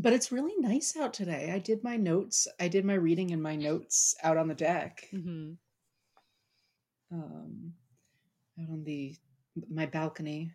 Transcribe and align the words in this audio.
But 0.00 0.14
it's 0.14 0.32
really 0.32 0.54
nice 0.58 0.96
out 0.96 1.12
today. 1.12 1.52
I 1.54 1.58
did 1.58 1.84
my 1.84 1.96
notes. 1.96 2.48
I 2.58 2.68
did 2.68 2.86
my 2.86 2.94
reading 2.94 3.32
and 3.32 3.42
my 3.42 3.54
notes 3.54 4.14
out 4.22 4.38
on 4.38 4.48
the 4.48 4.54
deck. 4.54 5.06
Mm-hmm. 5.12 5.52
Um, 7.12 7.72
out 8.58 8.70
on 8.70 8.84
the 8.84 9.14
my 9.68 9.84
balcony, 9.84 10.52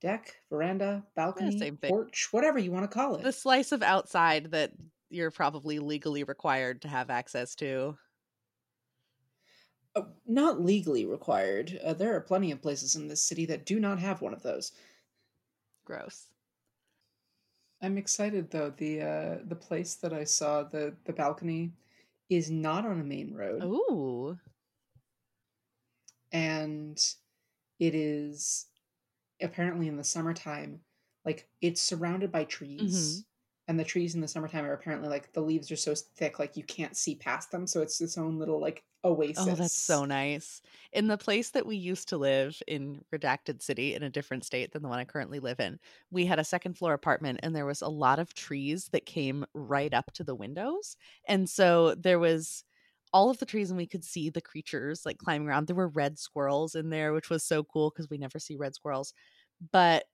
deck, 0.00 0.34
veranda, 0.50 1.04
balcony, 1.14 1.70
porch, 1.70 2.28
whatever 2.32 2.58
you 2.58 2.72
want 2.72 2.90
to 2.90 2.94
call 2.94 3.14
it. 3.14 3.22
The 3.22 3.30
slice 3.30 3.70
of 3.70 3.82
outside 3.84 4.50
that 4.50 4.72
you're 5.10 5.30
probably 5.30 5.78
legally 5.78 6.24
required 6.24 6.82
to 6.82 6.88
have 6.88 7.10
access 7.10 7.54
to. 7.56 7.96
Uh, 9.94 10.02
not 10.26 10.60
legally 10.60 11.06
required. 11.06 11.78
Uh, 11.84 11.92
there 11.92 12.16
are 12.16 12.20
plenty 12.20 12.50
of 12.50 12.62
places 12.62 12.96
in 12.96 13.06
this 13.06 13.22
city 13.22 13.46
that 13.46 13.64
do 13.64 13.78
not 13.78 14.00
have 14.00 14.22
one 14.22 14.34
of 14.34 14.42
those. 14.42 14.72
Gross. 15.84 16.27
I'm 17.82 17.98
excited 17.98 18.50
though. 18.50 18.70
The 18.76 19.02
uh, 19.02 19.36
the 19.46 19.56
place 19.56 19.94
that 19.96 20.12
I 20.12 20.24
saw 20.24 20.64
the 20.64 20.94
the 21.04 21.12
balcony 21.12 21.72
is 22.28 22.50
not 22.50 22.84
on 22.86 23.00
a 23.00 23.04
main 23.04 23.32
road, 23.34 23.62
Ooh. 23.64 24.38
and 26.32 26.98
it 27.78 27.94
is 27.94 28.66
apparently 29.40 29.88
in 29.88 29.96
the 29.96 30.04
summertime. 30.04 30.80
Like 31.24 31.48
it's 31.60 31.82
surrounded 31.82 32.32
by 32.32 32.44
trees, 32.44 33.24
and 33.68 33.78
the 33.78 33.84
trees 33.84 34.14
in 34.14 34.22
the 34.22 34.28
summertime 34.28 34.64
are 34.64 34.72
apparently 34.72 35.10
like 35.10 35.30
the 35.34 35.42
leaves 35.42 35.70
are 35.70 35.76
so 35.76 35.94
thick, 35.94 36.38
like 36.38 36.56
you 36.56 36.64
can't 36.64 36.96
see 36.96 37.14
past 37.14 37.50
them. 37.50 37.66
So 37.66 37.82
it's 37.82 38.00
its 38.00 38.16
own 38.16 38.38
little 38.38 38.58
like 38.58 38.82
oasis. 39.04 39.46
Oh, 39.46 39.54
that's 39.54 39.82
so 39.82 40.06
nice. 40.06 40.62
In 40.94 41.06
the 41.06 41.18
place 41.18 41.50
that 41.50 41.66
we 41.66 41.76
used 41.76 42.08
to 42.08 42.16
live 42.16 42.60
in 42.66 43.02
Redacted 43.14 43.62
City 43.62 43.94
in 43.94 44.02
a 44.02 44.10
different 44.10 44.44
state 44.44 44.72
than 44.72 44.82
the 44.82 44.88
one 44.88 44.98
I 44.98 45.04
currently 45.04 45.38
live 45.38 45.60
in, 45.60 45.78
we 46.10 46.24
had 46.24 46.38
a 46.38 46.44
second 46.44 46.78
floor 46.78 46.94
apartment 46.94 47.40
and 47.42 47.54
there 47.54 47.66
was 47.66 47.82
a 47.82 47.88
lot 47.88 48.18
of 48.18 48.32
trees 48.32 48.88
that 48.92 49.04
came 49.04 49.44
right 49.52 49.92
up 49.92 50.12
to 50.14 50.24
the 50.24 50.34
windows. 50.34 50.96
And 51.28 51.48
so 51.48 51.94
there 51.94 52.18
was 52.18 52.64
all 53.12 53.28
of 53.28 53.38
the 53.38 53.46
trees 53.46 53.70
and 53.70 53.76
we 53.76 53.86
could 53.86 54.04
see 54.04 54.30
the 54.30 54.40
creatures 54.40 55.02
like 55.04 55.18
climbing 55.18 55.46
around. 55.46 55.66
There 55.66 55.76
were 55.76 55.88
red 55.88 56.18
squirrels 56.18 56.74
in 56.74 56.88
there, 56.88 57.12
which 57.12 57.28
was 57.28 57.44
so 57.44 57.64
cool 57.64 57.90
because 57.90 58.08
we 58.08 58.16
never 58.16 58.38
see 58.38 58.56
red 58.56 58.74
squirrels. 58.74 59.12
But 59.72 60.04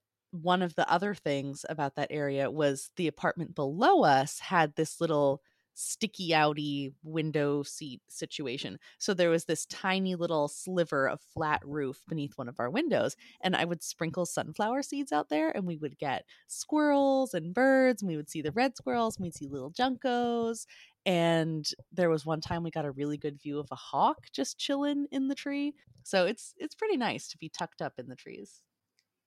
one 0.43 0.63
of 0.63 0.75
the 0.75 0.91
other 0.91 1.15
things 1.15 1.65
about 1.69 1.95
that 1.97 2.09
area 2.11 2.51
was 2.51 2.91
the 2.97 3.09
apartment 3.09 3.55
below 3.55 4.03
us 4.03 4.41
had 4.41 4.75
this 4.75 5.01
little 5.01 5.41
sticky 5.75 6.31
outy 6.31 6.93
window 7.03 7.63
seat 7.63 8.01
situation. 8.09 8.79
So 8.99 9.13
there 9.13 9.31
was 9.31 9.45
this 9.45 9.67
tiny 9.67 10.15
little 10.15 10.49
sliver 10.49 11.09
of 11.09 11.21
flat 11.21 11.61
roof 11.65 12.03
beneath 12.09 12.39
one 12.39 12.49
of 12.49 12.61
our 12.61 12.71
windows. 12.71 13.17
And 13.43 13.57
I 13.57 13.65
would 13.65 13.83
sprinkle 13.83 14.25
sunflower 14.27 14.83
seeds 14.83 15.13
out 15.13 15.29
there 15.29 15.51
and 15.51 15.67
we 15.67 15.77
would 15.77 15.99
get 15.99 16.25
squirrels 16.47 17.35
and 17.35 17.53
birds. 17.55 18.03
And 18.03 18.09
we 18.09 18.17
would 18.17 18.31
see 18.31 18.43
the 18.43 18.53
red 18.53 18.77
squirrels 18.77 19.17
and 19.17 19.25
we'd 19.25 19.35
see 19.35 19.48
little 19.48 19.73
juncos. 19.73 20.67
And 21.07 21.69
there 21.93 22.11
was 22.11 22.25
one 22.25 22.41
time 22.41 22.63
we 22.63 22.71
got 22.71 22.87
a 22.87 22.91
really 22.93 23.19
good 23.19 23.41
view 23.41 23.59
of 23.59 23.69
a 23.71 23.77
hawk 23.77 24.27
just 24.33 24.59
chilling 24.59 25.07
in 25.11 25.29
the 25.29 25.35
tree. 25.35 25.75
So 26.05 26.27
it's 26.27 26.55
it's 26.59 26.75
pretty 26.75 26.97
nice 26.97 27.29
to 27.29 27.39
be 27.39 27.48
tucked 27.48 27.83
up 27.83 27.95
in 27.98 28.09
the 28.09 28.17
trees. 28.17 28.63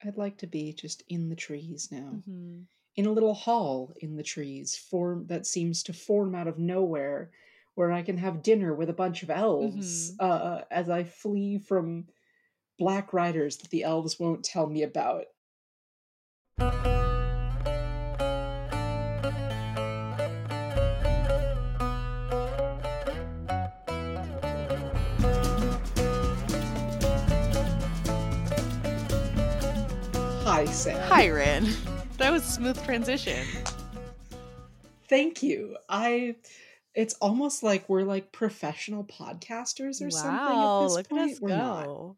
I'd 0.05 0.17
like 0.17 0.37
to 0.37 0.47
be 0.47 0.73
just 0.73 1.03
in 1.09 1.29
the 1.29 1.35
trees 1.35 1.89
now. 1.91 2.11
Mm-hmm. 2.15 2.61
in 2.95 3.05
a 3.05 3.11
little 3.11 3.33
hall 3.33 3.93
in 4.01 4.15
the 4.15 4.23
trees 4.23 4.75
form 4.75 5.25
that 5.27 5.45
seems 5.45 5.83
to 5.83 5.93
form 5.93 6.33
out 6.35 6.47
of 6.47 6.57
nowhere 6.59 7.29
where 7.75 7.91
i 7.91 8.01
can 8.01 8.17
have 8.17 8.41
dinner 8.41 8.73
with 8.73 8.89
a 8.89 8.93
bunch 8.93 9.21
of 9.23 9.29
elves 9.29 10.13
uh, 10.19 10.61
as 10.71 10.89
i 10.89 11.03
flee 11.03 11.59
from 11.59 12.05
black 12.79 13.13
riders 13.13 13.57
that 13.57 13.69
the 13.69 13.83
elves 13.83 14.19
won't 14.19 14.43
tell 14.43 14.67
me 14.67 14.81
about 14.83 15.25
hi 30.85 31.27
Ryn. 31.27 31.67
That 32.17 32.31
was 32.31 32.43
a 32.43 32.51
smooth 32.51 32.83
transition. 32.83 33.45
thank 35.09 35.41
you 35.41 35.77
i 35.87 36.35
it's 36.93 37.13
almost 37.15 37.63
like 37.63 37.87
we're 37.87 38.03
like 38.03 38.31
professional 38.31 39.05
podcasters 39.05 40.05
or 40.05 40.11
something 40.11 40.57
wow, 40.57 40.83
at 40.83 40.89
this 40.89 41.07
point 41.07 41.37
we're 41.41 41.55
not 41.55 42.15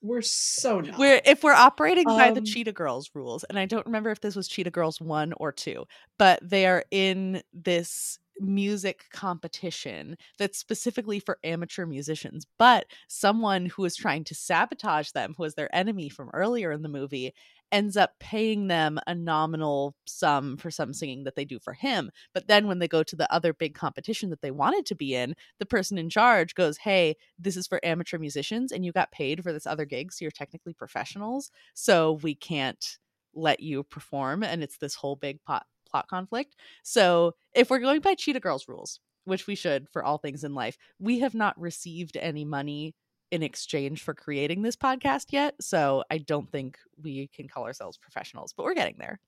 we're 0.00 0.22
so 0.22 0.80
not 0.80 0.98
We're 0.98 1.20
if 1.24 1.42
we're 1.42 1.52
operating 1.52 2.04
by 2.04 2.30
the 2.30 2.38
Um, 2.38 2.44
Cheetah 2.44 2.72
Girls 2.72 3.10
rules, 3.14 3.42
and 3.44 3.58
I 3.58 3.66
don't 3.66 3.84
remember 3.86 4.10
if 4.10 4.20
this 4.20 4.36
was 4.36 4.46
Cheetah 4.46 4.70
Girls 4.70 5.00
one 5.00 5.32
or 5.38 5.50
two, 5.50 5.86
but 6.18 6.38
they 6.40 6.66
are 6.66 6.84
in 6.92 7.42
this 7.52 8.18
music 8.40 9.06
competition 9.10 10.16
that's 10.38 10.58
specifically 10.58 11.18
for 11.18 11.38
amateur 11.42 11.84
musicians. 11.86 12.46
But 12.58 12.86
someone 13.08 13.66
who 13.66 13.84
is 13.84 13.96
trying 13.96 14.22
to 14.24 14.34
sabotage 14.34 15.10
them, 15.10 15.34
who 15.36 15.42
was 15.42 15.54
their 15.54 15.74
enemy 15.74 16.08
from 16.08 16.30
earlier 16.32 16.70
in 16.70 16.82
the 16.82 16.88
movie, 16.88 17.34
ends 17.70 17.96
up 17.96 18.18
paying 18.18 18.68
them 18.68 18.98
a 19.06 19.14
nominal 19.14 19.94
sum 20.06 20.56
for 20.56 20.70
some 20.70 20.92
singing 20.92 21.24
that 21.24 21.36
they 21.36 21.44
do 21.44 21.58
for 21.58 21.72
him. 21.72 22.10
But 22.32 22.48
then 22.48 22.66
when 22.66 22.78
they 22.78 22.88
go 22.88 23.02
to 23.02 23.16
the 23.16 23.32
other 23.32 23.52
big 23.52 23.74
competition 23.74 24.30
that 24.30 24.42
they 24.42 24.50
wanted 24.50 24.86
to 24.86 24.94
be 24.94 25.14
in, 25.14 25.34
the 25.58 25.66
person 25.66 25.98
in 25.98 26.10
charge 26.10 26.54
goes, 26.54 26.78
Hey, 26.78 27.16
this 27.38 27.56
is 27.56 27.66
for 27.66 27.84
amateur 27.84 28.18
musicians 28.18 28.72
and 28.72 28.84
you 28.84 28.92
got 28.92 29.12
paid 29.12 29.42
for 29.42 29.52
this 29.52 29.66
other 29.66 29.84
gig. 29.84 30.12
So 30.12 30.24
you're 30.24 30.30
technically 30.30 30.72
professionals. 30.72 31.50
So 31.74 32.18
we 32.22 32.34
can't 32.34 32.98
let 33.34 33.60
you 33.60 33.84
perform. 33.84 34.42
And 34.42 34.62
it's 34.62 34.78
this 34.78 34.94
whole 34.94 35.16
big 35.16 35.42
pot, 35.44 35.66
plot 35.88 36.08
conflict. 36.08 36.56
So 36.82 37.34
if 37.54 37.70
we're 37.70 37.78
going 37.78 38.00
by 38.00 38.14
Cheetah 38.14 38.40
Girls 38.40 38.68
rules, 38.68 39.00
which 39.24 39.46
we 39.46 39.54
should 39.54 39.88
for 39.90 40.02
all 40.02 40.18
things 40.18 40.42
in 40.42 40.54
life, 40.54 40.78
we 40.98 41.20
have 41.20 41.34
not 41.34 41.60
received 41.60 42.16
any 42.16 42.44
money 42.44 42.94
in 43.30 43.42
exchange 43.42 44.02
for 44.02 44.14
creating 44.14 44.62
this 44.62 44.76
podcast 44.76 45.26
yet. 45.30 45.54
So 45.60 46.04
I 46.10 46.18
don't 46.18 46.50
think 46.50 46.78
we 47.02 47.28
can 47.28 47.48
call 47.48 47.64
ourselves 47.64 47.98
professionals, 47.98 48.52
but 48.56 48.64
we're 48.64 48.74
getting 48.74 48.96
there. 48.98 49.20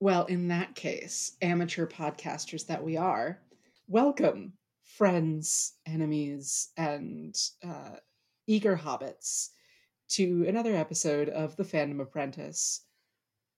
Well, 0.00 0.26
in 0.26 0.48
that 0.48 0.74
case, 0.74 1.36
amateur 1.42 1.86
podcasters 1.86 2.66
that 2.66 2.84
we 2.84 2.96
are, 2.96 3.40
welcome, 3.88 4.52
friends, 4.84 5.74
enemies, 5.86 6.68
and 6.76 7.36
uh, 7.66 7.96
eager 8.46 8.76
hobbits, 8.76 9.48
to 10.10 10.46
another 10.48 10.74
episode 10.74 11.28
of 11.28 11.56
The 11.56 11.64
Fandom 11.64 12.00
Apprentice, 12.00 12.82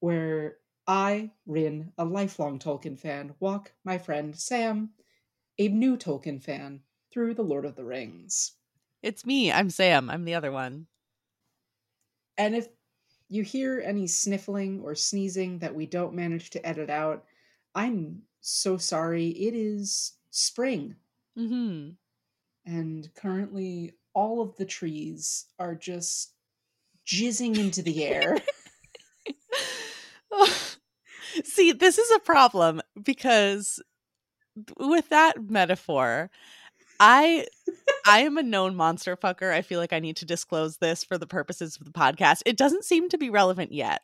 where 0.00 0.56
I, 0.86 1.30
Ryn, 1.46 1.92
a 1.98 2.04
lifelong 2.04 2.58
Tolkien 2.58 2.98
fan, 2.98 3.34
walk 3.38 3.72
my 3.84 3.98
friend 3.98 4.36
Sam, 4.36 4.90
a 5.58 5.68
new 5.68 5.96
Tolkien 5.96 6.42
fan, 6.42 6.80
through 7.12 7.34
The 7.34 7.42
Lord 7.42 7.64
of 7.64 7.76
the 7.76 7.84
Rings. 7.84 8.52
It's 9.02 9.24
me. 9.24 9.50
I'm 9.50 9.70
Sam. 9.70 10.10
I'm 10.10 10.24
the 10.24 10.34
other 10.34 10.52
one. 10.52 10.86
And 12.36 12.54
if 12.54 12.68
you 13.28 13.42
hear 13.42 13.82
any 13.84 14.06
sniffling 14.06 14.80
or 14.82 14.94
sneezing 14.94 15.58
that 15.60 15.74
we 15.74 15.86
don't 15.86 16.14
manage 16.14 16.50
to 16.50 16.66
edit 16.66 16.90
out, 16.90 17.24
I'm 17.74 18.22
so 18.40 18.76
sorry. 18.76 19.28
It 19.28 19.54
is 19.54 20.12
spring, 20.30 20.96
Mm-hmm. 21.38 21.90
and 22.66 23.14
currently 23.14 23.94
all 24.14 24.40
of 24.42 24.56
the 24.56 24.64
trees 24.64 25.46
are 25.58 25.74
just 25.76 26.32
jizzing 27.06 27.56
into 27.56 27.82
the 27.82 28.04
air. 28.04 28.36
See, 31.44 31.72
this 31.72 31.98
is 31.98 32.10
a 32.10 32.18
problem 32.20 32.82
because 33.00 33.80
with 34.78 35.08
that 35.10 35.48
metaphor, 35.48 36.30
I 37.00 37.46
I 38.06 38.20
am 38.20 38.38
a 38.38 38.42
known 38.42 38.76
monster 38.76 39.16
fucker. 39.16 39.52
I 39.52 39.62
feel 39.62 39.80
like 39.80 39.92
I 39.92 40.00
need 40.00 40.16
to 40.18 40.26
disclose 40.26 40.78
this 40.78 41.04
for 41.04 41.18
the 41.18 41.26
purposes 41.26 41.76
of 41.76 41.86
the 41.86 41.92
podcast. 41.92 42.42
It 42.46 42.56
doesn't 42.56 42.84
seem 42.84 43.08
to 43.10 43.18
be 43.18 43.30
relevant 43.30 43.72
yet. 43.72 44.02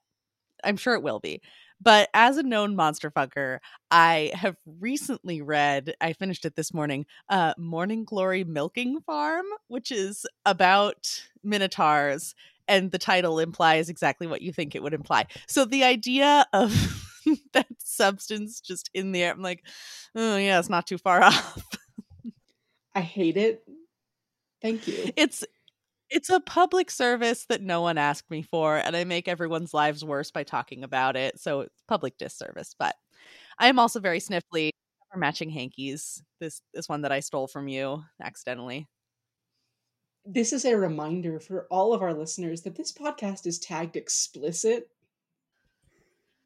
I'm 0.64 0.76
sure 0.76 0.94
it 0.94 1.02
will 1.02 1.20
be. 1.20 1.42
But 1.80 2.08
as 2.14 2.38
a 2.38 2.42
known 2.42 2.74
monster 2.76 3.10
fucker, 3.10 3.58
I 3.90 4.32
have 4.34 4.56
recently 4.80 5.42
read, 5.42 5.94
I 6.00 6.14
finished 6.14 6.46
it 6.46 6.56
this 6.56 6.72
morning, 6.74 7.06
uh 7.28 7.54
Morning 7.58 8.04
Glory 8.04 8.44
Milking 8.44 9.00
Farm, 9.02 9.46
which 9.68 9.92
is 9.92 10.26
about 10.46 11.22
minotaurs 11.44 12.34
and 12.68 12.90
the 12.90 12.98
title 12.98 13.38
implies 13.38 13.88
exactly 13.88 14.26
what 14.26 14.42
you 14.42 14.52
think 14.52 14.74
it 14.74 14.82
would 14.82 14.94
imply. 14.94 15.26
So 15.46 15.64
the 15.64 15.84
idea 15.84 16.46
of 16.52 16.72
that 17.52 17.66
substance 17.78 18.60
just 18.60 18.90
in 18.94 19.12
the 19.12 19.22
air, 19.22 19.32
I'm 19.32 19.42
like, 19.42 19.62
oh 20.14 20.36
yeah, 20.36 20.58
it's 20.58 20.68
not 20.70 20.86
too 20.86 20.98
far 20.98 21.22
off. 21.24 21.62
I 22.96 23.00
hate 23.02 23.36
it. 23.36 23.62
Thank 24.60 24.88
you. 24.88 25.12
It's 25.16 25.44
it's 26.10 26.30
a 26.30 26.40
public 26.40 26.90
service 26.90 27.46
that 27.48 27.62
no 27.62 27.82
one 27.82 27.98
asked 27.98 28.30
me 28.30 28.42
for, 28.42 28.76
and 28.76 28.96
I 28.96 29.04
make 29.04 29.28
everyone's 29.28 29.74
lives 29.74 30.04
worse 30.04 30.30
by 30.32 30.42
talking 30.42 30.82
about 30.82 31.14
it. 31.14 31.38
So 31.38 31.60
it's 31.60 31.82
public 31.86 32.16
disservice. 32.18 32.74
But 32.76 32.96
I 33.58 33.68
am 33.68 33.78
also 33.78 34.00
very 34.00 34.18
sniffly. 34.18 34.70
For 35.12 35.18
matching 35.18 35.50
hankies. 35.50 36.20
This 36.40 36.60
this 36.74 36.88
one 36.88 37.02
that 37.02 37.12
I 37.12 37.20
stole 37.20 37.46
from 37.46 37.68
you 37.68 38.02
accidentally. 38.20 38.88
This 40.24 40.52
is 40.52 40.64
a 40.64 40.76
reminder 40.76 41.38
for 41.38 41.68
all 41.70 41.94
of 41.94 42.02
our 42.02 42.12
listeners 42.12 42.62
that 42.62 42.74
this 42.74 42.92
podcast 42.92 43.46
is 43.46 43.60
tagged 43.60 43.94
explicit. 43.94 44.88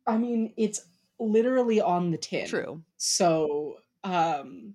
I 0.07 0.19
mean, 0.19 0.53
it's 0.59 0.83
literally 1.19 1.81
on 1.81 2.11
the 2.11 2.19
tin. 2.19 2.49
True. 2.49 2.83
So 2.99 3.77
um 4.05 4.75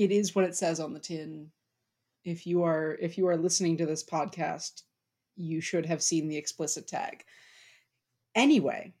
it 0.00 0.10
is 0.10 0.34
what 0.34 0.44
it 0.44 0.56
says 0.56 0.80
on 0.80 0.94
the 0.94 1.00
tin. 1.00 1.50
If 2.24 2.46
you 2.46 2.64
are 2.64 2.96
if 3.00 3.18
you 3.18 3.28
are 3.28 3.36
listening 3.36 3.76
to 3.78 3.86
this 3.86 4.04
podcast, 4.04 4.82
you 5.36 5.60
should 5.60 5.86
have 5.86 6.02
seen 6.02 6.28
the 6.28 6.36
explicit 6.36 6.86
tag. 6.88 7.24
Anyway, 8.34 8.92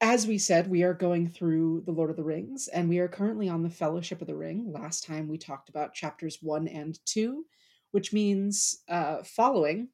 as 0.00 0.26
we 0.26 0.38
said, 0.38 0.68
we 0.68 0.82
are 0.82 0.94
going 0.94 1.28
through 1.28 1.82
The 1.86 1.92
Lord 1.92 2.10
of 2.10 2.16
the 2.16 2.24
Rings, 2.24 2.68
and 2.68 2.88
we 2.88 2.98
are 2.98 3.08
currently 3.08 3.48
on 3.48 3.62
the 3.62 3.70
Fellowship 3.70 4.20
of 4.20 4.26
the 4.26 4.36
Ring. 4.36 4.72
Last 4.72 5.04
time 5.04 5.28
we 5.28 5.38
talked 5.38 5.68
about 5.68 5.94
chapters 5.94 6.38
one 6.40 6.68
and 6.68 6.98
two, 7.04 7.44
which 7.90 8.12
means 8.12 8.82
uh, 8.88 9.22
following 9.24 9.88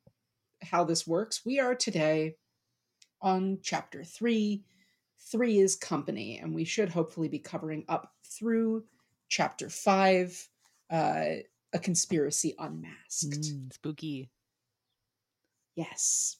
how 0.62 0.84
this 0.84 1.06
works, 1.06 1.44
we 1.44 1.60
are 1.60 1.74
today 1.74 2.36
on 3.22 3.58
chapter 3.62 4.04
three. 4.04 4.64
Three 5.30 5.58
is 5.58 5.74
company, 5.74 6.38
and 6.38 6.54
we 6.54 6.64
should 6.64 6.90
hopefully 6.90 7.28
be 7.28 7.38
covering 7.38 7.84
up 7.88 8.12
through 8.38 8.84
chapter 9.28 9.68
five, 9.68 10.48
uh, 10.90 11.24
a 11.72 11.78
conspiracy 11.80 12.54
unmasked. 12.58 13.40
Mm, 13.40 13.72
spooky. 13.72 14.30
Yes. 15.76 16.36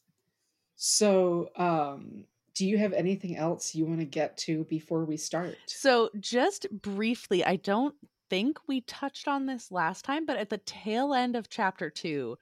So, 0.77 1.51
um, 1.57 2.25
do 2.55 2.67
you 2.67 2.79
have 2.79 2.93
anything 2.93 3.37
else 3.37 3.75
you 3.75 3.85
want 3.85 4.01
to 4.01 4.07
get 4.07 4.37
to 4.39 4.65
before 4.65 5.05
we 5.05 5.17
start? 5.17 5.57
So, 5.67 6.11
just 6.21 6.67
briefly, 6.71 7.45
I 7.45 7.57
don't 7.57 7.95
think 8.31 8.59
we 8.69 8.81
touched 8.83 9.29
on 9.29 9.47
this 9.47 9.73
last 9.73 10.05
time, 10.05 10.25
but 10.25 10.37
at 10.37 10.51
the 10.51 10.59
tail 10.59 11.15
end 11.15 11.37
of 11.37 11.49
chapter 11.49 11.91
two, 11.91 12.37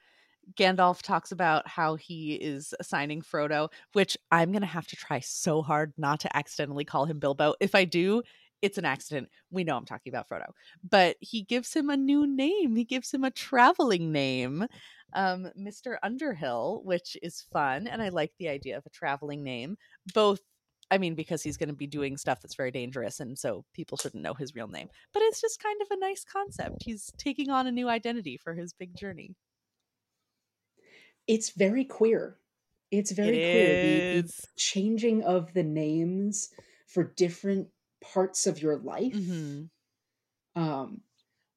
Gandalf 0.57 1.03
talks 1.03 1.33
about 1.33 1.69
how 1.69 1.95
he 1.95 2.35
is 2.35 2.75
assigning 2.81 3.23
Frodo, 3.23 3.71
which 3.93 4.17
I'm 4.31 4.51
going 4.51 4.63
to 4.63 4.67
have 4.67 4.89
to 4.89 4.97
try 4.97 5.21
so 5.21 5.63
hard 5.63 5.93
not 5.97 6.21
to 6.21 6.37
accidentally 6.37 6.85
call 6.85 7.07
him 7.07 7.19
Bilbo. 7.19 7.55
If 7.61 7.75
I 7.75 7.85
do, 7.85 8.23
it's 8.63 8.79
an 8.79 8.85
accident. 8.85 9.29
We 9.51 9.65
know 9.65 9.77
I'm 9.77 9.85
talking 9.85 10.13
about 10.13 10.29
Frodo. 10.29 10.47
But 10.89 11.17
he 11.21 11.43
gives 11.43 11.75
him 11.75 11.91
a 11.91 11.97
new 11.97 12.27
name. 12.27 12.77
He 12.77 12.85
gives 12.85 13.13
him 13.13 13.25
a 13.25 13.31
traveling 13.31 14.13
name, 14.13 14.67
um, 15.13 15.49
Mr. 15.59 15.97
Underhill, 16.03 16.81
which 16.85 17.17
is 17.23 17.45
fun. 17.53 17.89
And 17.89 18.01
I 18.01 18.09
like 18.09 18.33
the 18.39 18.49
idea 18.49 18.79
of 18.79 18.87
a 18.87 18.91
traveling 18.91 19.43
name. 19.43 19.77
Both, 20.15 20.41
I 20.91 20.99
mean, 20.99 21.17
because 21.17 21.43
he's 21.43 21.57
going 21.57 21.69
to 21.71 21.75
be 21.75 21.89
doing 21.89 22.17
stuff 22.17 22.41
that's 22.41 22.55
very 22.55 22.71
dangerous. 22.71 23.19
And 23.19 23.37
so 23.37 23.65
people 23.75 23.99
shouldn't 23.99 24.23
know 24.23 24.35
his 24.35 24.55
real 24.55 24.69
name. 24.69 24.89
But 25.13 25.23
it's 25.25 25.41
just 25.41 25.63
kind 25.63 25.83
of 25.83 25.89
a 25.91 26.01
nice 26.01 26.25
concept. 26.25 26.77
He's 26.85 27.13
taking 27.19 27.51
on 27.51 27.67
a 27.67 27.73
new 27.73 27.89
identity 27.89 28.39
for 28.39 28.55
his 28.55 28.73
big 28.73 28.97
journey. 28.97 29.35
It's 31.27 31.51
very 31.51 31.85
queer. 31.85 32.37
It's 32.93 33.11
very 33.11 33.39
It 33.39 33.53
queer. 33.53 34.23
The, 34.23 34.29
the 34.29 34.47
changing 34.57 35.23
of 35.25 35.53
the 35.55 35.63
names 35.63 36.51
for 36.87 37.05
different 37.05 37.69
parts 38.03 38.47
of 38.47 38.61
your 38.63 38.77
life. 38.79 39.15
Mhm. 39.15 39.71
Um, 40.55 41.03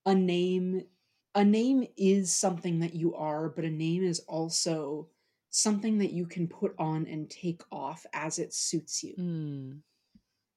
a 0.06 0.16
name, 0.16 0.88
a 1.36 1.44
name 1.46 1.88
is 1.98 2.34
something 2.34 2.80
that 2.80 2.94
you 2.96 3.16
are, 3.16 3.50
but 3.50 3.66
a 3.66 3.70
name 3.72 4.04
is 4.04 4.20
also 4.22 5.10
something 5.50 6.00
that 6.00 6.14
you 6.14 6.26
can 6.28 6.48
put 6.48 6.76
on 6.80 7.08
and 7.08 7.30
take 7.30 7.62
off 7.72 8.06
as 8.14 8.40
it 8.40 8.54
suits 8.54 9.04
you 9.04 9.16
Mm. 9.18 9.82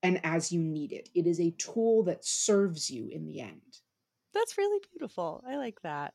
and 0.03 0.21
as 0.25 0.53
you 0.53 0.61
need 0.63 0.93
it. 0.93 1.09
It 1.15 1.27
is 1.27 1.41
a 1.41 1.53
tool 1.53 2.03
that 2.05 2.25
serves 2.25 2.91
you 2.91 3.09
in 3.09 3.27
the 3.27 3.41
end. 3.41 3.81
That's 4.35 4.59
really 4.59 4.81
beautiful. 4.93 5.43
I 5.47 5.57
like 5.57 5.81
that. 5.83 6.15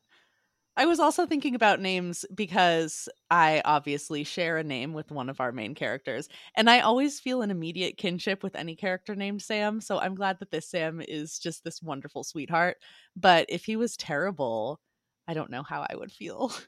I 0.76 0.86
was 0.86 0.98
also 0.98 1.24
thinking 1.24 1.54
about 1.54 1.80
names 1.80 2.24
because 2.34 3.08
I 3.30 3.62
obviously 3.64 4.24
share 4.24 4.56
a 4.56 4.64
name 4.64 4.92
with 4.92 5.12
one 5.12 5.28
of 5.28 5.40
our 5.40 5.52
main 5.52 5.74
characters, 5.74 6.28
and 6.56 6.68
I 6.68 6.80
always 6.80 7.20
feel 7.20 7.42
an 7.42 7.50
immediate 7.52 7.96
kinship 7.96 8.42
with 8.42 8.56
any 8.56 8.74
character 8.74 9.14
named 9.14 9.42
Sam. 9.42 9.80
So 9.80 9.98
I'm 10.00 10.16
glad 10.16 10.40
that 10.40 10.50
this 10.50 10.68
Sam 10.68 11.00
is 11.00 11.38
just 11.38 11.62
this 11.62 11.80
wonderful 11.80 12.24
sweetheart. 12.24 12.78
But 13.14 13.46
if 13.48 13.64
he 13.64 13.76
was 13.76 13.96
terrible, 13.96 14.80
I 15.28 15.34
don't 15.34 15.50
know 15.50 15.62
how 15.62 15.86
I 15.88 15.94
would 15.94 16.10
feel. 16.12 16.52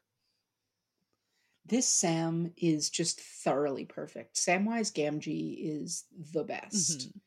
This 1.64 1.88
Sam 1.88 2.52
is 2.56 2.91
just 2.91 3.20
thoroughly 3.20 3.85
perfect. 3.85 4.37
Samwise 4.37 4.93
Gamgee 4.93 5.56
is 5.59 6.05
the 6.12 6.44
best. 6.44 7.09
Mhm. 7.09 7.20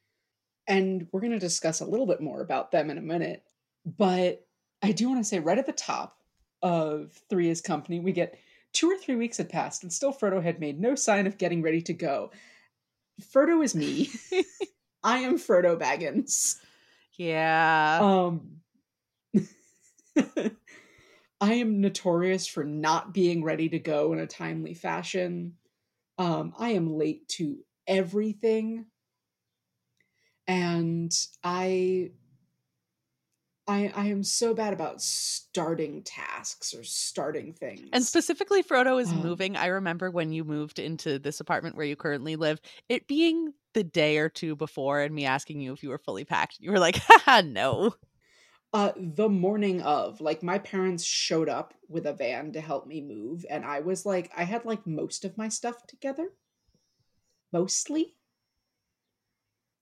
And 0.68 1.08
we're 1.12 1.22
going 1.22 1.34
to 1.34 1.40
discuss 1.40 1.82
a 1.82 1.86
little 1.88 2.06
bit 2.08 2.22
more 2.22 2.42
about 2.42 2.72
them 2.72 2.90
in 2.90 2.98
a 2.98 3.02
minute. 3.02 3.46
But 3.86 4.48
I 4.82 4.92
do 4.94 5.10
want 5.10 5.22
to 5.22 5.25
say 5.30 5.40
right 5.40 5.58
at 5.58 5.66
the 5.66 5.74
top 5.74 6.19
of 6.62 7.12
Three 7.30 7.50
is 7.50 7.62
Company, 7.62 8.00
we 8.00 8.12
get 8.12 8.38
two 8.74 8.90
or 8.90 8.98
three 8.98 9.16
weeks 9.16 9.38
had 9.38 9.50
passed 9.50 9.84
and 9.84 9.92
still 9.92 10.14
Frodo 10.14 10.42
had 10.42 10.60
made 10.60 10.80
no 10.80 10.96
sign 10.96 11.28
of 11.28 11.38
getting 11.38 11.62
ready 11.62 11.82
to 11.82 11.94
go. 11.94 12.32
Frodo 13.34 13.64
is 13.64 13.76
me. 13.76 14.10
I 15.04 15.20
am 15.20 15.38
Frodo 15.38 15.80
Baggins. 15.80 16.58
yeah. 17.18 18.00
Um 18.02 18.62
I 21.42 21.54
am 21.54 21.80
notorious 21.80 22.48
for 22.48 22.64
not 22.64 23.14
being 23.14 23.44
ready 23.44 23.70
to 23.70 23.80
go 23.80 24.12
in 24.14 24.20
a 24.20 24.28
timely 24.28 24.74
fashion. 24.74 25.54
Um, 26.18 26.54
I 26.60 26.72
am 26.72 26.98
late 26.98 27.28
to 27.30 27.60
everything. 27.88 28.86
And 30.48 31.12
I 31.44 32.12
I 33.69 33.92
I 33.95 34.07
am 34.07 34.24
so 34.24 34.54
bad 34.54 34.74
about 34.74 35.01
starting 35.01 36.04
tasks 36.04 36.74
or 36.74 36.83
starting 36.83 37.54
things. 37.54 37.89
And 37.94 38.04
specifically, 38.04 38.63
Frodo 38.63 39.01
is 39.01 39.12
Um, 39.12 39.21
moving. 39.21 39.56
I 39.56 39.68
remember 39.68 40.10
when 40.12 40.31
you 40.31 40.44
moved 40.44 40.80
into 40.80 41.19
this 41.19 41.39
apartment 41.39 41.75
where 41.75 41.86
you 41.86 41.95
currently 41.95 42.36
live, 42.36 42.60
it 42.89 43.07
being 43.07 43.54
the 43.74 43.83
day 43.83 44.18
or 44.18 44.30
two 44.30 44.56
before, 44.56 45.01
and 45.01 45.13
me 45.13 45.25
asking 45.25 45.62
you 45.62 45.71
if 45.74 45.83
you 45.83 45.89
were 45.89 46.00
fully 46.00 46.25
packed. 46.25 46.57
You 46.60 46.71
were 46.71 46.80
like, 46.80 46.98
haha, 46.98 47.42
no. 47.42 47.94
uh 48.74 48.92
the 48.98 49.30
morning 49.30 49.81
of 49.81 50.22
like 50.22 50.44
my 50.44 50.60
parents 50.60 51.04
showed 51.04 51.50
up 51.50 51.74
with 51.88 52.06
a 52.06 52.13
van 52.13 52.51
to 52.54 52.62
help 52.62 52.86
me 52.86 53.01
move 53.01 53.45
and 53.50 53.65
i 53.65 53.80
was 53.80 54.06
like 54.06 54.31
i 54.36 54.44
had 54.44 54.63
like 54.65 54.86
most 54.86 55.25
of 55.25 55.38
my 55.38 55.50
stuff 55.50 55.86
together 55.88 56.30
mostly 57.51 58.15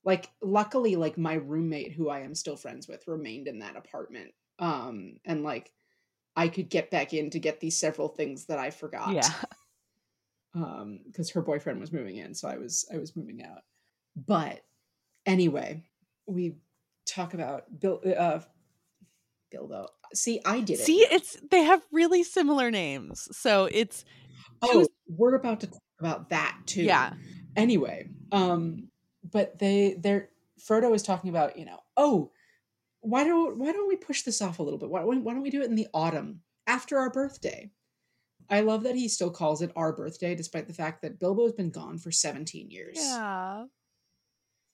like 0.08 0.32
luckily 0.42 0.96
like 0.96 1.18
my 1.18 1.34
roommate 1.34 1.92
who 1.92 2.10
i 2.10 2.22
am 2.22 2.34
still 2.34 2.56
friends 2.56 2.88
with 2.88 3.08
remained 3.08 3.48
in 3.48 3.60
that 3.60 3.76
apartment 3.76 4.32
um 4.58 5.18
and 5.26 5.44
like 5.44 5.72
i 6.36 6.48
could 6.48 6.70
get 6.70 6.90
back 6.90 7.14
in 7.14 7.30
to 7.30 7.40
get 7.40 7.60
these 7.60 7.78
several 7.78 8.08
things 8.08 8.46
that 8.46 8.58
i 8.58 8.72
forgot 8.72 9.12
Yeah. 9.14 9.30
um 10.56 11.02
because 11.06 11.30
her 11.32 11.42
boyfriend 11.42 11.80
was 11.80 11.92
moving 11.92 12.16
in 12.16 12.34
so 12.34 12.48
i 12.48 12.58
was 12.58 12.88
i 12.92 12.98
was 12.98 13.16
moving 13.16 13.44
out 13.44 13.62
but 14.16 14.62
anyway 15.26 15.84
we 16.26 16.56
talk 17.06 17.34
about 17.34 17.66
bill 17.78 18.02
uh 18.18 18.40
bilbo 19.52 19.88
see 20.14 20.40
i 20.46 20.62
did 20.62 20.80
it 20.80 20.86
See, 20.86 21.00
it's 21.00 21.38
they 21.52 21.64
have 21.64 21.82
really 21.92 22.24
similar 22.24 22.72
names. 22.72 23.28
So 23.38 23.66
it's 23.72 24.06
oh 24.62 24.88
we're 25.08 25.36
about 25.36 25.60
to 25.62 25.68
talk 25.68 25.82
about 26.00 26.30
that 26.30 26.58
too 26.66 26.84
yeah. 26.84 27.14
anyway 27.56 28.10
um 28.32 28.90
but 29.32 29.58
they 29.60 29.96
they're 30.00 30.30
frodo 30.60 30.94
is 30.96 31.04
talking 31.04 31.30
about 31.30 31.58
you 31.58 31.66
know 31.66 31.80
oh 31.98 32.32
why 33.02 33.24
don't 33.24 33.58
why 33.58 33.72
don't 33.72 33.88
we 33.88 33.96
push 33.96 34.24
this 34.24 34.42
off 34.42 34.60
a 34.60 34.64
little 34.64 34.80
bit? 34.80 34.90
Why, 34.90 35.02
don't- 35.02 35.24
why 35.24 35.34
don't 35.34 35.44
we 35.44 35.50
do 35.52 35.62
it 35.62 35.70
in 35.70 35.76
the 35.76 35.88
autumn 35.94 36.42
after 36.66 36.98
our 36.98 37.10
birthday? 37.12 37.70
I 38.50 38.62
love 38.62 38.84
that 38.84 38.96
he 38.96 39.08
still 39.08 39.30
calls 39.30 39.62
it 39.62 39.72
our 39.76 39.94
birthday 39.94 40.34
despite 40.34 40.68
the 40.68 40.74
fact 40.74 41.02
that 41.04 41.20
bilbo's 41.20 41.54
been 41.54 41.70
gone 41.70 41.98
for 42.00 42.12
17 42.12 42.70
years. 42.72 42.98
Yeah. 42.98 43.66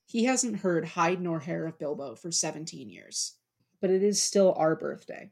he 0.06 0.26
hasn't 0.26 0.60
heard 0.60 0.86
hide 0.86 1.22
nor 1.22 1.40
hair 1.40 1.66
of 1.66 1.78
bilbo 1.80 2.16
for 2.16 2.32
17 2.32 2.90
years 2.90 3.36
but 3.82 3.90
it 3.90 4.04
is 4.04 4.22
still 4.22 4.54
our 4.58 4.76
birthday 4.76 5.30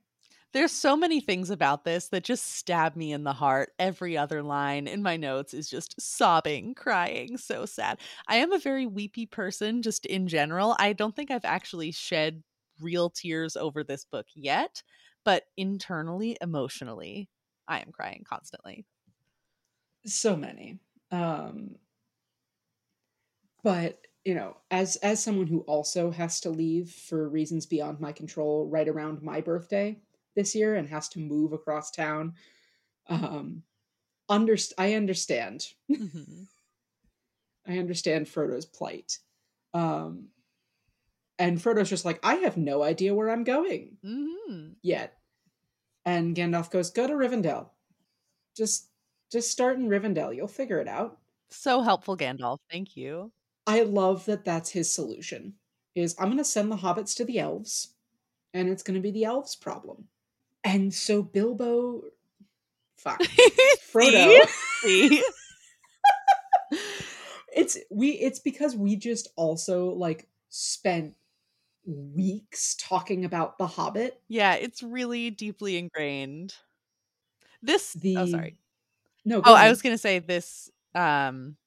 There's 0.53 0.72
so 0.74 0.98
many 0.98 1.22
things 1.22 1.50
about 1.50 1.86
this 1.86 2.10
that 2.10 2.24
just 2.25 2.46
stab 2.55 2.96
me 2.96 3.13
in 3.13 3.24
the 3.24 3.34
heart. 3.34 3.72
Every 3.79 4.17
other 4.17 4.43
line 4.43 4.88
in 4.88 5.01
my 5.01 5.15
notes 5.15 5.53
is 5.53 5.70
just 5.70 6.00
sobbing, 6.00 6.74
crying, 6.75 7.38
so 7.38 7.65
sad. 7.65 8.00
I 8.27 8.38
am 8.38 8.51
a 8.51 8.60
very 8.60 8.86
weepy 8.86 9.25
person 9.25 9.81
just 9.81 10.05
in 10.05 10.27
general. 10.27 10.75
I 10.77 10.91
don't 10.93 11.15
think 11.15 11.31
I've 11.31 11.46
actually 11.46 11.91
shed 11.91 12.43
real 12.81 13.10
tears 13.10 13.55
over 13.55 13.84
this 13.84 14.03
book 14.03 14.27
yet, 14.36 14.84
but 15.24 15.46
internally, 15.55 16.38
emotionally, 16.41 17.29
I 17.67 17.79
am 17.79 17.91
crying 17.93 18.25
constantly. 18.27 18.86
so 20.05 20.36
many 20.36 20.79
um 21.12 21.75
but 23.63 24.05
you 24.25 24.36
know 24.36 24.58
as 24.70 24.96
as 24.98 25.22
someone 25.22 25.48
who 25.48 25.62
also 25.62 26.12
has 26.12 26.39
to 26.41 26.50
leave 26.50 26.89
for 26.91 27.27
reasons 27.29 27.65
beyond 27.65 28.00
my 28.00 28.12
control 28.12 28.67
right 28.67 28.88
around 28.88 29.22
my 29.22 29.41
birthday 29.41 30.00
this 30.36 30.56
year 30.56 30.76
and 30.76 30.90
has 30.90 31.10
to 31.10 31.20
move 31.20 31.54
across 31.54 31.92
town 31.92 32.34
um 33.08 33.64
underst- 34.30 34.74
i 34.78 34.94
understand 34.96 35.74
Mhm. 35.90 36.48
i 37.68 37.78
understand 37.78 38.28
frodo's 38.28 38.66
plight 38.66 39.20
um 39.74 40.30
and 41.40 41.62
frodo's 41.62 41.90
just 41.90 42.06
like 42.06 42.20
i 42.24 42.36
have 42.36 42.58
no 42.58 42.84
idea 42.84 43.14
where 43.14 43.30
i'm 43.30 43.44
going 43.44 43.98
Mhm. 44.04 44.76
yet 44.82 45.18
and 46.06 46.36
gandalf 46.36 46.72
goes 46.72 46.92
go 46.92 47.08
to 47.08 47.14
rivendell 47.14 47.72
just 48.58 48.90
just 49.32 49.52
start 49.52 49.78
in 49.78 49.90
rivendell 49.90 50.36
you'll 50.36 50.48
figure 50.48 50.80
it 50.80 50.88
out 50.88 51.20
So 51.52 51.82
helpful, 51.82 52.18
Gandalf. 52.18 52.60
Thank 52.72 52.96
you. 52.98 53.32
I 53.68 53.82
love 53.84 54.26
that 54.26 54.46
that's 54.46 54.70
his 54.70 54.92
solution. 54.92 55.56
Is 55.96 56.16
I'm 56.20 56.28
going 56.28 56.38
to 56.38 56.44
send 56.46 56.72
the 56.72 56.78
hobbits 56.78 57.16
to 57.18 57.26
the 57.26 57.40
elves 57.40 57.96
and 58.54 58.70
it's 58.70 58.84
going 58.84 58.96
to 58.96 59.02
be 59.02 59.12
the 59.12 59.26
elves 59.26 59.56
problem. 59.56 60.10
And 60.63 60.94
so 60.94 61.24
Bilbo 61.24 62.03
fuck 62.98 63.20
Frodo 63.94 64.46
See? 64.82 65.24
It's 67.53 67.77
we 67.89 68.12
it's 68.12 68.39
because 68.39 68.75
we 68.75 68.96
just 68.96 69.27
also 69.36 69.89
like 69.89 70.30
spent 70.50 71.15
weeks 71.86 72.75
talking 72.80 73.25
about 73.25 73.58
the 73.58 73.68
hobbit 73.68 74.22
Yeah, 74.30 74.53
it's 74.53 74.82
really 74.82 75.30
deeply 75.32 75.77
ingrained. 75.77 76.53
This 77.62 77.91
the 77.94 78.18
oh 78.18 78.25
sorry. 78.25 78.58
no 79.25 79.41
Oh, 79.44 79.53
I 79.53 79.70
was 79.70 79.82
gonna 79.82 79.98
say 79.98 80.20
this 80.20 80.70
um 80.96 81.58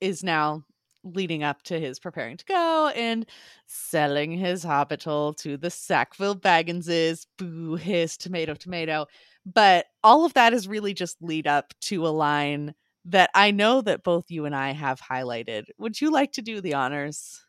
is 0.00 0.22
now 0.22 0.64
leading 1.04 1.42
up 1.42 1.62
to 1.64 1.78
his 1.78 1.98
preparing 1.98 2.36
to 2.36 2.44
go 2.44 2.88
and 2.96 3.26
selling 3.66 4.32
his 4.32 4.64
hobbit 4.64 5.04
hole 5.04 5.32
to 5.34 5.56
the 5.56 5.70
Sackville 5.70 6.36
Bagginses. 6.36 7.26
Boo 7.38 7.76
his 7.76 8.16
tomato 8.16 8.54
tomato. 8.54 9.06
But 9.46 9.86
all 10.02 10.24
of 10.24 10.34
that 10.34 10.52
is 10.52 10.66
really 10.66 10.94
just 10.94 11.22
lead 11.22 11.46
up 11.46 11.74
to 11.82 12.06
a 12.06 12.08
line 12.08 12.74
that 13.04 13.30
I 13.34 13.50
know 13.50 13.82
that 13.82 14.02
both 14.02 14.30
you 14.30 14.46
and 14.46 14.56
I 14.56 14.70
have 14.72 15.00
highlighted. 15.00 15.64
Would 15.78 16.00
you 16.00 16.10
like 16.10 16.32
to 16.32 16.42
do 16.42 16.60
the 16.60 16.74
honors? 16.74 17.44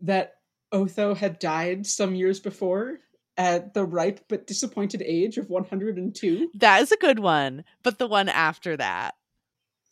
that 0.00 0.34
Otho 0.72 1.14
had 1.14 1.38
died 1.38 1.86
some 1.86 2.14
years 2.14 2.40
before 2.40 2.98
at 3.36 3.72
the 3.74 3.84
ripe 3.84 4.20
but 4.28 4.46
disappointed 4.46 5.02
age 5.02 5.38
of 5.38 5.48
102 5.48 6.50
That 6.54 6.82
is 6.82 6.92
a 6.92 6.96
good 6.96 7.20
one, 7.20 7.64
but 7.82 7.98
the 7.98 8.06
one 8.06 8.28
after 8.28 8.76
that. 8.76 9.14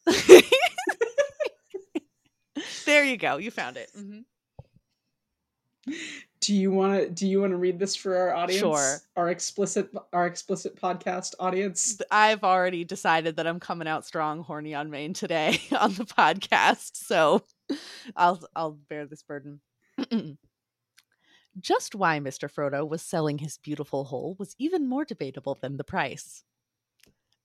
there 2.96 3.04
you 3.04 3.16
go. 3.18 3.36
You 3.36 3.50
found 3.50 3.76
it. 3.76 3.90
Mhm. 3.96 4.24
do 6.40 6.52
you 6.54 6.70
want 6.72 6.94
to 7.00 7.08
do 7.10 7.28
you 7.28 7.40
want 7.40 7.52
to 7.52 7.56
read 7.56 7.78
this 7.78 7.94
for 7.94 8.16
our 8.16 8.34
audience 8.34 8.60
Sure. 8.60 8.96
our 9.16 9.28
explicit 9.30 9.88
our 10.12 10.26
explicit 10.26 10.74
podcast 10.80 11.34
audience 11.38 12.00
I've 12.10 12.42
already 12.42 12.82
decided 12.84 13.36
that 13.36 13.46
I'm 13.46 13.60
coming 13.60 13.86
out 13.86 14.04
strong, 14.04 14.42
horny 14.42 14.74
on 14.74 14.90
Main 14.90 15.12
today 15.12 15.60
on 15.78 15.92
the 15.94 16.04
podcast, 16.04 16.96
so 16.96 17.44
I'll 18.16 18.40
I'll 18.56 18.72
bear 18.72 19.06
this 19.06 19.22
burden. 19.22 19.60
Just 21.60 21.94
why 21.94 22.18
Mr. 22.20 22.50
Frodo 22.52 22.86
was 22.88 23.00
selling 23.02 23.38
his 23.38 23.58
beautiful 23.58 24.04
hole 24.04 24.34
was 24.38 24.54
even 24.58 24.88
more 24.88 25.04
debatable 25.04 25.56
than 25.60 25.76
the 25.76 25.84
price. 25.84 26.42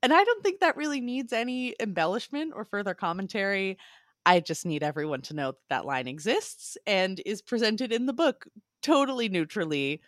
And 0.03 0.11
I 0.11 0.23
don't 0.23 0.43
think 0.43 0.59
that 0.61 0.75
really 0.77 0.99
needs 0.99 1.31
any 1.31 1.75
embellishment 1.79 2.53
or 2.55 2.65
further 2.65 2.93
commentary. 2.95 3.77
I 4.25 4.39
just 4.39 4.65
need 4.65 4.83
everyone 4.83 5.21
to 5.23 5.33
know 5.33 5.51
that 5.53 5.59
that 5.69 5.85
line 5.85 6.07
exists 6.07 6.77
and 6.85 7.21
is 7.25 7.41
presented 7.41 7.91
in 7.91 8.05
the 8.05 8.13
book 8.13 8.47
totally 8.81 9.29
neutrally, 9.29 10.01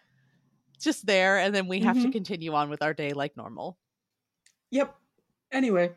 just 0.79 1.05
there, 1.08 1.39
and 1.39 1.55
then 1.55 1.67
we 1.67 1.82
have 1.82 2.00
to 2.00 2.08
Mhm. 2.08 2.12
continue 2.12 2.53
on 2.53 2.70
with 2.70 2.82
our 2.84 2.93
day 2.93 3.13
like 3.13 3.38
normal. 3.38 3.77
yep 4.72 4.96
anyway 5.51 5.96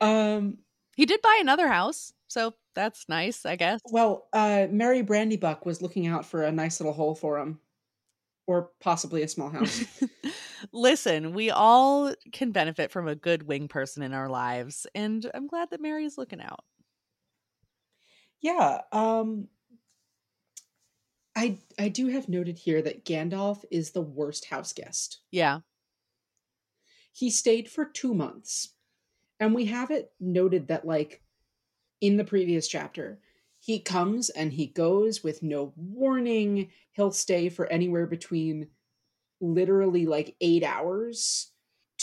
um 0.00 0.58
He 0.96 1.06
did 1.06 1.22
buy 1.22 1.38
another 1.40 1.68
house, 1.68 2.12
so 2.28 2.54
that's 2.74 3.08
nice, 3.08 3.46
I 3.46 3.56
guess. 3.56 3.80
well 3.90 4.28
uh 4.32 4.66
merry 4.70 5.02
brandybuck 5.02 5.64
was 5.66 5.82
looking 5.82 6.06
out 6.06 6.24
for 6.24 6.42
a 6.42 6.52
nice 6.52 6.80
little 6.80 6.92
hole 6.94 7.14
for 7.14 7.38
him 7.38 7.60
or 8.46 8.70
possibly 8.80 9.22
a 9.22 9.28
small 9.28 9.50
house 9.50 9.84
Listen, 10.72 11.34
we 11.34 11.50
all 11.50 12.14
can 12.32 12.50
benefit 12.52 12.90
from 12.90 13.06
a 13.08 13.14
good 13.14 13.44
wing 13.44 13.68
person 13.68 14.02
in 14.02 14.14
our 14.14 14.28
lives, 14.28 14.86
and 14.94 15.30
I'm 15.34 15.46
glad 15.46 15.70
that 15.70 15.80
Merry 15.80 16.04
is 16.04 16.16
looking 16.18 16.40
out. 16.40 16.64
Yeah 18.44 18.82
um 18.92 19.48
i 21.34 21.58
i 21.78 21.88
do 21.88 22.08
have 22.08 22.28
noted 22.28 22.58
here 22.58 22.82
that 22.82 23.04
gandalf 23.04 23.64
is 23.70 23.90
the 23.90 24.02
worst 24.02 24.44
house 24.44 24.72
guest. 24.72 25.20
Yeah. 25.32 25.60
he 27.12 27.30
stayed 27.30 27.70
for 27.70 27.86
two 27.86 28.14
months 28.14 28.74
and 29.40 29.54
we 29.54 29.64
have 29.64 29.90
it 29.90 30.12
noted 30.20 30.68
that 30.68 30.86
like 30.86 31.22
in 32.00 32.18
the 32.18 32.24
previous 32.24 32.68
chapter 32.68 33.18
he 33.60 33.80
comes 33.80 34.28
and 34.28 34.52
he 34.52 34.66
goes 34.66 35.24
with 35.24 35.42
no 35.42 35.72
warning. 35.74 36.68
He'll 36.92 37.12
stay 37.12 37.48
for 37.48 37.66
anywhere 37.72 38.06
between 38.06 38.68
literally 39.40 40.04
like 40.04 40.36
eight 40.42 40.62
hours 40.62 41.50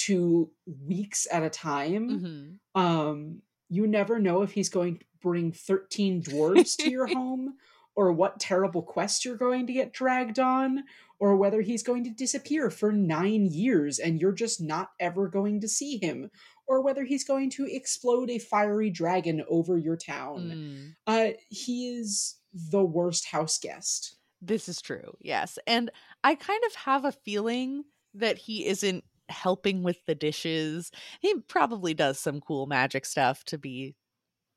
to 0.07 0.49
weeks 0.65 1.27
at 1.31 1.43
a 1.43 1.51
time. 1.51 2.59
Hmm 2.73 2.81
um 2.81 3.41
you 3.71 3.87
never 3.87 4.19
know 4.19 4.41
if 4.41 4.51
he's 4.51 4.69
going 4.69 4.97
to 4.97 5.05
bring 5.21 5.51
13 5.51 6.21
dwarves 6.21 6.75
to 6.77 6.91
your 6.91 7.07
home 7.15 7.55
or 7.95 8.11
what 8.11 8.39
terrible 8.39 8.81
quest 8.81 9.25
you're 9.25 9.37
going 9.37 9.65
to 9.67 9.73
get 9.73 9.93
dragged 9.93 10.39
on 10.39 10.83
or 11.19 11.35
whether 11.35 11.61
he's 11.61 11.83
going 11.83 12.03
to 12.03 12.09
disappear 12.09 12.69
for 12.69 12.91
9 12.91 13.45
years 13.45 13.97
and 13.97 14.19
you're 14.19 14.31
just 14.31 14.61
not 14.61 14.89
ever 14.99 15.27
going 15.27 15.61
to 15.61 15.67
see 15.67 15.97
him 15.97 16.29
or 16.67 16.81
whether 16.81 17.03
he's 17.05 17.23
going 17.23 17.49
to 17.49 17.65
explode 17.65 18.29
a 18.29 18.39
fiery 18.39 18.89
dragon 18.89 19.43
over 19.49 19.77
your 19.77 19.97
town 19.97 20.51
Mm, 20.51 20.95
uh 21.07 21.33
he 21.49 21.89
is 21.89 22.35
the 22.53 22.83
worst 22.83 23.25
house 23.27 23.57
guest 23.57 24.17
this 24.41 24.67
is 24.67 24.81
true, 24.81 25.15
yes. 25.19 25.59
And 25.67 25.91
I 26.23 26.33
kind 26.33 26.63
of 26.65 26.73
have 26.73 27.05
a 27.05 27.11
feeling 27.11 27.83
that 28.15 28.39
he 28.39 28.65
isn't 28.65 29.03
helping 29.31 29.81
with 29.83 30.05
the 30.05 30.15
dishes. 30.15 30.91
He 31.19 31.33
probably 31.47 31.93
does 31.93 32.19
some 32.19 32.41
cool 32.41 32.67
magic 32.67 33.05
stuff 33.05 33.43
to 33.45 33.57
be 33.57 33.95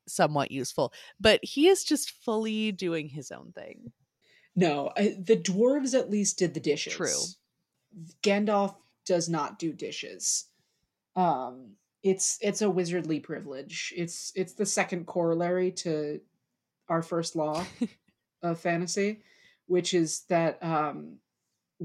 somewhat 0.07 0.50
useful, 0.50 0.93
but 1.19 1.40
he 1.43 1.69
is 1.69 1.83
just 1.85 2.11
fully 2.11 2.73
doing 2.73 3.09
his 3.09 3.31
own 3.31 3.52
thing. 3.52 3.93
no 4.57 4.93
I, 4.97 5.16
the 5.19 5.37
dwarves 5.37 5.99
at 5.99 6.11
least 6.11 6.38
did 6.38 6.54
the 6.54 6.61
dishes 6.61 6.95
True. 6.95 7.23
gandalf 8.23 8.76
does 9.04 9.28
not 9.28 9.59
do 9.59 9.73
dishes 9.73 10.47
um 11.16 11.73
it's 12.02 12.38
it's 12.40 12.62
a 12.62 12.66
wizardly 12.71 13.23
privilege 13.23 13.93
it's 13.97 14.33
it's 14.37 14.52
the 14.54 14.66
second 14.66 15.07
corollary 15.07 15.73
to 15.73 16.21
our 16.88 17.02
first 17.02 17.35
law 17.35 17.64
of 18.43 18.61
fantasy 18.61 19.23
which 19.66 19.95
is 19.95 20.21
that 20.28 20.62
um 20.62 21.16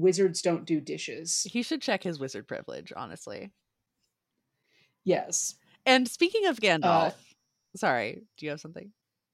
wizards 0.00 0.42
don't 0.42 0.64
do 0.64 0.80
dishes 0.80 1.50
He 1.50 1.62
should 1.62 1.82
check 1.82 2.02
his 2.02 2.18
wizard 2.18 2.48
privilege, 2.48 2.92
honestly. 2.96 3.52
yes 5.04 5.56
And 5.86 6.08
speaking 6.08 6.46
of 6.46 6.60
Uh, 6.82 7.10
Gandalf, 7.12 7.14
sorry, 7.76 8.22
do 8.36 8.46
you 8.46 8.50
have 8.50 8.60
something? 8.60 8.92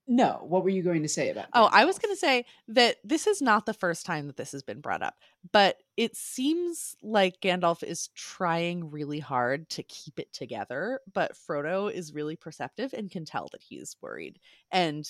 no 0.08 0.38
what 0.46 0.62
were 0.62 0.68
you 0.70 0.82
going 0.82 1.02
to 1.02 1.08
say 1.08 1.30
about 1.30 1.48
Oh, 1.52 1.68
I 1.72 1.84
was 1.84 1.98
going 1.98 2.12
to 2.14 2.18
say 2.18 2.44
that 2.68 2.96
this 3.02 3.26
is 3.26 3.40
not 3.40 3.64
the 3.66 3.72
first 3.72 4.04
time 4.04 4.26
that 4.26 4.36
this 4.36 4.52
has 4.52 4.62
been 4.62 4.80
brought 4.80 5.02
up, 5.02 5.14
but 5.52 5.82
it 5.96 6.14
seems 6.16 6.96
like 7.02 7.40
Gandalf 7.40 7.82
is 7.82 8.08
trying 8.08 8.90
really 8.90 9.20
hard 9.20 9.68
to 9.70 9.82
keep 9.84 10.18
it 10.18 10.32
together, 10.32 11.00
but 11.12 11.32
Frodo 11.32 11.90
is 11.90 12.12
really 12.12 12.36
perceptive 12.36 12.92
and 12.92 13.10
can 13.10 13.24
tell 13.24 13.48
that 13.52 13.62
he's 13.62 13.96
worried. 14.02 14.38
And 14.70 15.08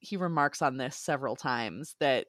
he 0.00 0.16
remarks 0.16 0.62
on 0.62 0.78
this 0.78 0.96
several 0.96 1.36
times 1.36 1.96
that, 2.00 2.28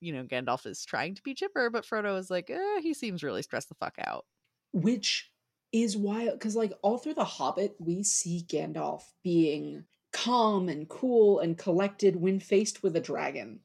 you 0.00 0.12
know, 0.12 0.24
Gandalf 0.24 0.66
is 0.66 0.84
trying 0.84 1.14
to 1.14 1.22
be 1.22 1.34
chipper, 1.34 1.70
but 1.70 1.84
Frodo 1.84 2.18
is 2.18 2.30
like, 2.30 2.50
eh, 2.50 2.80
he 2.80 2.94
seems 2.94 3.22
really 3.22 3.42
stressed 3.42 3.68
the 3.68 3.74
fuck 3.74 3.96
out. 3.98 4.24
which 4.72 5.30
is 5.72 5.96
wild 5.96 6.32
because 6.32 6.56
like 6.56 6.72
all 6.82 6.98
through 6.98 7.14
the 7.14 7.24
hobbit 7.24 7.76
we 7.78 8.02
see 8.02 8.44
gandalf 8.48 9.02
being 9.22 9.84
calm 10.12 10.68
and 10.68 10.88
cool 10.88 11.38
and 11.38 11.56
collected 11.56 12.16
when 12.16 12.40
faced 12.40 12.82
with 12.82 12.96
a 12.96 13.00
dragon 13.00 13.60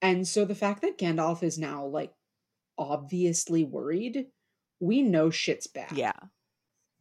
and 0.00 0.26
so 0.26 0.46
the 0.46 0.54
fact 0.54 0.80
that 0.80 0.96
gandalf 0.96 1.42
is 1.42 1.58
now 1.58 1.84
like 1.84 2.14
obviously 2.78 3.62
worried 3.62 4.26
we 4.80 5.02
know 5.02 5.28
shit's 5.28 5.66
bad 5.66 5.92
Yeah. 5.92 6.12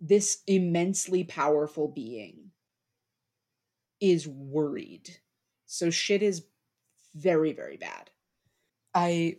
this 0.01 0.39
immensely 0.45 1.23
powerful 1.23 1.87
being 1.87 2.51
is 4.01 4.27
worried 4.27 5.09
so 5.65 5.89
shit 5.89 6.21
is 6.21 6.43
very 7.15 7.53
very 7.53 7.77
bad 7.77 8.09
i 8.95 9.37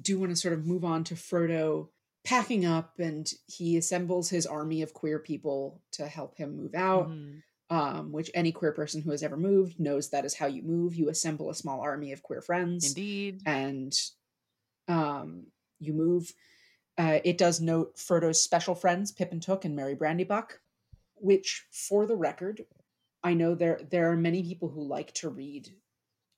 do 0.00 0.18
want 0.18 0.30
to 0.30 0.36
sort 0.36 0.54
of 0.54 0.66
move 0.66 0.84
on 0.84 1.04
to 1.04 1.14
frodo 1.14 1.88
packing 2.24 2.64
up 2.66 2.98
and 2.98 3.32
he 3.46 3.76
assembles 3.76 4.28
his 4.30 4.46
army 4.46 4.82
of 4.82 4.92
queer 4.92 5.18
people 5.18 5.80
to 5.92 6.06
help 6.06 6.36
him 6.36 6.56
move 6.56 6.74
out 6.74 7.08
Mhm. 7.08 7.42
um, 7.70 8.12
which 8.12 8.30
any 8.34 8.52
queer 8.52 8.72
person 8.72 9.00
who 9.02 9.10
has 9.12 9.22
ever 9.22 9.36
moved 9.36 9.78
knows 9.80 10.10
that 10.10 10.24
is 10.24 10.34
how 10.34 10.46
you 10.46 10.62
move 10.62 10.94
you 10.96 11.08
assemble 11.08 11.50
a 11.50 11.54
small 11.54 11.80
army 11.80 12.12
of 12.12 12.22
queer 12.22 12.40
friends 12.40 12.88
Indeed. 12.88 13.42
and 13.46 13.96
um, 14.88 15.46
you 15.80 15.92
move. 15.92 16.32
Uh, 16.98 17.18
it 17.24 17.36
does 17.38 17.60
note 17.60 17.96
Frodo's 17.96 18.40
special 18.42 18.74
friends, 18.74 19.12
Pippin 19.12 19.40
Took 19.40 19.64
and 19.64 19.74
Merry 19.76 19.94
Brandybuck, 19.96 20.52
which, 21.16 21.66
for 21.70 22.06
the 22.06 22.16
record, 22.16 22.64
I 23.22 23.34
know 23.34 23.54
there 23.54 23.80
there 23.90 24.10
are 24.12 24.16
many 24.16 24.42
people 24.42 24.68
who 24.68 24.82
like 24.82 25.12
to 25.14 25.28
read 25.28 25.68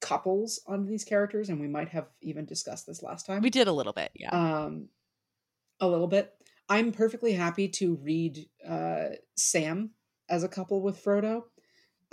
couples 0.01 0.61
on 0.67 0.87
these 0.87 1.05
characters, 1.05 1.49
and 1.49 1.61
we 1.61 1.69
might 1.69 1.89
have 1.89 2.07
even 2.21 2.45
discussed 2.45 2.87
this 2.87 3.03
last 3.03 3.27
time. 3.27 3.43
We 3.43 3.51
did 3.51 3.69
a 3.69 3.73
little 3.73 3.93
bit. 3.93 4.11
Yeah. 4.15 4.31
Um, 4.31 4.89
a 5.81 5.89
little 5.89 6.07
bit. 6.07 6.33
I'm 6.69 6.93
perfectly 6.93 7.33
happy 7.33 7.69
to 7.69 7.97
read 7.97 8.47
uh, 8.69 9.11
Sam 9.37 9.91
as 10.29 10.43
a 10.43 10.49
couple 10.49 10.83
with 10.83 11.03
Frodo. 11.03 11.45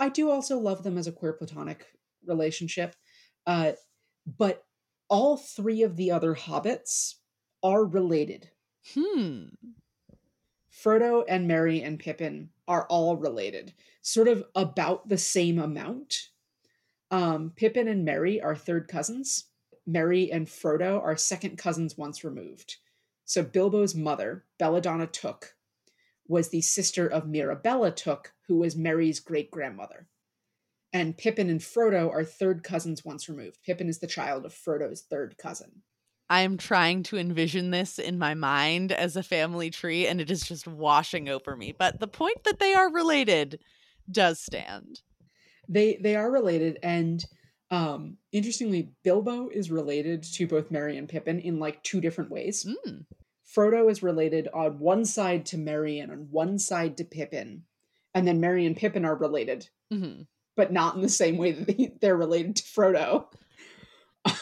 I 0.00 0.08
do 0.08 0.30
also 0.30 0.58
love 0.58 0.82
them 0.82 0.98
as 0.98 1.06
a 1.06 1.12
queer 1.12 1.32
platonic 1.32 1.86
relationship. 2.24 2.96
Uh, 3.46 3.72
but 4.26 4.64
all 5.08 5.36
three 5.36 5.82
of 5.82 5.96
the 5.96 6.10
other 6.10 6.34
hobbits 6.34 7.14
are 7.62 7.84
related. 7.84 8.50
Hmm. 8.94 9.46
Frodo 10.72 11.24
and 11.28 11.48
Merry 11.48 11.82
and 11.82 11.98
Pippin 11.98 12.50
are 12.68 12.86
all 12.86 13.16
related, 13.16 13.72
sort 14.02 14.28
of 14.28 14.44
about 14.54 15.08
the 15.08 15.18
same 15.18 15.58
amount. 15.58 16.28
Um, 17.10 17.52
Pippin 17.56 17.88
and 17.88 18.04
Merry 18.04 18.40
are 18.40 18.56
third 18.56 18.88
cousins. 18.88 19.44
Merry 19.86 20.30
and 20.32 20.46
Frodo 20.46 21.00
are 21.02 21.16
second 21.16 21.56
cousins 21.58 21.96
once 21.96 22.24
removed. 22.24 22.76
So 23.24 23.44
Bilbo's 23.44 23.94
mother, 23.94 24.44
Belladonna 24.58 25.06
Took, 25.06 25.54
was 26.28 26.48
the 26.48 26.60
sister 26.60 27.06
of 27.06 27.28
Mirabella 27.28 27.92
Took, 27.92 28.32
who 28.48 28.56
was 28.56 28.76
Merry's 28.76 29.20
great 29.20 29.50
grandmother. 29.50 30.08
And 30.92 31.16
Pippin 31.16 31.50
and 31.50 31.60
Frodo 31.60 32.10
are 32.10 32.24
third 32.24 32.62
cousins 32.64 33.04
once 33.04 33.28
removed. 33.28 33.58
Pippin 33.64 33.88
is 33.88 33.98
the 33.98 34.06
child 34.06 34.46
of 34.46 34.52
Frodo's 34.52 35.02
third 35.02 35.36
cousin. 35.38 35.82
I'm 36.28 36.56
trying 36.56 37.04
to 37.04 37.18
envision 37.18 37.70
this 37.70 37.98
in 37.98 38.18
my 38.18 38.34
mind 38.34 38.90
as 38.90 39.14
a 39.14 39.22
family 39.22 39.70
tree, 39.70 40.08
and 40.08 40.20
it 40.20 40.30
is 40.30 40.42
just 40.42 40.66
washing 40.66 41.28
over 41.28 41.56
me. 41.56 41.74
But 41.76 42.00
the 42.00 42.08
point 42.08 42.42
that 42.44 42.58
they 42.58 42.74
are 42.74 42.90
related 42.90 43.60
does 44.10 44.40
stand. 44.40 45.02
They 45.68 45.96
they 45.96 46.16
are 46.16 46.30
related, 46.30 46.78
and 46.82 47.24
um, 47.70 48.18
interestingly, 48.32 48.90
Bilbo 49.02 49.48
is 49.48 49.70
related 49.70 50.22
to 50.34 50.46
both 50.46 50.70
Merry 50.70 50.96
and 50.96 51.08
Pippin 51.08 51.40
in 51.40 51.58
like 51.58 51.82
two 51.82 52.00
different 52.00 52.30
ways. 52.30 52.64
Mm. 52.86 53.06
Frodo 53.54 53.90
is 53.90 54.02
related 54.02 54.48
on 54.52 54.78
one 54.78 55.04
side 55.04 55.46
to 55.46 55.58
Merry 55.58 55.98
and 55.98 56.12
on 56.12 56.28
one 56.30 56.58
side 56.58 56.96
to 56.98 57.04
Pippin, 57.04 57.62
and 58.14 58.26
then 58.26 58.40
Merry 58.40 58.66
and 58.66 58.76
Pippin 58.76 59.04
are 59.04 59.16
related, 59.16 59.68
hmm 59.90 60.22
but 60.56 60.72
not 60.72 60.94
in 60.96 61.02
the 61.02 61.08
same 61.10 61.36
way 61.36 61.52
that 61.52 61.66
they- 61.66 61.92
they're 62.00 62.16
related 62.16 62.56
to 62.56 62.62
Frodo. 62.62 63.26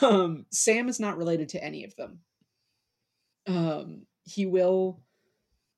Um, 0.00 0.46
Sam 0.52 0.88
is 0.88 1.00
not 1.00 1.18
related 1.18 1.48
to 1.50 1.64
any 1.64 1.82
of 1.82 1.96
them. 1.96 2.20
Um, 3.46 4.06
he 4.22 4.46
will, 4.46 5.02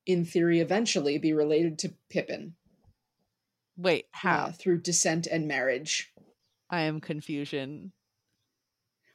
in 0.05 0.26
theory, 0.26 0.61
eventually 0.61 1.17
be 1.17 1.33
related 1.33 1.79
to 1.81 1.95
Pippin 2.11 2.55
Wait, 3.76 4.06
how? 4.12 4.47
uh, 4.47 4.52
through 4.52 4.80
descent 4.80 5.26
and 5.26 5.47
marriage. 5.49 6.12
I 6.71 6.83
am 6.83 7.00
confusion. 7.00 7.92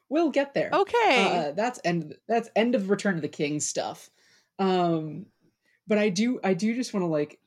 We'll 0.09 0.31
get 0.31 0.53
there. 0.53 0.69
Okay. 0.73 1.47
uh, 1.49 1.51
that's 1.53 1.79
end 1.85 2.15
that's 2.27 2.49
end 2.55 2.75
of 2.75 2.89
return 2.89 3.15
of 3.15 3.21
the 3.21 3.27
king 3.27 3.59
stuff 3.59 4.09
um 4.59 5.25
but 5.87 5.97
i 5.97 6.09
do 6.09 6.39
i 6.43 6.53
do 6.53 6.75
just 6.75 6.93
want 6.93 7.01
to 7.03 7.07
like 7.07 7.39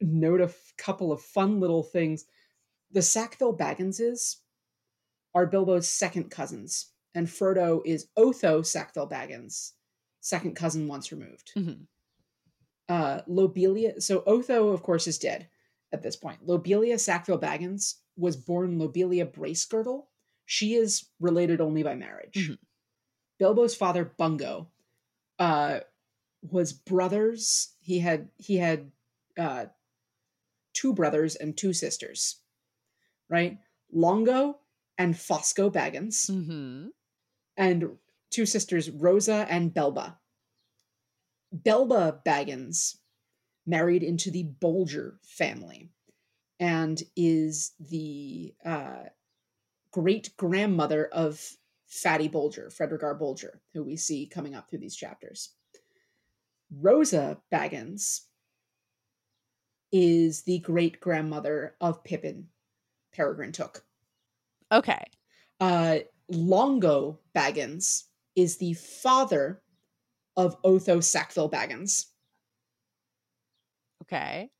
note 0.00 0.40
a 0.40 0.44
f- 0.44 0.72
couple 0.78 1.10
of 1.12 1.20
fun 1.20 1.58
little 1.60 1.82
things 1.82 2.24
the 2.92 3.02
sackville 3.02 3.52
bagginses 3.54 4.36
are 5.34 5.46
bilbo's 5.46 5.88
second 5.90 6.30
cousins 6.30 6.92
and 7.14 7.26
frodo 7.26 7.82
is 7.84 8.06
otho 8.16 8.62
sackville 8.62 9.08
baggins 9.08 9.72
second 10.20 10.54
cousin 10.54 10.86
once 10.88 11.10
removed 11.12 11.50
Mhm. 11.56 11.80
uh 12.88 13.20
lobelia 13.26 14.00
so 14.00 14.22
otho 14.26 14.68
of 14.68 14.82
course 14.82 15.06
is 15.08 15.18
dead 15.18 15.48
at 15.94 16.02
this 16.02 16.16
point. 16.16 16.46
Lobelia 16.46 16.98
sackville 16.98 17.38
baggins 17.40 17.94
was 18.16 18.36
born 18.36 18.78
lobelia 18.78 19.24
bracegirdle. 19.26 20.04
She 20.44 20.74
is 20.74 21.08
related 21.20 21.60
only 21.62 21.82
by 21.82 21.94
marriage. 21.94 22.50
Mhm. 22.50 22.58
bilbo's 23.40 23.74
father 23.74 24.04
bungo 24.04 24.68
uh 25.38 25.80
was 26.42 26.72
brothers. 26.74 27.72
He 27.80 27.98
had 28.00 28.28
he 28.36 28.56
had 28.58 28.90
uh 29.38 29.66
two 30.74 30.92
brothers 30.92 31.36
and 31.36 31.56
two 31.56 31.72
sisters 31.72 32.40
right? 33.30 33.58
Longo 33.90 34.58
and 34.98 35.14
fosco 35.14 35.70
baggins. 35.72 36.30
Mm-hmm. 36.30 36.88
and 37.56 37.96
two 38.30 38.46
sisters 38.46 38.90
rosa 38.90 39.46
and 39.48 39.72
belba. 39.72 40.16
Belba 41.54 42.22
baggins 42.24 42.96
married 43.66 44.02
into 44.02 44.30
the 44.30 44.44
bolger 44.60 45.14
family 45.24 45.90
and 46.60 47.02
is 47.16 47.72
the 47.80 48.54
uh, 48.64 49.04
great 49.90 50.36
grandmother 50.36 51.06
of 51.06 51.40
fatty 51.86 52.28
bolger 52.28 52.74
fredegar 52.74 53.18
Bolger 53.18 53.60
who 53.72 53.84
we 53.84 53.96
see 53.96 54.26
coming 54.26 54.54
up 54.54 54.68
through 54.68 54.80
these 54.80 54.96
chapters. 54.96 55.50
Rosa 56.80 57.38
baggins 57.52 58.22
is 59.92 60.42
the 60.42 60.58
great 60.58 61.00
grandmother 61.00 61.76
of 61.80 62.02
pippin 62.02 62.48
peregrine 63.12 63.52
took 63.52 63.84
Okay. 64.72 65.04
uh, 65.60 65.98
Longo 66.28 67.20
Baggins 67.36 68.04
is 68.34 68.56
the 68.56 68.72
father 68.74 69.62
of 70.36 70.56
Otho 70.64 71.00
Sackville 71.00 71.50
Baggins, 71.50 72.06
Okay. 74.14 74.50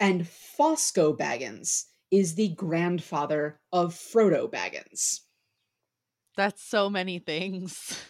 and 0.00 0.22
Fosco 0.22 1.16
Baggins 1.16 1.84
is 2.10 2.34
the 2.34 2.48
grandfather 2.48 3.60
of 3.72 3.94
Frodo 3.94 4.50
Baggins. 4.50 5.20
That's 6.36 6.62
so 6.62 6.88
many 6.88 7.18
things. 7.18 8.00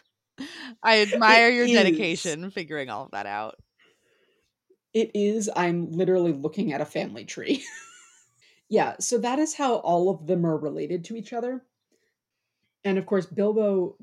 I 0.83 1.01
admire 1.01 1.51
your 1.51 1.65
is. 1.65 1.73
dedication 1.73 2.51
figuring 2.51 2.91
all 2.91 3.07
of 3.07 3.13
that 3.13 3.27
out. 3.27 3.57
It 4.93 5.13
is, 5.15 5.51
I'm 5.55 5.91
literally 5.91 6.33
looking 6.33 6.73
at 6.73 6.81
a 6.81 6.87
family 6.87 7.25
tree. 7.25 7.65
yeah, 8.69 8.97
so 9.01 9.19
that 9.19 9.39
is 9.39 9.55
how 9.55 9.77
all 9.77 10.11
of 10.11 10.27
them 10.27 10.45
are 10.45 10.57
related 10.59 11.05
to 11.07 11.17
each 11.17 11.33
other. 11.33 11.65
And 12.85 12.99
of 12.99 13.07
course, 13.07 13.27
Bilbo 13.27 13.97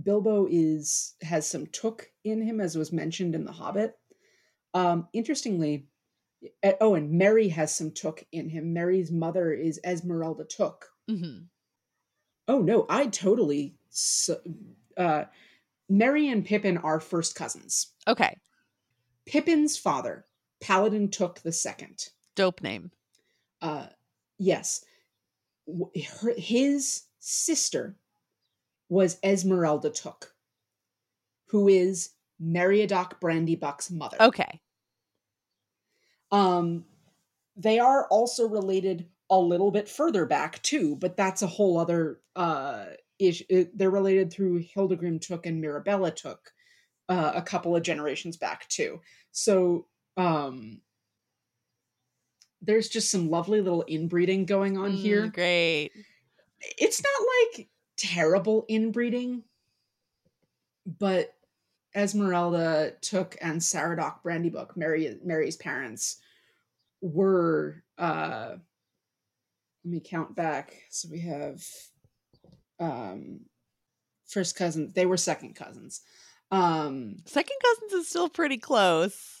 Bilbo 0.00 0.46
is 0.48 1.14
has 1.22 1.46
some 1.46 1.66
took 1.66 2.10
in 2.24 2.40
him, 2.40 2.60
as 2.60 2.78
was 2.78 2.92
mentioned 2.92 3.34
in 3.34 3.44
The 3.44 3.52
Hobbit. 3.52 3.98
Um, 4.74 5.08
interestingly, 5.12 5.86
eh, 6.62 6.74
oh, 6.80 6.94
and 6.94 7.12
Merry 7.12 7.48
has 7.48 7.74
some 7.74 7.90
took 7.92 8.24
in 8.32 8.48
him. 8.48 8.72
Merry's 8.72 9.10
mother 9.10 9.52
is 9.52 9.80
Esmeralda 9.84 10.44
Took. 10.44 10.86
hmm 11.08 11.38
Oh 12.46 12.60
no, 12.60 12.86
I 12.88 13.06
totally. 13.08 13.76
s 13.90 14.30
uh, 14.96 15.24
Merry 15.88 16.28
and 16.28 16.44
Pippin 16.44 16.78
are 16.78 17.00
first 17.00 17.34
cousins. 17.34 17.92
Okay. 18.06 18.36
Pippin's 19.26 19.76
father, 19.76 20.24
Paladin 20.60 21.10
Took 21.10 21.40
the 21.40 21.52
Second. 21.52 22.08
Dope 22.34 22.62
name. 22.62 22.90
Uh, 23.60 23.86
yes, 24.38 24.84
her, 25.68 26.32
his 26.38 27.02
sister 27.18 27.96
was 28.88 29.18
Esmeralda 29.22 29.90
Took, 29.90 30.34
who 31.48 31.68
is 31.68 32.10
Meriadoc 32.42 33.20
Brandybuck's 33.20 33.90
mother. 33.90 34.16
Okay. 34.20 34.60
Um, 36.30 36.84
they 37.56 37.78
are 37.78 38.06
also 38.08 38.48
related 38.48 39.08
a 39.30 39.38
little 39.38 39.70
bit 39.70 39.88
further 39.88 40.26
back 40.26 40.62
too, 40.62 40.96
but 40.96 41.16
that's 41.16 41.42
a 41.42 41.46
whole 41.46 41.78
other 41.78 42.20
uh 42.36 42.86
issue. 43.18 43.66
They're 43.74 43.90
related 43.90 44.32
through 44.32 44.62
Hildigrim 44.62 45.20
Took 45.20 45.44
and 45.46 45.60
Mirabella 45.60 46.12
Took 46.12 46.52
uh, 47.08 47.32
a 47.34 47.42
couple 47.42 47.74
of 47.74 47.82
generations 47.82 48.36
back 48.36 48.68
too. 48.68 49.00
So 49.32 49.88
um, 50.16 50.82
there's 52.60 52.88
just 52.88 53.10
some 53.10 53.30
lovely 53.30 53.60
little 53.60 53.84
inbreeding 53.88 54.44
going 54.44 54.76
on 54.76 54.92
Mm, 54.92 54.96
here. 54.96 55.26
Great. 55.28 55.92
It's 56.76 57.02
not 57.02 57.56
like 57.56 57.68
terrible 57.96 58.64
inbreeding, 58.68 59.44
but 60.86 61.34
Esmeralda 61.98 62.92
Took 63.00 63.36
and 63.40 63.60
Saradoc 63.60 64.22
Brandybuck, 64.24 64.76
Merry 64.76 65.18
Merry's 65.24 65.56
parents, 65.56 66.20
were 67.00 67.82
uh 67.98 68.56
let 69.84 69.90
me 69.92 70.00
count 70.00 70.34
back. 70.34 70.74
So 70.90 71.08
we 71.10 71.20
have 71.20 71.62
um 72.78 73.40
first 74.26 74.56
cousins. 74.56 74.92
They 74.92 75.06
were 75.06 75.16
second 75.16 75.54
cousins. 75.56 76.02
Um 76.50 77.16
Second 77.26 77.56
cousins 77.62 77.92
is 77.92 78.08
still 78.08 78.28
pretty 78.28 78.58
close. 78.58 79.37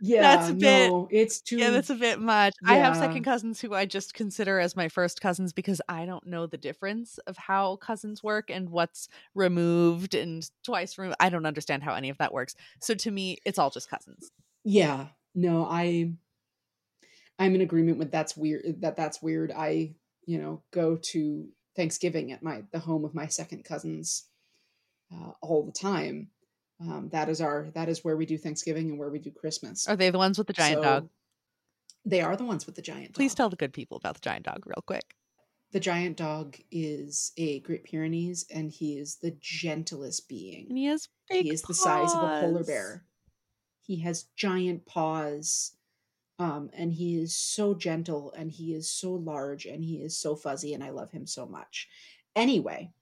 Yeah, 0.00 0.20
That's 0.36 0.50
a 0.50 0.54
bit- 0.54 0.90
no, 0.90 1.08
it's 1.10 1.40
too 1.40 1.56
Yeah, 1.58 1.70
that's 1.70 1.90
a 1.90 1.94
bit 1.94 2.20
much. 2.20 2.54
I 2.64 2.76
have 2.76 2.96
second 2.96 3.24
cousins 3.24 3.60
who 3.60 3.74
I 3.74 3.84
just 3.86 4.14
consider 4.14 4.60
as 4.60 4.76
my 4.76 4.88
first 4.88 5.20
cousins 5.20 5.52
because 5.52 5.80
I 5.88 6.06
don't 6.06 6.26
know 6.26 6.46
the 6.46 6.56
difference 6.56 7.18
of 7.26 7.36
how 7.36 7.76
cousins 7.76 8.22
work 8.22 8.50
and 8.50 8.70
what's 8.70 9.08
removed 9.34 10.14
and 10.14 10.48
twice 10.64 10.98
removed. 10.98 11.16
I 11.20 11.28
don't 11.30 11.46
understand 11.46 11.82
how 11.82 11.94
any 11.94 12.10
of 12.10 12.18
that 12.18 12.32
works. 12.32 12.54
So 12.80 12.94
to 12.94 13.10
me, 13.10 13.38
it's 13.44 13.58
all 13.58 13.70
just 13.70 13.90
cousins. 13.90 14.30
yeah 14.64 15.06
no 15.34 15.64
i 15.70 16.10
i'm 17.38 17.54
in 17.54 17.60
agreement 17.60 17.98
with 17.98 18.10
that's 18.10 18.36
weird 18.36 18.80
that 18.80 18.96
that's 18.96 19.22
weird 19.22 19.52
i 19.56 19.94
you 20.26 20.38
know 20.38 20.62
go 20.72 20.96
to 20.96 21.48
thanksgiving 21.76 22.32
at 22.32 22.42
my 22.42 22.62
the 22.72 22.78
home 22.78 23.04
of 23.04 23.14
my 23.14 23.26
second 23.26 23.64
cousins 23.64 24.24
uh, 25.12 25.30
all 25.40 25.64
the 25.64 25.72
time 25.72 26.28
um, 26.80 27.08
that 27.10 27.28
is 27.28 27.40
our 27.40 27.70
that 27.74 27.88
is 27.88 28.04
where 28.04 28.16
we 28.16 28.26
do 28.26 28.38
thanksgiving 28.38 28.90
and 28.90 28.98
where 28.98 29.10
we 29.10 29.18
do 29.18 29.30
christmas 29.30 29.86
Are 29.88 29.96
they 29.96 30.10
the 30.10 30.18
ones 30.18 30.38
with 30.38 30.46
the 30.46 30.52
giant 30.52 30.78
So, 30.78 30.82
dog? 30.82 31.08
they 32.04 32.20
are 32.20 32.36
the 32.36 32.44
ones 32.44 32.66
with 32.66 32.76
the 32.76 32.82
giant 32.82 33.14
Please 33.14 33.32
dog. 33.32 33.36
tell 33.36 33.50
the 33.50 33.56
good 33.56 33.72
people 33.72 33.96
about 33.96 34.14
the 34.14 34.20
giant 34.20 34.44
dog 34.46 34.66
real 34.66 34.82
quick. 34.86 35.14
the 35.72 35.80
giant 35.80 36.16
dog 36.16 36.56
is 36.70 37.32
a 37.36 37.60
Great 37.60 37.84
Pyrenees, 37.84 38.46
and 38.50 38.70
he 38.70 38.96
is 38.98 39.16
the 39.16 39.36
gentlest 39.40 40.28
being. 40.28 40.66
And 40.68 40.78
he 40.78 40.86
has 40.86 41.08
big 41.28 41.44
he 41.44 41.50
is 41.52 41.62
the 41.62 41.74
size 41.74 42.14
of 42.14 42.22
a 42.22 42.40
polar 42.40 42.64
bear. 42.64 43.04
He 43.82 43.96
has 44.00 44.24
giant 44.36 44.86
paws. 44.86 45.72
Um, 46.40 46.70
and 46.72 46.92
he 46.92 47.16
is 47.20 47.36
so 47.36 47.74
gentle 47.74 48.32
and 48.38 48.48
he 48.52 48.72
is 48.72 48.88
so 48.90 49.10
large 49.12 49.66
and 49.66 49.82
he 49.82 49.96
is 49.96 50.16
so 50.16 50.36
fuzzy 50.36 50.72
and 50.72 50.84
I 50.84 50.90
love 50.90 51.10
him 51.10 51.26
so 51.26 51.46
much. 51.46 51.88
Anyway, 52.36 52.92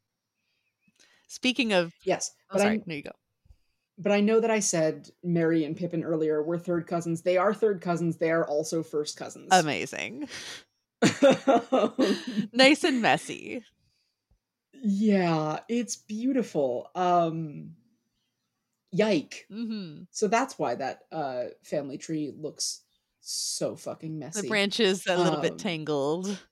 Speaking 1.29 1.73
of, 1.73 1.93
yes, 2.05 2.31
oh, 2.51 2.59
sorry, 2.59 2.77
I 2.77 2.83
no, 2.87 2.95
you 2.95 3.03
go. 3.03 3.11
But 3.99 4.13
I 4.13 4.21
know 4.21 4.41
that 4.41 4.51
I 4.51 4.61
said 4.61 5.11
Merry 5.23 5.65
and 5.65 5.77
Pippin 5.77 6.05
earlier 6.05 6.43
were 6.43 6.59
third 6.59 6.87
cousins. 6.87 7.23
They 7.23 7.37
are 7.39 7.55
third 7.55 7.81
cousins. 7.81 8.19
They 8.19 8.31
are 8.31 8.47
also 8.47 8.83
first 8.83 9.17
cousins. 9.17 9.51
Amazing, 9.51 10.29
nice 12.53 12.85
and 12.85 13.01
messy. 13.03 13.65
yeah, 14.73 15.61
it's 15.69 15.97
beautiful. 15.97 16.91
Um 16.95 17.77
yike. 18.93 19.51
hmm 19.51 20.07
So 20.11 20.29
that's 20.29 20.59
why 20.59 20.75
that 20.77 21.05
uh 21.13 21.47
family 21.65 21.99
tree 21.99 22.33
looks 22.37 22.85
so 23.21 23.77
fucking 23.77 24.19
messy. 24.19 24.43
The 24.43 24.43
branches 24.45 25.05
a 25.05 25.17
little 25.19 25.37
Um, 25.39 25.41
bit 25.41 25.59
tangled. 25.59 26.47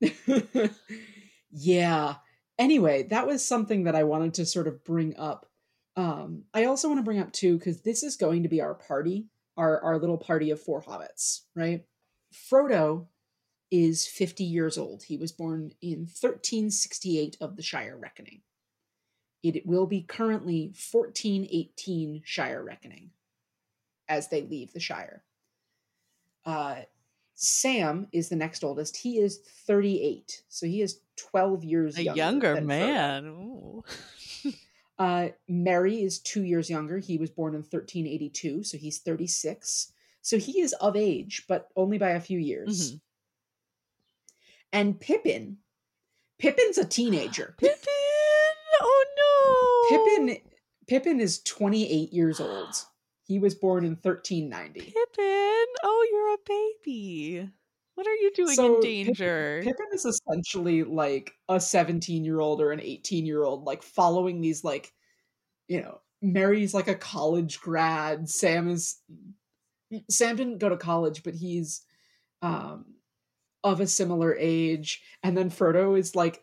yeah. 1.50 2.16
Anyway, 2.58 3.02
that 3.04 3.26
was 3.26 3.44
something 3.44 3.84
that 3.84 3.94
I 3.96 4.04
wanted 4.04 4.34
to 4.34 4.46
sort 4.46 4.68
of 4.68 4.84
bring 4.84 5.16
up. 5.16 5.50
Um, 5.96 6.42
I 6.52 6.64
also 6.64 6.88
want 6.88 6.98
to 6.98 7.04
bring 7.04 7.20
up 7.20 7.32
too, 7.32 7.56
because 7.58 7.82
this 7.82 8.02
is 8.02 8.16
going 8.16 8.42
to 8.42 8.48
be 8.48 8.60
our 8.60 8.74
party, 8.74 9.26
our 9.56 9.80
our 9.80 9.98
little 9.98 10.18
party 10.18 10.50
of 10.50 10.60
four 10.60 10.82
hobbits, 10.82 11.42
right? 11.54 11.84
Frodo 12.32 13.06
is 13.70 14.06
50 14.06 14.44
years 14.44 14.76
old. 14.78 15.04
He 15.04 15.16
was 15.16 15.32
born 15.32 15.72
in 15.80 16.00
1368 16.00 17.36
of 17.40 17.56
the 17.56 17.62
Shire 17.62 17.96
Reckoning. 17.96 18.42
It 19.42 19.66
will 19.66 19.86
be 19.86 20.02
currently 20.02 20.72
1418 20.92 22.22
Shire 22.24 22.62
Reckoning 22.64 23.10
as 24.08 24.28
they 24.28 24.42
leave 24.42 24.72
the 24.72 24.80
Shire. 24.80 25.22
Uh, 26.44 26.76
Sam 27.34 28.06
is 28.12 28.28
the 28.28 28.36
next 28.36 28.62
oldest. 28.62 28.96
He 28.96 29.18
is 29.18 29.38
38. 29.66 30.42
So 30.48 30.66
he 30.66 30.80
is 30.82 31.00
12 31.16 31.64
years 31.64 31.98
A 31.98 32.04
younger. 32.04 32.18
younger 32.18 32.60
man. 32.60 33.82
Uh, 34.98 35.28
Merry 35.48 36.02
is 36.02 36.20
two 36.20 36.44
years 36.44 36.70
younger. 36.70 36.98
He 36.98 37.18
was 37.18 37.30
born 37.30 37.54
in 37.54 37.60
1382. 37.60 38.62
So 38.62 38.78
he's 38.78 39.00
36. 39.00 39.92
So 40.22 40.38
he 40.38 40.60
is 40.60 40.72
of 40.74 40.96
age, 40.96 41.44
but 41.48 41.68
only 41.76 41.98
by 41.98 42.10
a 42.10 42.20
few 42.20 42.38
years. 42.38 42.92
Mhm. 42.92 43.00
And 44.72 45.00
Pippin, 45.00 45.58
Pippin's 46.38 46.78
a 46.78 46.84
teenager. 46.84 47.54
Pippin! 47.58 47.76
Oh 48.80 49.88
no! 49.90 49.98
Pippin 49.98 50.38
Pippin 50.86 51.20
is 51.20 51.42
28 51.42 52.12
years 52.12 52.40
old. 52.40 52.74
He 53.26 53.38
was 53.38 53.54
born 53.54 53.84
in 53.84 53.92
1390. 53.96 54.80
Pippin! 54.80 55.66
Oh, 55.82 56.06
you're 56.10 56.34
a 56.34 56.38
baby. 56.84 57.50
What 57.94 58.06
are 58.06 58.14
you 58.14 58.32
doing 58.34 58.54
So, 58.54 58.66
in 58.66 58.80
Pippin- 58.80 58.90
danger? 59.14 59.60
Pippin 59.62 59.86
is 59.92 60.04
essentially 60.04 60.82
like 60.82 61.32
a 61.48 61.60
17 61.60 62.24
year 62.24 62.40
old 62.40 62.60
or 62.60 62.72
an 62.72 62.80
18 62.80 63.24
year 63.26 63.44
old, 63.44 63.64
like 63.64 63.82
following 63.82 64.40
these, 64.40 64.64
like, 64.64 64.92
you 65.68 65.80
know, 65.80 66.00
Merry's 66.20 66.74
like 66.74 66.88
a 66.88 66.94
college 66.94 67.60
grad. 67.60 68.28
Sam 68.28 68.68
is, 68.68 68.96
Sam 70.10 70.36
didn't 70.36 70.58
go 70.58 70.68
to 70.68 70.76
college, 70.76 71.22
but 71.22 71.34
he's 71.34 71.82
um, 72.42 72.86
of 73.62 73.80
a 73.80 73.86
similar 73.86 74.34
age. 74.38 75.02
And 75.22 75.36
then 75.36 75.50
Frodo 75.50 75.98
is 75.98 76.16
like 76.16 76.42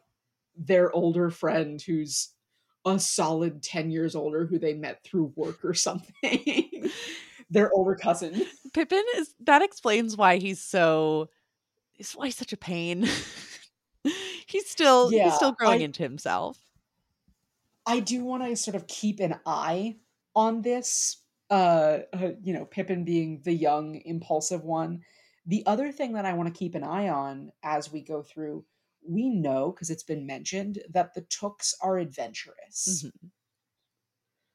their 0.56 0.92
older 0.94 1.30
friend 1.30 1.82
who's 1.82 2.30
a 2.86 3.00
solid 3.00 3.62
10 3.62 3.92
years 3.92 4.16
older 4.16 4.46
who 4.46 4.58
they 4.58 4.74
met 4.74 5.04
through 5.04 5.34
work 5.36 5.64
or 5.66 5.74
something. 5.74 6.90
their 7.50 7.72
older 7.74 7.96
cousin. 7.96 8.46
Pippin 8.74 9.04
is 9.18 9.36
that 9.42 9.62
explains 9.62 10.16
why 10.16 10.38
he's 10.38 10.64
so 10.64 11.30
is 12.10 12.14
why 12.14 12.26
he's 12.28 12.38
such 12.38 12.54
a 12.54 12.58
pain. 12.58 13.06
he's 14.48 14.70
still 14.70 15.10
Yeah, 15.10 15.24
he's 15.24 15.36
still 15.36 15.54
growing 15.54 15.82
I- 15.82 15.86
into 15.86 16.04
himself. 16.04 16.58
I 17.86 18.00
do 18.00 18.24
want 18.24 18.44
to 18.44 18.56
sort 18.56 18.76
of 18.76 18.88
keep 18.88 19.20
an 19.20 19.40
eye 19.46 20.00
on 20.36 20.62
this. 20.62 21.18
Uh, 21.50 22.00
uh, 22.14 22.32
you 22.42 22.54
know, 22.54 22.66
Pippin 22.66 23.04
being 23.04 23.42
the 23.44 23.54
young, 23.54 23.96
impulsive 24.06 24.64
one. 24.64 25.04
The 25.46 25.66
other 25.66 25.92
thing 25.92 26.14
that 26.14 26.26
I 26.26 26.34
want 26.34 26.54
to 26.54 26.58
keep 26.58 26.76
an 26.76 26.84
eye 26.84 27.10
on 27.10 27.52
as 27.64 27.92
we 27.92 28.02
go 28.02 28.22
through, 28.24 28.66
we 29.06 29.30
know 29.30 29.72
because 29.72 29.90
it's 29.90 30.04
been 30.04 30.26
mentioned 30.26 30.80
that 30.90 31.14
the 31.14 31.22
Tooks 31.22 31.74
are 31.82 31.98
adventurous, 31.98 33.04
Mhm. 33.04 33.32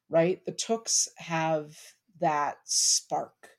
right? 0.09 0.44
The 0.44 0.52
Tooks 0.52 1.09
have 1.18 1.76
that 2.20 2.59
spark. 2.64 3.50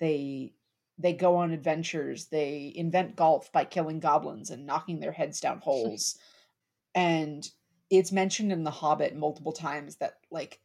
They 0.00 0.54
they 0.98 1.12
go 1.12 1.36
on 1.36 1.52
adventures. 1.52 2.26
They 2.26 2.72
invent 2.74 3.16
golf 3.16 3.52
by 3.52 3.64
killing 3.64 4.00
goblins 4.00 4.50
and 4.50 4.66
knocking 4.66 5.00
their 5.00 5.12
heads 5.12 5.40
down 5.40 5.60
holes. 5.60 6.18
and 6.94 7.48
it's 7.90 8.12
mentioned 8.12 8.52
in 8.52 8.64
The 8.64 8.70
Hobbit 8.70 9.16
multiple 9.16 9.52
times 9.52 9.96
that 9.96 10.14
like 10.30 10.60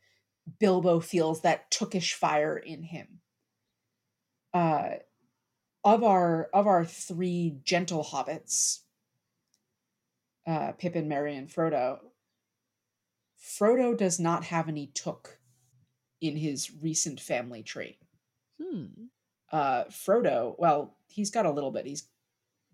Bilbo 0.60 1.00
feels 1.00 1.42
that 1.42 1.72
tookish 1.72 2.14
fire 2.14 2.58
in 2.58 2.84
him. 2.84 3.20
Uh 4.54 4.96
of 5.84 6.04
our 6.04 6.50
of 6.54 6.68
our 6.68 6.86
three 6.86 7.58
gentle 7.64 8.04
hobbits, 8.04 8.80
uh 10.48 10.72
Pippin, 10.74 11.08
Merry, 11.08 11.36
and 11.36 11.50
Frodo, 11.50 12.00
Frodo 13.40 13.96
does 13.96 14.20
not 14.20 14.46
have 14.46 14.68
any 14.68 14.88
took 14.88 15.40
in 16.22 16.38
his 16.38 16.72
recent 16.82 17.20
family 17.20 17.64
tree 17.64 17.98
Hmm. 18.62 18.86
Uh, 19.54 19.86
Frodo, 19.86 20.56
well, 20.58 20.98
he's 21.08 21.32
got 21.32 21.46
a 21.46 21.52
little 21.52 21.72
bit. 21.72 21.86
He's, 21.86 22.10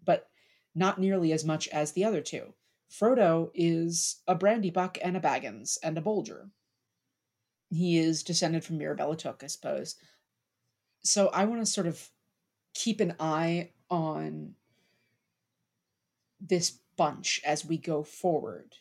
but 0.03 0.27
not 0.73 0.97
nearly 0.99 1.31
as 1.31 1.45
much 1.45 1.67
as 1.67 1.91
the 1.91 2.05
other 2.05 2.21
two. 2.21 2.53
Frodo 2.89 3.51
is 3.53 4.21
a 4.27 4.35
Brandybuck 4.35 4.97
and 5.03 5.15
a 5.15 5.19
Baggins 5.19 5.77
and 5.83 5.97
a 5.97 6.01
Bolger. 6.01 6.49
He 7.69 7.99
is 7.99 8.23
descended 8.23 8.63
from 8.63 8.79
Mirabella 8.79 9.15
Took, 9.15 9.43
I 9.43 9.47
suppose. 9.47 9.95
So 11.03 11.27
I 11.27 11.45
want 11.45 11.61
to 11.61 11.71
sort 11.71 11.85
of 11.85 12.09
keep 12.73 12.99
an 12.99 13.13
eye 13.19 13.71
on 13.91 14.55
this 16.41 16.79
bunch 16.97 17.41
as 17.45 17.63
we 17.63 17.77
go 17.77 18.01
forward, 18.01 18.73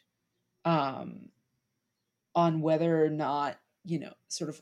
um, 0.65 1.29
on 2.35 2.63
whether 2.63 3.05
or 3.05 3.11
not 3.11 3.59
you 3.89 3.99
know, 3.99 4.13
sort 4.29 4.51
of 4.51 4.61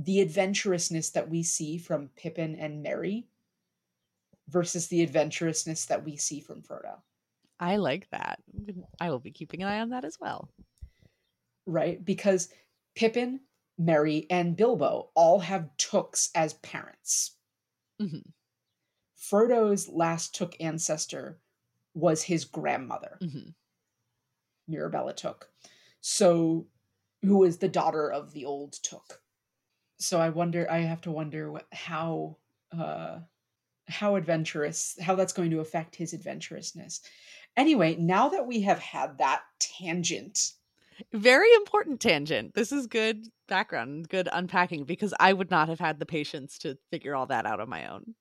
the 0.00 0.20
adventurousness 0.20 1.10
that 1.10 1.28
we 1.28 1.42
see 1.42 1.76
from 1.76 2.08
Pippin 2.16 2.54
and 2.54 2.82
Merry 2.82 3.26
versus 4.48 4.86
the 4.86 5.02
adventurousness 5.04 5.86
that 5.86 6.04
we 6.04 6.16
see 6.16 6.40
from 6.40 6.62
Frodo, 6.62 7.00
I 7.58 7.76
like 7.76 8.08
that. 8.10 8.38
I 9.00 9.10
will 9.10 9.18
be 9.18 9.32
keeping 9.32 9.62
an 9.62 9.68
eye 9.68 9.80
on 9.80 9.90
that 9.90 10.04
as 10.04 10.18
well. 10.20 10.48
right? 11.66 12.02
Because 12.02 12.48
Pippin, 12.94 13.40
Merry, 13.76 14.26
and 14.30 14.56
Bilbo 14.56 15.10
all 15.14 15.38
have 15.40 15.76
Tooks 15.76 16.30
as 16.34 16.54
parents. 16.54 17.36
Mhm. 18.00 18.22
Frodo's 19.16 19.86
last 19.88 20.34
Took 20.34 20.58
ancestor 20.60 21.40
was 21.92 22.22
his 22.22 22.44
grandmother, 22.46 23.18
Mhm. 23.20 23.54
Mirabella 24.66 25.12
Took. 25.12 25.52
So, 26.00 26.68
who 27.22 27.36
was 27.38 27.58
the 27.58 27.68
daughter 27.68 28.10
of 28.10 28.32
the 28.32 28.44
old 28.46 28.72
Took. 28.72 29.22
So 29.98 30.20
I 30.20 30.30
wonder, 30.30 30.70
I 30.70 30.78
have 30.80 31.00
to 31.02 31.10
wonder 31.10 31.50
what, 31.52 31.66
how, 31.72 32.38
uh, 32.76 33.20
how 33.88 34.16
adventurous, 34.16 34.96
how 35.00 35.14
that's 35.14 35.32
going 35.32 35.50
to 35.50 35.60
affect 35.60 35.96
his 35.96 36.12
adventurousness. 36.14 37.00
Anyway, 37.56 37.96
now 37.96 38.28
that 38.28 38.46
we 38.46 38.60
have 38.62 38.78
had 38.78 39.18
that 39.18 39.42
tangent, 39.58 40.52
Very 41.12 41.52
important 41.54 42.00
tangent. 42.00 42.54
This 42.54 42.72
is 42.72 42.86
good 42.86 43.28
background, 43.46 44.08
good 44.08 44.28
unpacking 44.32 44.84
because 44.84 45.14
I 45.20 45.32
would 45.32 45.50
not 45.50 45.68
have 45.68 45.78
had 45.80 45.98
the 45.98 46.06
patience 46.06 46.58
to 46.58 46.78
figure 46.90 47.14
all 47.14 47.26
that 47.26 47.46
out 47.46 47.60
on 47.60 47.68
my 47.68 47.86
own. 47.88 48.14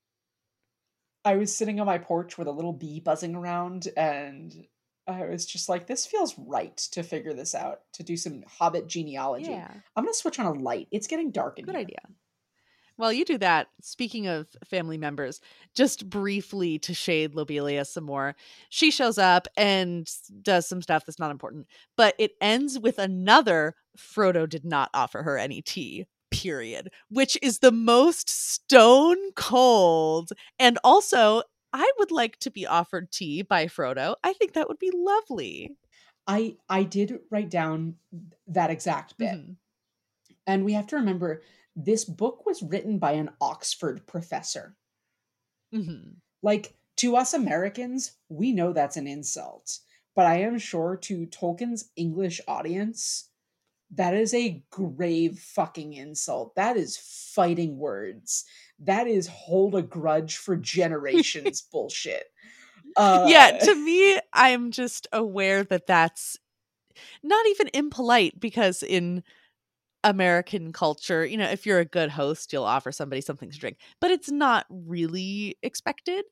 I 1.26 1.36
was 1.36 1.56
sitting 1.56 1.80
on 1.80 1.86
my 1.86 1.98
porch 1.98 2.38
with 2.38 2.48
a 2.48 2.52
little 2.52 2.74
bee 2.74 3.00
buzzing 3.00 3.36
around, 3.36 3.88
and 3.98 4.68
I 5.08 5.26
was 5.26 5.46
just 5.46 5.70
like, 5.70 5.88
this 5.88 6.06
feels 6.06 6.38
right 6.38 6.76
to 6.92 7.02
figure 7.02 7.34
this 7.34 7.56
out, 7.56 7.82
to 7.94 8.04
do 8.04 8.18
some 8.18 8.44
Hobbit 8.48 8.88
genealogy. 8.88 9.52
Yeah. 9.52 9.72
I'm 9.96 10.04
going 10.04 10.14
to 10.14 10.18
switch 10.18 10.40
on 10.40 10.46
a 10.46 10.54
light. 10.54 10.88
It's 10.92 11.08
getting 11.08 11.32
dark 11.32 11.60
in 11.60 11.66
Good 11.66 11.76
here. 11.76 11.82
idea. 11.82 12.00
While 12.98 13.14
you 13.14 13.26
do 13.26 13.38
that, 13.38 13.68
speaking 13.82 14.26
of 14.28 14.48
family 14.66 14.98
members, 14.98 15.40
just 15.76 16.10
briefly 16.10 16.80
to 16.80 16.96
shade 16.96 17.36
Lobelia 17.36 17.86
some 17.86 18.06
more, 18.06 18.36
she 18.70 18.90
shows 18.90 19.20
up 19.20 19.48
and 19.56 20.10
does 20.42 20.68
some 20.68 20.82
stuff 20.82 21.06
that's 21.06 21.20
not 21.20 21.32
important, 21.32 21.68
but 21.96 22.16
it 22.18 22.32
ends 22.42 22.80
with 22.80 22.98
another 22.98 23.76
Frodo 23.98 24.50
did 24.50 24.66
not 24.66 24.90
offer 24.96 25.22
her 25.22 25.38
any 25.38 25.62
tea, 25.62 26.08
period, 26.32 26.90
which 27.10 27.38
is 27.44 27.60
the 27.60 27.72
most 27.72 28.30
stone 28.30 29.32
cold 29.36 30.32
and 30.58 30.80
also 30.84 31.44
I 31.74 31.92
would 31.98 32.12
like 32.12 32.38
to 32.40 32.52
be 32.52 32.66
offered 32.66 33.12
tea 33.12 33.42
by 33.42 33.66
Frodo. 33.68 34.16
I 34.24 34.34
think 34.34 34.54
that 34.54 34.68
would 34.68 34.80
be 34.80 34.92
lovely. 34.94 35.74
I 36.28 36.58
I 36.70 36.84
did 36.84 37.22
write 37.32 37.50
down 37.50 37.98
that 38.48 38.70
exact 38.70 39.18
bit. 39.18 39.40
Mhm. 39.40 39.58
And 40.48 40.66
we 40.66 40.74
have 40.74 40.88
to 40.88 40.96
remember 40.96 41.44
this 41.76 42.04
book 42.06 42.46
was 42.46 42.64
written 42.64 42.98
by 43.00 43.12
an 43.14 43.36
Oxford 43.40 44.08
professor. 44.08 44.76
Mhm. 45.74 46.18
Like 46.42 46.76
to 46.98 47.16
us 47.16 47.34
Americans, 47.34 48.14
we 48.30 48.52
know 48.52 48.74
that's 48.74 48.98
an 48.98 49.08
insult. 49.08 49.80
But 50.16 50.26
I 50.26 50.40
am 50.42 50.58
sure 50.58 50.98
to 50.98 51.28
Tolkien's 51.28 51.92
English 51.96 52.42
audience, 52.48 53.30
that 53.92 54.14
is 54.16 54.34
a 54.34 54.64
grave 54.72 55.40
fucking 55.40 55.94
insult. 55.94 56.56
That 56.56 56.78
is 56.78 56.98
fighting 56.98 57.78
words. 57.80 58.46
That 58.80 59.08
is 59.08 59.28
hold 59.28 59.76
a 59.76 59.82
grudge 59.82 60.38
for 60.38 60.56
generations 60.56 61.62
bullshit. 61.72 62.26
Uh, 62.96 63.26
yeah, 63.28 63.58
to 63.60 63.76
me, 63.76 64.20
I'm 64.34 64.72
just 64.72 65.08
aware 65.12 65.64
that 65.64 65.88
that's 65.88 66.38
not 67.24 67.46
even 67.48 67.70
impolite 67.74 68.40
because 68.40 68.84
in 68.84 69.24
American 70.04 70.72
culture, 70.72 71.26
you 71.26 71.38
know, 71.38 71.50
if 71.50 71.66
you're 71.66 71.80
a 71.80 71.86
good 71.86 72.10
host, 72.10 72.54
you'll 72.54 72.64
offer 72.64 72.92
somebody 72.92 73.22
something 73.22 73.50
to 73.52 73.60
drink, 73.60 73.78
but 74.00 74.12
it's 74.12 74.32
not 74.32 74.66
really 74.70 75.58
expected. 75.64 76.26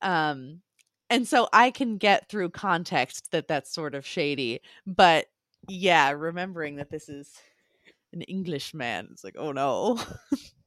Um, 0.00 0.60
and 1.08 1.28
so 1.28 1.48
I 1.52 1.70
can 1.70 1.98
get 1.98 2.28
through 2.28 2.50
context 2.50 3.30
that 3.32 3.48
that's 3.48 3.72
sort 3.72 3.94
of 3.94 4.06
shady, 4.06 4.60
but 4.86 5.26
yeah, 5.68 6.10
remembering 6.10 6.76
that 6.76 6.90
this 6.90 7.08
is 7.08 7.30
an 8.12 8.22
Englishman, 8.22 9.08
it's 9.12 9.24
like, 9.24 9.36
oh 9.38 9.52
no. 9.52 10.00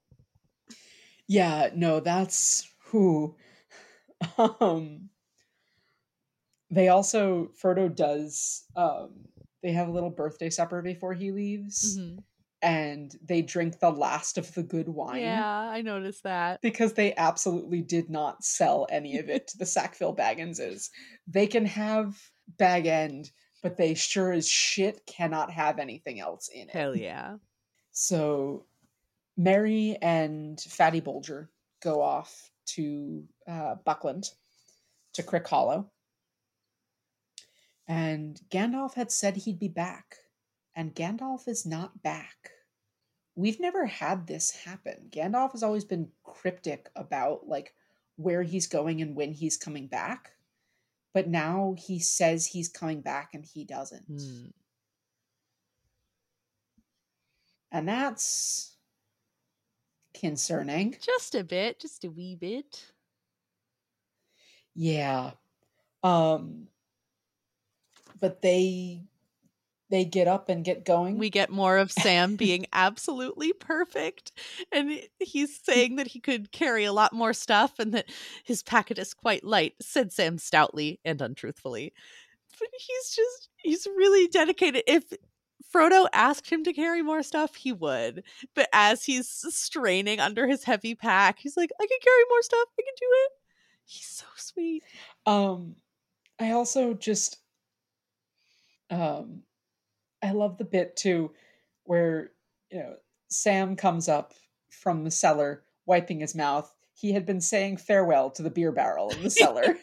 yeah, 1.28 1.70
no, 1.76 2.00
that's 2.00 2.70
who. 2.86 3.36
Um, 4.38 5.10
they 6.72 6.88
also 6.88 7.52
Frodo 7.62 7.94
does. 7.94 8.64
Um, 8.76 9.26
they 9.62 9.72
have 9.74 9.88
a 9.88 9.92
little 9.92 10.10
birthday 10.10 10.50
supper 10.50 10.82
before 10.82 11.14
he 11.14 11.32
leaves, 11.32 11.98
Mhm. 12.00 12.24
and 12.62 13.16
they 13.24 13.42
drink 13.42 13.80
the 13.80 13.92
last 13.92 14.38
of 14.38 14.52
the 14.54 14.64
good 14.64 14.88
wine. 14.88 15.22
Yeah, 15.22 15.46
I 15.46 15.82
noticed 15.82 16.24
that. 16.24 16.62
because 16.62 16.94
they 16.94 17.14
absolutely 17.16 17.82
did 17.82 18.10
not 18.10 18.44
sell 18.44 18.88
any 18.90 19.18
of 19.20 19.30
it 19.30 19.48
to 19.50 19.58
the 19.58 19.66
Sackville 19.66 20.16
Bagginses. 20.16 20.90
They 21.28 21.46
can 21.46 21.66
have 21.66 22.18
Bag 22.58 22.86
End, 22.88 23.32
but 23.62 23.78
they 23.78 23.94
sure 23.96 24.32
as 24.32 24.48
shit 24.48 25.06
cannot 25.06 25.52
have 25.52 25.78
anything 25.78 26.20
else 26.20 26.48
in 26.48 26.70
it. 26.70 26.72
Hell 26.72 26.96
yeah. 26.96 27.36
So 27.92 28.66
Merry 29.38 29.98
and 30.02 30.60
Fatty 30.60 31.02
Bolger 31.02 31.48
go 31.82 32.02
off 32.02 32.50
to 32.68 33.24
uh, 33.48 33.76
Buckland, 33.86 34.30
to 35.14 35.24
Crickhollow. 35.24 35.86
And 37.88 38.40
Gandalf 38.50 38.96
had 38.96 39.12
said 39.12 39.38
he'd 39.38 39.60
be 39.60 39.68
back, 39.68 40.18
and 40.76 40.96
Gandalf 40.96 41.48
is 41.48 41.66
not 41.66 42.02
back. 42.02 42.52
We've 43.36 43.60
never 43.60 43.86
had 43.86 44.26
this 44.26 44.52
happen. 44.52 45.10
Gandalf 45.10 45.52
has 45.52 45.62
always 45.62 45.84
been 45.84 46.10
cryptic 46.24 46.90
about 46.96 47.48
like 47.48 47.74
where 48.16 48.44
he's 48.44 48.68
going 48.68 49.02
and 49.02 49.16
when 49.16 49.34
he's 49.34 49.58
coming 49.58 49.88
back. 49.88 50.32
But 51.14 51.28
now 51.28 51.76
he 51.78 52.00
says 52.00 52.46
he's 52.46 52.70
coming 52.70 53.02
back 53.02 53.32
and 53.34 53.46
he 53.46 53.66
doesn't. 53.66 54.06
Hmm. 54.08 54.48
And 57.72 57.88
that's 57.88 58.75
concerning. 60.20 60.96
Just 61.02 61.36
a 61.36 61.44
bit, 61.44 61.80
just 61.80 62.04
a 62.04 62.10
wee 62.10 62.36
bit. 62.36 62.92
Yeah. 64.74 65.32
Um 66.04 66.68
but 68.20 68.42
they 68.42 69.04
they 69.90 70.04
get 70.04 70.28
up 70.28 70.50
and 70.50 70.66
get 70.66 70.84
going. 70.84 71.18
We 71.18 71.30
get 71.30 71.50
more 71.50 71.78
of 71.78 71.92
Sam 71.92 72.36
being 72.36 72.66
absolutely 72.74 73.54
perfect. 73.54 74.32
And 74.72 75.00
he's 75.20 75.60
saying 75.64 75.98
that 75.98 76.08
he 76.08 76.20
could 76.20 76.52
carry 76.52 76.86
a 76.86 76.94
lot 76.94 77.14
more 77.14 77.34
stuff 77.34 77.78
and 77.80 77.94
that 77.94 78.10
his 78.44 78.64
packet 78.64 78.98
is 78.98 79.14
quite 79.14 79.44
light, 79.44 79.76
said 79.80 80.12
Sam 80.12 80.38
stoutly 80.38 81.00
and 81.06 81.22
untruthfully. 81.22 81.94
But 82.60 82.70
he's 82.74 83.16
just, 83.16 83.50
he's 83.58 83.86
really 83.86 84.28
dedicated. 84.28 84.84
If 84.88 85.04
Frodo 85.76 86.08
asked 86.14 86.50
him 86.50 86.64
to 86.64 86.72
carry 86.72 87.02
more 87.02 87.22
stuff, 87.22 87.56
he 87.56 87.74
would. 87.74 88.24
But 88.54 88.70
as 88.72 89.04
he's 89.04 89.28
straining 89.28 90.22
under 90.22 90.48
his 90.48 90.64
heavy 90.64 90.96
pack, 90.96 91.40
he's 91.40 91.58
like, 91.58 91.70
I 91.82 91.86
can 91.86 91.98
carry 92.02 92.24
more 92.30 92.42
stuff. 92.42 92.70
I 92.80 92.82
can 92.82 92.94
do 92.98 93.08
it. 93.12 93.32
He's 93.84 94.08
so 94.08 94.26
sweet. 94.38 94.84
Um 95.26 95.76
I 96.40 96.52
also 96.52 96.94
just 96.94 97.40
um 98.90 99.42
I 100.24 100.32
love 100.32 100.58
the 100.58 100.64
bit 100.64 100.96
too 100.96 101.32
where 101.84 102.32
you 102.72 102.80
know 102.80 102.96
Sam 103.28 103.76
comes 103.76 104.08
up 104.08 104.34
from 104.70 105.04
the 105.04 105.12
cellar 105.12 105.64
wiping 105.86 106.22
his 106.22 106.36
mouth. 106.36 106.74
He 106.94 107.12
had 107.12 107.26
been 107.26 107.42
saying 107.42 107.78
farewell 107.78 108.30
to 108.32 108.42
the 108.42 108.50
beer 108.50 108.72
barrel 108.72 109.10
in 109.10 109.24
the 109.24 109.30
cellar. 109.30 109.66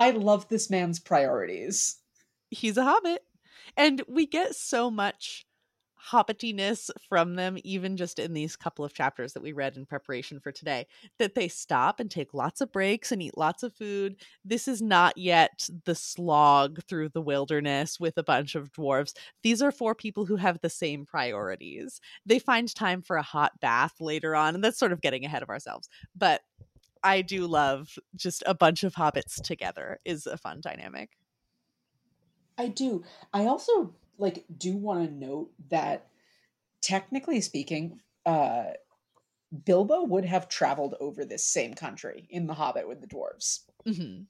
I 0.00 0.10
love 0.10 0.48
this 0.48 0.68
man's 0.68 0.98
priorities. 0.98 1.98
he's 2.50 2.76
a 2.76 2.84
hobbit. 2.84 3.22
And 3.76 4.02
we 4.08 4.26
get 4.26 4.54
so 4.54 4.90
much 4.90 5.46
hobbitiness 6.10 6.90
from 7.08 7.34
them, 7.34 7.58
even 7.64 7.96
just 7.96 8.18
in 8.18 8.32
these 8.32 8.54
couple 8.54 8.84
of 8.84 8.94
chapters 8.94 9.32
that 9.32 9.42
we 9.42 9.52
read 9.52 9.76
in 9.76 9.86
preparation 9.86 10.38
for 10.38 10.52
today, 10.52 10.86
that 11.18 11.34
they 11.34 11.48
stop 11.48 11.98
and 11.98 12.10
take 12.10 12.34
lots 12.34 12.60
of 12.60 12.70
breaks 12.70 13.10
and 13.10 13.22
eat 13.22 13.36
lots 13.36 13.62
of 13.62 13.74
food. 13.74 14.16
This 14.44 14.68
is 14.68 14.80
not 14.80 15.18
yet 15.18 15.68
the 15.84 15.94
slog 15.94 16.82
through 16.84 17.08
the 17.10 17.22
wilderness 17.22 17.98
with 17.98 18.16
a 18.18 18.22
bunch 18.22 18.54
of 18.54 18.72
dwarves. 18.72 19.14
These 19.42 19.62
are 19.62 19.72
for 19.72 19.94
people 19.94 20.26
who 20.26 20.36
have 20.36 20.60
the 20.60 20.70
same 20.70 21.04
priorities. 21.06 22.00
They 22.24 22.38
find 22.38 22.72
time 22.72 23.02
for 23.02 23.16
a 23.16 23.22
hot 23.22 23.58
bath 23.60 23.94
later 24.00 24.36
on, 24.36 24.54
and 24.54 24.62
that's 24.62 24.78
sort 24.78 24.92
of 24.92 25.00
getting 25.00 25.24
ahead 25.24 25.42
of 25.42 25.48
ourselves. 25.48 25.88
But 26.14 26.42
I 27.02 27.22
do 27.22 27.46
love 27.46 27.98
just 28.14 28.42
a 28.46 28.54
bunch 28.54 28.84
of 28.84 28.94
hobbits 28.94 29.42
together 29.42 29.98
is 30.04 30.26
a 30.26 30.36
fun 30.36 30.60
dynamic. 30.60 31.10
I 32.58 32.68
do. 32.68 33.04
I 33.32 33.46
also 33.46 33.94
like 34.18 34.44
do 34.56 34.76
want 34.76 35.08
to 35.08 35.14
note 35.14 35.50
that 35.68 36.08
technically 36.80 37.40
speaking, 37.40 38.00
uh 38.24 38.64
Bilbo 39.64 40.02
would 40.02 40.24
have 40.24 40.48
traveled 40.48 40.96
over 41.00 41.24
this 41.24 41.44
same 41.44 41.74
country 41.74 42.26
in 42.30 42.46
The 42.46 42.54
Hobbit 42.54 42.88
with 42.88 43.00
the 43.00 43.06
dwarves. 43.06 43.60
hmm 43.86 44.22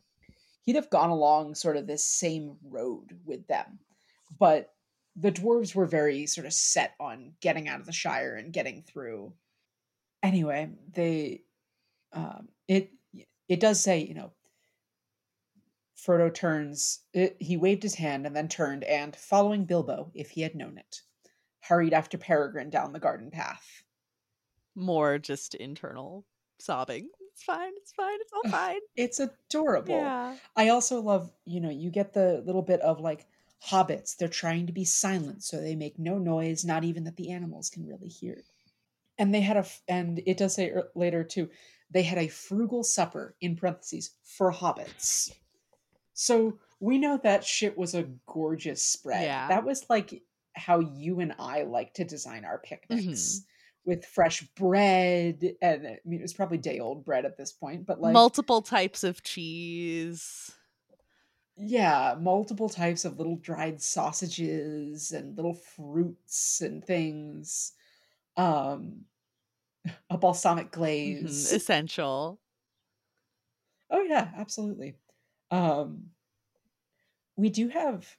He'd 0.62 0.76
have 0.76 0.90
gone 0.90 1.10
along 1.10 1.54
sort 1.54 1.76
of 1.76 1.86
this 1.86 2.04
same 2.04 2.56
road 2.64 3.20
with 3.24 3.46
them. 3.46 3.78
But 4.36 4.74
the 5.14 5.30
dwarves 5.30 5.76
were 5.76 5.86
very 5.86 6.26
sort 6.26 6.44
of 6.46 6.52
set 6.52 6.94
on 6.98 7.34
getting 7.40 7.68
out 7.68 7.78
of 7.80 7.86
the 7.86 7.92
Shire 7.92 8.34
and 8.34 8.52
getting 8.52 8.82
through. 8.82 9.32
Anyway, 10.22 10.70
they 10.92 11.42
um 12.12 12.48
it 12.68 12.90
it 13.48 13.60
does 13.60 13.80
say, 13.80 14.00
you 14.00 14.14
know, 14.14 14.32
Frodo 15.96 16.32
turns, 16.32 17.00
it, 17.12 17.36
he 17.40 17.56
waved 17.56 17.82
his 17.82 17.94
hand 17.94 18.26
and 18.26 18.36
then 18.36 18.48
turned 18.48 18.84
and, 18.84 19.16
following 19.16 19.64
Bilbo, 19.64 20.10
if 20.14 20.30
he 20.30 20.42
had 20.42 20.54
known 20.54 20.78
it, 20.78 21.00
hurried 21.60 21.94
after 21.94 22.18
Peregrine 22.18 22.70
down 22.70 22.92
the 22.92 23.00
garden 23.00 23.30
path. 23.30 23.82
More 24.74 25.18
just 25.18 25.54
internal 25.54 26.26
sobbing. 26.58 27.08
It's 27.32 27.42
fine. 27.42 27.72
It's 27.76 27.92
fine. 27.92 28.18
It's 28.20 28.32
all 28.32 28.50
fine. 28.50 28.80
It's 28.94 29.20
adorable. 29.20 29.96
yeah. 29.96 30.36
I 30.54 30.68
also 30.68 31.00
love, 31.00 31.30
you 31.44 31.60
know, 31.60 31.70
you 31.70 31.90
get 31.90 32.12
the 32.12 32.42
little 32.44 32.62
bit 32.62 32.80
of 32.80 33.00
like 33.00 33.26
hobbits, 33.66 34.16
they're 34.16 34.28
trying 34.28 34.66
to 34.66 34.72
be 34.72 34.84
silent 34.84 35.42
so 35.42 35.60
they 35.60 35.74
make 35.74 35.98
no 35.98 36.18
noise, 36.18 36.64
not 36.64 36.84
even 36.84 37.04
that 37.04 37.16
the 37.16 37.30
animals 37.30 37.70
can 37.70 37.86
really 37.86 38.08
hear. 38.08 38.42
And 39.18 39.34
they 39.34 39.40
had 39.40 39.56
a, 39.56 39.60
f- 39.60 39.82
and 39.88 40.22
it 40.26 40.36
does 40.36 40.54
say 40.54 40.70
er- 40.70 40.90
later 40.94 41.24
too, 41.24 41.48
they 41.90 42.02
had 42.02 42.18
a 42.18 42.28
frugal 42.28 42.84
supper 42.84 43.34
in 43.40 43.56
parentheses 43.56 44.10
for 44.22 44.52
hobbits. 44.52 45.32
So 46.16 46.58
we 46.80 46.98
know 46.98 47.18
that 47.18 47.44
shit 47.44 47.78
was 47.78 47.94
a 47.94 48.10
gorgeous 48.26 48.82
spread. 48.82 49.34
Yeah. 49.34 49.48
That 49.48 49.64
was 49.64 49.88
like 49.90 50.24
how 50.56 50.80
you 50.80 51.20
and 51.20 51.34
I 51.38 51.62
like 51.62 51.94
to 51.94 52.04
design 52.04 52.44
our 52.44 52.58
picnics 52.58 53.42
Mhm. 53.42 53.46
with 53.84 54.04
fresh 54.06 54.42
bread. 54.56 55.56
And 55.62 55.86
I 55.86 56.00
mean, 56.04 56.20
it 56.20 56.24
was 56.24 56.34
probably 56.34 56.58
day 56.58 56.80
old 56.80 57.04
bread 57.04 57.26
at 57.26 57.36
this 57.36 57.52
point, 57.52 57.86
but 57.86 58.00
like, 58.00 58.26
Multiple 58.30 58.62
types 58.62 59.04
of 59.04 59.22
cheese. 59.22 60.52
yeah, 61.56 62.14
multiple 62.20 62.68
types 62.68 63.04
of 63.04 63.16
little 63.18 63.36
dried 63.36 63.80
sausages 63.80 65.12
and 65.12 65.36
little 65.36 65.54
fruits 65.54 66.60
and 66.60 66.84
things. 66.84 67.72
Um, 68.36 69.06
a 70.10 70.18
balsamic 70.18 70.70
Mhm, 71.04 71.46
glaze. 71.46 71.50
Essential. 71.50 72.38
Oh 73.90 74.02
yeah, 74.02 74.32
absolutely. 74.36 74.96
Um 75.50 76.10
we 77.36 77.50
do 77.50 77.68
have 77.68 78.16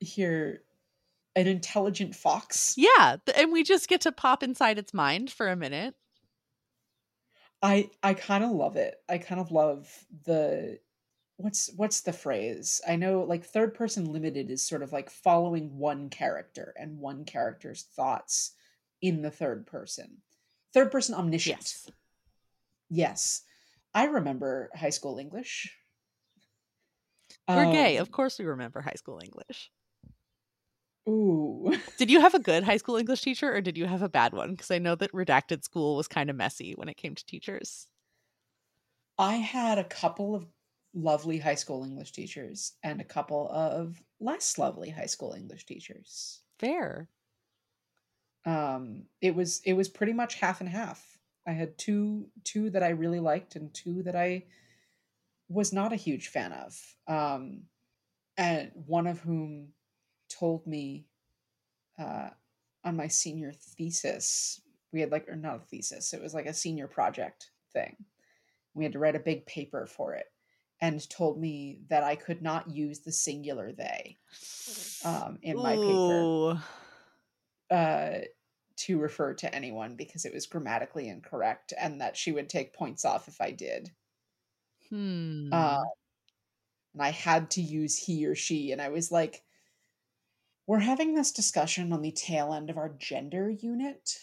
here 0.00 0.62
an 1.34 1.46
intelligent 1.46 2.14
fox. 2.14 2.74
Yeah. 2.76 3.16
And 3.36 3.52
we 3.52 3.62
just 3.62 3.88
get 3.88 4.00
to 4.02 4.12
pop 4.12 4.42
inside 4.42 4.78
its 4.78 4.92
mind 4.92 5.30
for 5.30 5.48
a 5.48 5.56
minute. 5.56 5.94
I 7.62 7.90
I 8.02 8.14
kind 8.14 8.44
of 8.44 8.50
love 8.50 8.76
it. 8.76 8.96
I 9.08 9.18
kind 9.18 9.40
of 9.40 9.50
love 9.50 9.88
the 10.24 10.78
what's 11.36 11.70
what's 11.76 12.02
the 12.02 12.12
phrase? 12.12 12.80
I 12.86 12.96
know 12.96 13.22
like 13.22 13.44
third 13.44 13.74
person 13.74 14.12
limited 14.12 14.50
is 14.50 14.66
sort 14.66 14.82
of 14.82 14.92
like 14.92 15.10
following 15.10 15.78
one 15.78 16.10
character 16.10 16.74
and 16.76 16.98
one 16.98 17.24
character's 17.24 17.84
thoughts 17.94 18.52
in 19.00 19.22
the 19.22 19.30
third 19.30 19.66
person. 19.66 20.18
Third 20.74 20.90
person 20.90 21.14
omniscient. 21.14 21.58
Yes. 21.58 21.90
Yes. 22.90 23.42
I 23.94 24.04
remember 24.06 24.70
high 24.74 24.90
school 24.90 25.18
English. 25.18 25.72
We're 27.52 27.66
gay. 27.66 27.98
Um, 27.98 28.02
Of 28.02 28.10
course 28.10 28.38
we 28.38 28.44
remember 28.44 28.80
high 28.80 28.94
school 28.96 29.20
English. 29.22 29.70
Ooh. 31.08 31.72
Did 31.96 32.10
you 32.10 32.20
have 32.20 32.34
a 32.34 32.38
good 32.38 32.62
high 32.64 32.76
school 32.76 32.96
English 32.96 33.22
teacher 33.22 33.52
or 33.54 33.60
did 33.60 33.76
you 33.78 33.86
have 33.86 34.02
a 34.02 34.08
bad 34.08 34.32
one? 34.34 34.52
Because 34.52 34.70
I 34.70 34.78
know 34.78 34.94
that 34.96 35.12
redacted 35.12 35.64
school 35.64 35.96
was 35.96 36.06
kind 36.06 36.28
of 36.30 36.36
messy 36.36 36.74
when 36.74 36.88
it 36.88 36.96
came 36.96 37.14
to 37.14 37.24
teachers. 37.24 37.88
I 39.18 39.36
had 39.36 39.78
a 39.78 39.84
couple 39.84 40.34
of 40.34 40.46
lovely 40.94 41.38
high 41.38 41.54
school 41.56 41.84
English 41.84 42.10
teachers 42.12 42.72
and 42.82 43.00
a 43.00 43.04
couple 43.04 43.48
of 43.50 44.02
less 44.18 44.58
lovely 44.58 44.90
high 44.90 45.06
school 45.06 45.32
English 45.34 45.66
teachers. 45.66 46.42
Fair. 46.58 47.08
Um, 48.44 49.06
it 49.20 49.34
was 49.34 49.60
it 49.64 49.74
was 49.74 49.88
pretty 49.88 50.12
much 50.12 50.36
half 50.36 50.60
and 50.60 50.68
half. 50.68 51.18
I 51.46 51.52
had 51.52 51.78
two 51.78 52.30
two 52.44 52.70
that 52.70 52.82
I 52.82 52.90
really 52.90 53.20
liked 53.20 53.56
and 53.56 53.72
two 53.72 54.02
that 54.04 54.16
I 54.16 54.46
was 55.48 55.72
not 55.72 55.92
a 55.92 55.96
huge 55.96 56.28
fan 56.28 56.52
of. 56.52 56.78
Um, 57.06 57.62
and 58.36 58.70
one 58.74 59.06
of 59.06 59.20
whom 59.20 59.68
told 60.28 60.66
me 60.66 61.06
uh, 61.98 62.30
on 62.84 62.96
my 62.96 63.08
senior 63.08 63.52
thesis, 63.52 64.60
we 64.92 65.00
had 65.00 65.10
like 65.10 65.28
or 65.28 65.36
not 65.36 65.56
a 65.56 65.66
thesis, 65.66 66.12
it 66.12 66.22
was 66.22 66.34
like 66.34 66.46
a 66.46 66.54
senior 66.54 66.86
project 66.86 67.50
thing. 67.72 67.96
We 68.74 68.84
had 68.84 68.92
to 68.92 68.98
write 68.98 69.16
a 69.16 69.20
big 69.20 69.44
paper 69.46 69.86
for 69.86 70.14
it, 70.14 70.26
and 70.80 71.08
told 71.10 71.40
me 71.40 71.80
that 71.88 72.04
I 72.04 72.14
could 72.14 72.42
not 72.42 72.70
use 72.70 73.00
the 73.00 73.12
singular 73.12 73.72
they 73.72 74.16
um, 75.04 75.38
in 75.42 75.56
my 75.56 75.74
paper 75.74 76.62
uh, 77.70 78.24
to 78.76 78.98
refer 78.98 79.34
to 79.34 79.52
anyone 79.52 79.96
because 79.96 80.24
it 80.24 80.32
was 80.32 80.46
grammatically 80.46 81.08
incorrect, 81.08 81.72
and 81.76 82.00
that 82.00 82.16
she 82.16 82.30
would 82.30 82.48
take 82.48 82.72
points 82.72 83.04
off 83.04 83.26
if 83.26 83.40
I 83.40 83.50
did. 83.50 83.90
Hmm. 84.90 85.52
Uh, 85.52 85.84
and 86.92 87.02
I 87.02 87.10
had 87.10 87.50
to 87.52 87.62
use 87.62 87.96
he 87.96 88.26
or 88.26 88.34
she, 88.34 88.72
and 88.72 88.80
I 88.82 88.88
was 88.90 89.10
like, 89.12 89.44
"We're 90.68 90.78
having 90.78 91.14
this 91.14 91.32
discussion 91.32 91.92
on 91.92 92.00
the 92.02 92.12
tail 92.12 92.52
end 92.52 92.70
of 92.70 92.76
our 92.78 92.90
gender 92.90 93.50
unit, 93.50 94.20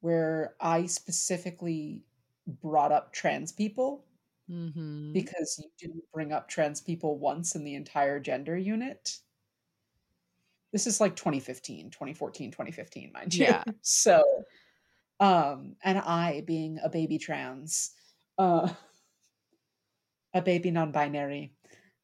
where 0.00 0.56
I 0.60 0.86
specifically 0.86 2.04
brought 2.46 2.92
up 2.92 3.12
trans 3.12 3.52
people." 3.52 4.06
hmm 4.48 5.12
because 5.12 5.58
you 5.58 5.68
didn't 5.78 6.04
bring 6.12 6.30
up 6.32 6.48
trans 6.48 6.80
people 6.80 7.18
once 7.18 7.56
in 7.56 7.64
the 7.64 7.74
entire 7.74 8.20
gender 8.20 8.56
unit. 8.56 9.18
This 10.72 10.86
is 10.86 11.00
like 11.00 11.16
2015, 11.16 11.90
2014, 11.90 12.50
2015, 12.50 13.12
mind 13.12 13.36
you. 13.36 13.46
Yeah. 13.46 13.64
So, 13.82 14.22
um, 15.20 15.76
and 15.82 15.98
I 15.98 16.42
being 16.42 16.78
a 16.82 16.88
baby 16.88 17.18
trans, 17.18 17.92
uh, 18.38 18.74
a 20.36 20.42
baby 20.42 20.70
non-binary, 20.70 21.52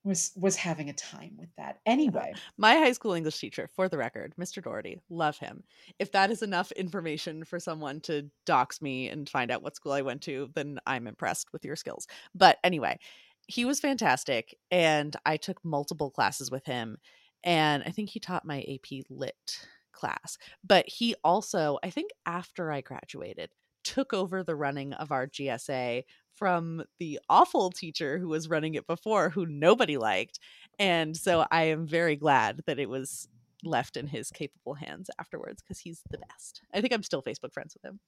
was 0.04 0.32
was 0.36 0.56
having 0.56 0.88
a 0.88 0.94
time 0.94 1.36
with 1.38 1.50
that. 1.56 1.78
Anyway, 1.86 2.32
My 2.58 2.74
high 2.74 2.92
school 2.92 3.12
English 3.12 3.38
teacher, 3.38 3.68
for 3.74 3.88
the 3.88 3.98
record, 3.98 4.34
Mr. 4.40 4.62
Doherty, 4.62 4.98
love 5.08 5.38
him. 5.38 5.62
If 5.98 6.10
that 6.12 6.30
is 6.30 6.42
enough 6.42 6.72
information 6.72 7.44
for 7.44 7.60
someone 7.60 8.00
to 8.02 8.28
dox 8.44 8.82
me 8.82 9.08
and 9.08 9.28
find 9.28 9.50
out 9.50 9.62
what 9.62 9.76
school 9.76 9.92
I 9.92 10.02
went 10.02 10.22
to, 10.22 10.50
then 10.54 10.78
I'm 10.86 11.06
impressed 11.06 11.52
with 11.52 11.64
your 11.64 11.76
skills. 11.76 12.06
But 12.34 12.58
anyway, 12.64 12.98
he 13.46 13.64
was 13.64 13.80
fantastic, 13.80 14.56
and 14.70 15.14
I 15.24 15.36
took 15.36 15.64
multiple 15.64 16.10
classes 16.10 16.50
with 16.50 16.64
him. 16.64 16.98
And 17.44 17.82
I 17.84 17.90
think 17.90 18.10
he 18.10 18.20
taught 18.20 18.44
my 18.44 18.60
AP 18.62 19.04
Lit 19.10 19.66
class. 19.92 20.38
But 20.64 20.88
he 20.88 21.14
also, 21.24 21.78
I 21.82 21.90
think 21.90 22.10
after 22.24 22.70
I 22.70 22.80
graduated, 22.80 23.50
took 23.84 24.12
over 24.12 24.42
the 24.42 24.54
running 24.54 24.92
of 24.94 25.10
our 25.10 25.26
GSA 25.26 26.04
from 26.34 26.82
the 26.98 27.20
awful 27.28 27.70
teacher 27.70 28.18
who 28.18 28.28
was 28.28 28.48
running 28.48 28.74
it 28.74 28.86
before, 28.86 29.30
who 29.30 29.46
nobody 29.46 29.96
liked. 29.96 30.38
And 30.78 31.16
so 31.16 31.46
I 31.50 31.64
am 31.64 31.86
very 31.86 32.16
glad 32.16 32.62
that 32.66 32.78
it 32.78 32.88
was 32.88 33.28
left 33.64 33.96
in 33.96 34.06
his 34.06 34.30
capable 34.30 34.74
hands 34.74 35.08
afterwards 35.18 35.62
because 35.62 35.78
he's 35.78 36.02
the 36.10 36.18
best. 36.18 36.62
I 36.74 36.80
think 36.80 36.92
I'm 36.92 37.02
still 37.02 37.22
Facebook 37.22 37.52
friends 37.52 37.74
with 37.74 37.84
him. 37.84 38.00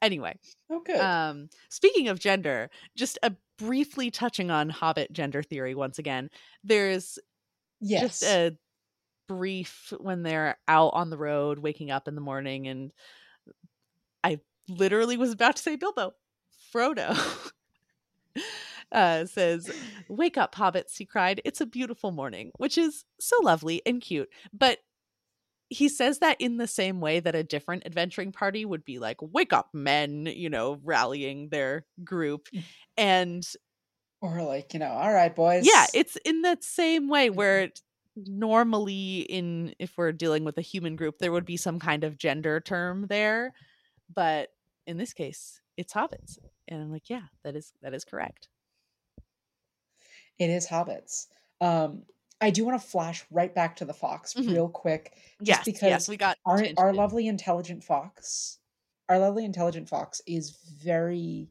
Anyway, 0.00 0.38
oh 0.70 0.80
good. 0.84 1.00
um, 1.00 1.48
speaking 1.70 2.08
of 2.08 2.20
gender, 2.20 2.70
just 2.96 3.18
a 3.22 3.32
briefly 3.58 4.10
touching 4.10 4.50
on 4.50 4.70
Hobbit 4.70 5.12
gender 5.12 5.42
theory 5.42 5.74
once 5.74 5.98
again. 5.98 6.30
There's 6.62 7.18
yes. 7.80 8.02
just 8.02 8.22
a 8.22 8.56
brief 9.26 9.92
when 9.98 10.22
they're 10.22 10.56
out 10.68 10.90
on 10.94 11.10
the 11.10 11.18
road, 11.18 11.58
waking 11.58 11.90
up 11.90 12.06
in 12.06 12.14
the 12.14 12.20
morning, 12.20 12.68
and 12.68 12.92
I 14.22 14.38
literally 14.68 15.16
was 15.16 15.32
about 15.32 15.56
to 15.56 15.62
say 15.62 15.74
Bilbo, 15.74 16.12
Frodo. 16.74 17.16
Uh, 18.90 19.26
says, 19.26 19.70
Wake 20.08 20.38
up, 20.38 20.54
hobbits, 20.54 20.96
he 20.96 21.04
cried. 21.04 21.42
It's 21.44 21.60
a 21.60 21.66
beautiful 21.66 22.10
morning, 22.10 22.52
which 22.56 22.78
is 22.78 23.04
so 23.20 23.36
lovely 23.42 23.82
and 23.84 24.00
cute. 24.00 24.30
But 24.50 24.78
he 25.68 25.90
says 25.90 26.20
that 26.20 26.40
in 26.40 26.56
the 26.56 26.66
same 26.66 27.00
way 27.02 27.20
that 27.20 27.34
a 27.34 27.42
different 27.42 27.84
adventuring 27.84 28.32
party 28.32 28.64
would 28.64 28.86
be 28.86 28.98
like, 28.98 29.18
Wake 29.20 29.52
up, 29.52 29.68
men, 29.74 30.24
you 30.24 30.48
know, 30.48 30.80
rallying 30.82 31.50
their 31.50 31.84
group. 32.02 32.48
And 32.96 33.46
or 34.22 34.40
like, 34.42 34.72
you 34.72 34.80
know, 34.80 34.88
all 34.88 35.12
right, 35.12 35.36
boys. 35.36 35.66
yeah, 35.66 35.84
it's 35.92 36.16
in 36.24 36.40
that 36.42 36.64
same 36.64 37.08
way 37.10 37.28
where 37.28 37.64
it- 37.64 37.82
normally 38.16 39.18
in 39.20 39.74
if 39.78 39.98
we're 39.98 40.12
dealing 40.12 40.44
with 40.44 40.56
a 40.56 40.62
human 40.62 40.96
group, 40.96 41.18
there 41.18 41.30
would 41.32 41.44
be 41.44 41.58
some 41.58 41.78
kind 41.78 42.04
of 42.04 42.16
gender 42.16 42.58
term 42.58 43.06
there. 43.08 43.52
But 44.14 44.48
in 44.86 44.96
this 44.96 45.12
case, 45.12 45.60
it's 45.76 45.92
hobbits. 45.92 46.38
And 46.68 46.80
I'm 46.82 46.92
like, 46.92 47.10
yeah, 47.10 47.26
that 47.44 47.56
is 47.56 47.72
that 47.82 47.94
is 47.94 48.04
correct. 48.04 48.48
it 50.38 50.50
is 50.50 50.66
hobbits. 50.68 51.26
Um, 51.60 52.04
I 52.40 52.50
do 52.50 52.64
want 52.64 52.80
to 52.80 52.86
flash 52.86 53.24
right 53.30 53.52
back 53.54 53.76
to 53.76 53.84
the 53.84 53.92
fox 53.94 54.34
Mhm. 54.34 54.48
real 54.52 54.68
quick, 54.68 55.16
just 55.42 55.60
yes, 55.60 55.64
because 55.64 55.88
yes, 55.88 56.08
we 56.08 56.16
got 56.16 56.38
our 56.46 56.64
our 56.76 56.92
lovely 56.92 57.26
intelligent 57.26 57.82
fox 57.84 58.58
our 59.08 59.18
lovely 59.18 59.44
intelligent 59.44 59.88
fox 59.88 60.20
is 60.26 60.50
very 60.50 61.50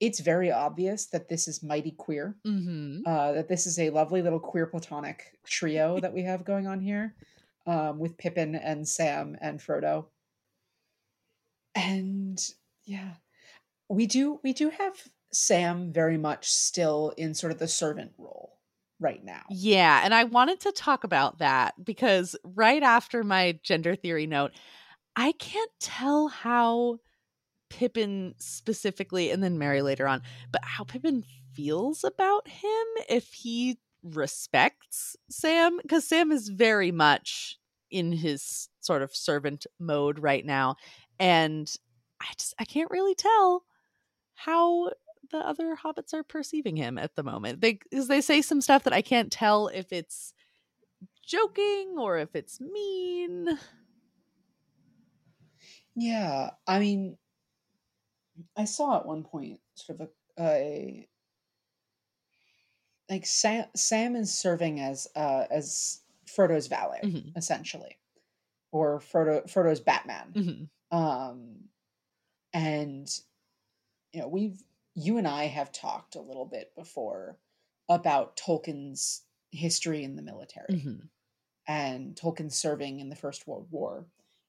it's 0.00 0.20
very 0.20 0.50
obvious 0.52 1.06
that 1.06 1.28
this 1.28 1.48
is 1.48 1.62
mighty 1.62 1.92
queer 1.92 2.36
Mhm. 2.46 3.02
uh 3.06 3.32
that 3.32 3.48
this 3.48 3.66
is 3.66 3.78
a 3.78 3.90
lovely 3.90 4.22
little 4.22 4.40
queer 4.40 4.66
platonic 4.66 5.38
trio 5.44 6.00
that 6.00 6.12
we 6.14 6.22
have 6.22 6.44
going 6.44 6.66
on 6.66 6.80
here 6.80 7.16
um 7.66 7.98
with 7.98 8.18
pippin 8.18 8.54
and 8.56 8.88
sam 8.88 9.36
and 9.40 9.60
frodo 9.60 10.08
and 11.74 12.50
yeah 12.84 13.14
we 13.88 14.06
do 14.06 14.40
we 14.42 14.52
do 14.52 14.70
have 14.70 14.94
sam 15.32 15.92
very 15.92 16.18
much 16.18 16.48
still 16.50 17.12
in 17.16 17.34
sort 17.34 17.52
of 17.52 17.58
the 17.58 17.68
servant 17.68 18.12
role 18.18 18.58
right 18.98 19.24
now 19.24 19.42
Yeah, 19.50 20.00
and 20.04 20.14
I 20.14 20.24
wanted 20.24 20.60
to 20.60 20.72
talk 20.72 21.04
about 21.04 21.38
that 21.38 21.74
because 21.84 22.36
right 22.42 22.82
after 22.82 23.22
my 23.22 23.58
gender 23.62 23.94
theory 23.94 24.26
note, 24.26 24.52
I 25.14 25.32
can't 25.32 25.70
tell 25.80 26.28
how 26.28 26.98
Pippin 27.68 28.34
specifically, 28.38 29.30
and 29.30 29.42
then 29.42 29.58
Merry 29.58 29.82
later 29.82 30.06
on, 30.08 30.22
but 30.50 30.62
how 30.64 30.84
Pippin 30.84 31.24
feels 31.52 32.04
about 32.04 32.48
him 32.48 32.86
if 33.08 33.32
he 33.32 33.78
respects 34.02 35.16
Sam, 35.30 35.78
because 35.82 36.06
Sam 36.08 36.30
is 36.32 36.48
very 36.48 36.92
much 36.92 37.58
in 37.90 38.12
his 38.12 38.68
sort 38.80 39.02
of 39.02 39.14
servant 39.14 39.66
mode 39.78 40.18
right 40.18 40.44
now. 40.44 40.76
And 41.18 41.72
I 42.20 42.26
just 42.38 42.54
I 42.58 42.64
can't 42.64 42.90
really 42.90 43.14
tell 43.14 43.64
how 44.36 44.92
the 45.32 45.38
other 45.38 45.76
hobbits 45.76 46.14
are 46.14 46.22
perceiving 46.24 46.76
him 46.76 46.98
at 46.98 47.16
the 47.16 47.24
moment. 47.24 47.60
They 47.60 47.74
because 47.90 48.08
they 48.08 48.20
say 48.20 48.42
some 48.42 48.60
stuff 48.60 48.84
that 48.84 48.92
I 48.94 49.02
can't 49.02 49.32
tell 49.32 49.68
if 49.68 49.92
it's 49.92 50.34
joking 51.26 51.96
or 51.98 52.18
if 52.18 52.34
it's 52.36 52.60
mean. 52.60 53.58
Yeah, 55.94 56.50
I 56.66 56.78
mean, 56.78 57.18
I 58.56 58.64
saw 58.64 58.96
at 58.98 59.06
one 59.06 59.22
point 59.24 59.60
sort 59.74 60.00
of 60.00 60.10
a, 60.38 60.42
a 60.42 61.08
like 63.08 63.26
Sam, 63.26 63.66
Sam 63.76 64.16
is 64.16 64.32
serving 64.34 64.80
as 64.80 65.06
uh 65.14 65.46
as 65.50 66.00
Frodo's 66.26 66.66
valet 66.66 67.00
Mhm. 67.04 67.36
essentially, 67.36 67.98
or 68.72 69.00
Frodo 69.00 69.44
Frodo's 69.48 69.80
Batman. 69.80 70.32
Mhm. 70.34 70.68
Um, 70.90 71.68
and 72.54 73.08
you 74.16 74.22
know 74.22 74.28
we've 74.28 74.62
you 74.94 75.18
and 75.18 75.28
I 75.28 75.44
have 75.44 75.70
talked 75.72 76.14
a 76.14 76.22
little 76.22 76.46
bit 76.46 76.74
before 76.74 77.36
about 77.86 78.34
Tolkien's 78.38 79.24
history 79.50 80.02
in 80.04 80.16
the 80.16 80.22
military 80.22 80.68
Mhm. 80.80 81.08
and 81.68 82.16
Tolkien 82.16 82.50
serving 82.50 83.00
in 83.00 83.10
the 83.10 83.14
First 83.16 83.46
World 83.46 83.70
War, 83.70 84.06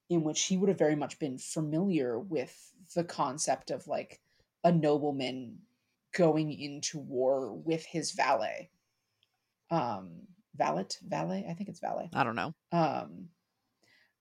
in 0.08 0.24
which 0.24 0.44
he 0.44 0.56
would 0.56 0.70
have 0.70 0.78
very 0.78 0.96
much 0.96 1.18
been 1.18 1.36
familiar 1.36 2.18
with 2.18 2.72
the 2.94 3.04
concept 3.04 3.70
of 3.70 3.86
like 3.86 4.22
a 4.64 4.72
nobleman 4.72 5.58
going 6.12 6.50
into 6.50 6.98
war 6.98 7.52
with 7.52 7.84
his 7.84 8.12
valet. 8.12 8.70
Um, 9.70 10.22
valet, 10.54 10.86
valet. 11.06 11.44
I 11.46 11.52
think 11.52 11.68
it's 11.68 11.80
valet. 11.80 12.08
I 12.14 12.24
don't 12.24 12.36
know. 12.36 12.54
Um, 12.72 13.28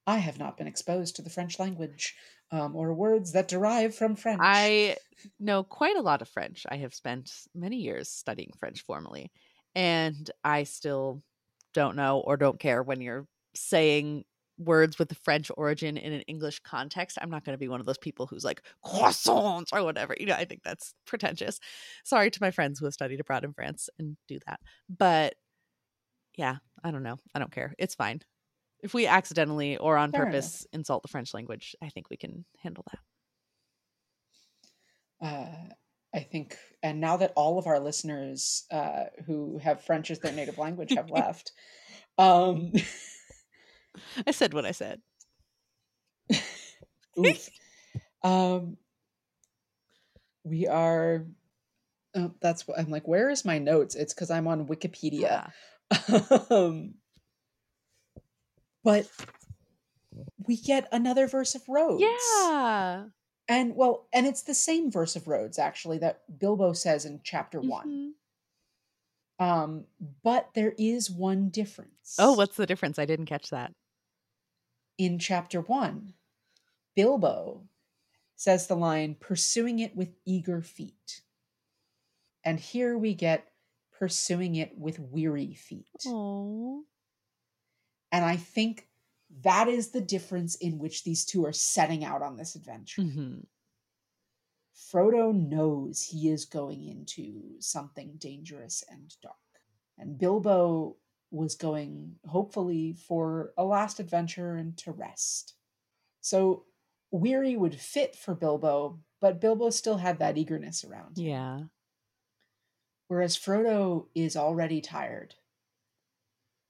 I 0.05 0.17
have 0.17 0.39
not 0.39 0.57
been 0.57 0.67
exposed 0.67 1.15
to 1.15 1.21
the 1.21 1.29
French 1.29 1.57
language 1.57 2.15
um, 2.51 2.75
or 2.75 2.93
words 2.93 3.33
that 3.33 3.47
derive 3.47 3.95
from 3.95 4.15
French. 4.15 4.39
I 4.41 4.97
know 5.39 5.63
quite 5.63 5.97
a 5.97 6.01
lot 6.01 6.21
of 6.21 6.29
French. 6.29 6.65
I 6.69 6.77
have 6.77 6.93
spent 6.93 7.31
many 7.53 7.77
years 7.77 8.09
studying 8.09 8.51
French 8.59 8.81
formally, 8.83 9.31
and 9.75 10.29
I 10.43 10.63
still 10.63 11.23
don't 11.73 11.95
know 11.95 12.19
or 12.19 12.37
don't 12.37 12.59
care 12.59 12.81
when 12.81 13.01
you're 13.01 13.27
saying 13.55 14.23
words 14.57 14.97
with 14.97 15.09
the 15.09 15.15
French 15.15 15.51
origin 15.55 15.97
in 15.97 16.13
an 16.13 16.21
English 16.21 16.59
context. 16.59 17.17
I'm 17.21 17.29
not 17.29 17.45
going 17.45 17.53
to 17.53 17.59
be 17.59 17.67
one 17.67 17.79
of 17.79 17.85
those 17.85 17.97
people 17.97 18.25
who's 18.25 18.43
like 18.43 18.63
croissants 18.85 19.69
or 19.71 19.83
whatever. 19.83 20.15
You 20.19 20.27
know, 20.27 20.33
I 20.33 20.45
think 20.45 20.63
that's 20.63 20.93
pretentious. 21.05 21.59
Sorry 22.03 22.31
to 22.31 22.41
my 22.41 22.51
friends 22.51 22.79
who 22.79 22.85
have 22.85 22.93
studied 22.93 23.19
abroad 23.19 23.43
in 23.43 23.53
France 23.53 23.89
and 23.99 24.17
do 24.27 24.39
that. 24.47 24.59
But 24.89 25.35
yeah, 26.35 26.57
I 26.83 26.91
don't 26.91 27.03
know. 27.03 27.17
I 27.35 27.39
don't 27.39 27.51
care. 27.51 27.73
It's 27.77 27.95
fine. 27.95 28.21
If 28.81 28.93
we 28.93 29.07
accidentally 29.07 29.77
or 29.77 29.97
on 29.97 30.11
Fair 30.11 30.25
purpose 30.25 30.65
insult 30.71 31.01
the 31.01 31.07
French 31.07 31.33
language, 31.33 31.75
I 31.81 31.89
think 31.89 32.09
we 32.09 32.17
can 32.17 32.45
handle 32.61 32.85
that. 32.91 32.99
uh, 35.21 35.73
I 36.13 36.19
think, 36.19 36.57
and 36.81 37.01
now 37.01 37.17
that 37.17 37.33
all 37.35 37.59
of 37.59 37.67
our 37.67 37.79
listeners 37.79 38.65
uh, 38.71 39.05
who 39.25 39.59
have 39.59 39.83
French 39.83 40.09
as 40.11 40.19
their 40.19 40.31
native 40.31 40.57
language 40.57 40.93
have 40.93 41.09
left, 41.11 41.51
um, 42.17 42.71
I 44.27 44.31
said 44.31 44.53
what 44.53 44.65
I 44.65 44.71
said. 44.71 45.01
um, 48.23 48.77
we 50.43 50.67
are. 50.67 51.25
Oh, 52.15 52.31
that's 52.41 52.67
what 52.67 52.79
I'm 52.79 52.89
like. 52.89 53.07
Where 53.07 53.29
is 53.29 53.45
my 53.45 53.59
notes? 53.59 53.95
It's 53.95 54.13
because 54.13 54.31
I'm 54.31 54.47
on 54.47 54.67
Wikipedia. 54.67 55.51
Yeah. 56.09 56.19
um, 56.49 56.95
but 58.87 59.05
we 60.47 60.55
get 60.55 60.87
another 60.93 61.27
verse 61.27 61.55
of 61.55 61.67
Rhodes. 61.67 62.01
Yeah. 62.01 63.07
And 63.49 63.75
well, 63.75 64.07
and 64.13 64.25
it's 64.25 64.43
the 64.43 64.53
same 64.53 64.89
verse 64.89 65.17
of 65.17 65.27
Rhodes 65.27 65.59
actually 65.59 65.97
that 65.97 66.21
Bilbo 66.39 66.71
says 66.71 67.03
in 67.03 67.19
chapter 67.21 67.59
one. 67.59 68.13
Mhm. 69.39 69.45
Um, 69.45 69.85
but 70.23 70.51
there 70.55 70.73
is 70.77 71.11
one 71.11 71.49
difference. 71.49 72.15
Oh, 72.17 72.31
what's 72.33 72.55
the 72.55 72.65
difference? 72.65 72.97
I 72.97 73.05
didn't 73.05 73.25
catch 73.25 73.49
that. 73.49 73.73
in 74.97 75.19
chapter 75.19 75.61
one? 75.61 76.13
Bilbo 76.95 77.67
says 78.35 78.65
the 78.65 78.75
line, 78.75 79.15
pursuing 79.19 79.77
it 79.77 79.95
with 79.95 80.15
eager 80.25 80.61
feet. 80.63 81.21
And 82.43 82.59
here 82.59 82.97
we 82.97 83.13
get 83.13 83.51
pursuing 83.91 84.55
it 84.55 84.75
with 84.75 84.97
weary 84.97 85.53
feet. 85.53 86.03
Oh. 86.07 86.85
And 88.11 88.23
I 88.23 88.37
think 88.37 88.87
that 89.43 89.67
is 89.67 89.89
the 89.89 90.01
difference 90.01 90.55
in 90.55 90.79
which 90.79 91.03
these 91.03 91.25
two 91.25 91.45
are 91.45 91.53
setting 91.53 92.03
out 92.03 92.21
on 92.21 92.37
this 92.37 92.55
adventure. 92.55 93.01
hmm 93.01 93.39
Frodo 94.91 95.33
knows 95.33 96.03
he 96.03 96.29
is 96.29 96.45
going 96.45 96.85
into 96.87 97.59
something 97.59 98.13
dangerous 98.19 98.83
and 98.89 99.13
dark. 99.21 99.35
And 99.97 100.17
Bilbo 100.17 100.97
was 101.31 101.55
going, 101.55 102.15
hopefully, 102.25 102.93
for 102.93 103.53
a 103.57 103.65
last 103.65 103.99
adventure 103.99 104.55
and 104.55 104.77
to 104.77 104.91
rest. 104.91 105.55
So 106.21 106.65
weary 107.11 107.57
would 107.57 107.75
fit 107.75 108.15
for 108.15 108.35
Bilbo, 108.35 108.99
but 109.19 109.41
Bilbo 109.41 109.71
still 109.71 109.97
had 109.97 110.19
that 110.19 110.37
eagerness 110.37 110.85
around 110.85 111.17
him. 111.17 111.25
Yeah. 111.25 111.59
Whereas 113.07 113.37
Frodo 113.37 114.07
is 114.13 114.35
already 114.35 114.79
tired 114.79 115.35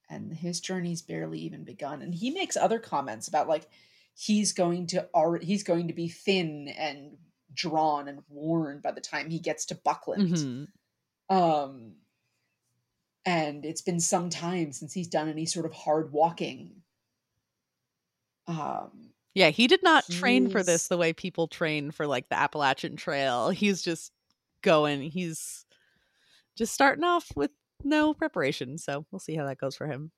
and 0.09 0.33
his 0.33 0.59
journey's 0.61 1.01
barely 1.01 1.39
even 1.39 1.63
begun. 1.63 2.01
And 2.01 2.13
he 2.15 2.31
makes 2.31 2.57
other 2.57 2.79
comments 2.79 3.27
about 3.27 3.47
like 3.47 3.67
he's 4.15 4.53
going 4.53 4.87
to 4.87 5.09
already 5.13 5.45
he's 5.45 5.63
going 5.63 5.87
to 5.87 5.93
be 5.93 6.07
thin 6.09 6.67
and 6.69 7.17
drawn 7.53 8.07
and 8.07 8.23
worn 8.29 8.79
by 8.81 8.91
the 8.91 9.01
time 9.01 9.29
he 9.29 9.39
gets 9.39 9.65
to 9.67 9.75
Buckland. 9.75 10.35
Mhm. 10.35 10.67
Um 11.29 11.97
and 13.25 13.65
it's 13.65 13.81
been 13.81 13.99
some 13.99 14.29
time 14.29 14.71
since 14.71 14.93
he's 14.93 15.07
done 15.07 15.27
any 15.29 15.45
sort 15.45 15.65
of 15.65 15.73
hard 15.73 16.11
walking. 16.11 16.83
Um 18.47 19.13
Yeah, 19.33 19.49
he 19.49 19.67
did 19.67 19.83
not 19.83 20.09
train 20.09 20.49
for 20.49 20.63
this 20.63 20.87
the 20.87 20.97
way 20.97 21.13
people 21.13 21.47
train 21.47 21.91
for 21.91 22.07
like 22.07 22.29
the 22.29 22.37
Appalachian 22.37 22.95
Trail. 22.95 23.49
He's 23.49 23.81
just 23.81 24.11
going. 24.61 25.01
He's 25.03 25.65
just 26.55 26.73
starting 26.73 27.03
off 27.05 27.31
with 27.35 27.51
no 27.83 28.13
preparation. 28.13 28.77
So 28.77 29.05
we'll 29.11 29.19
see 29.19 29.35
how 29.35 29.45
that 29.45 29.59
goes 29.59 29.75
for 29.75 29.87
him. 29.87 30.11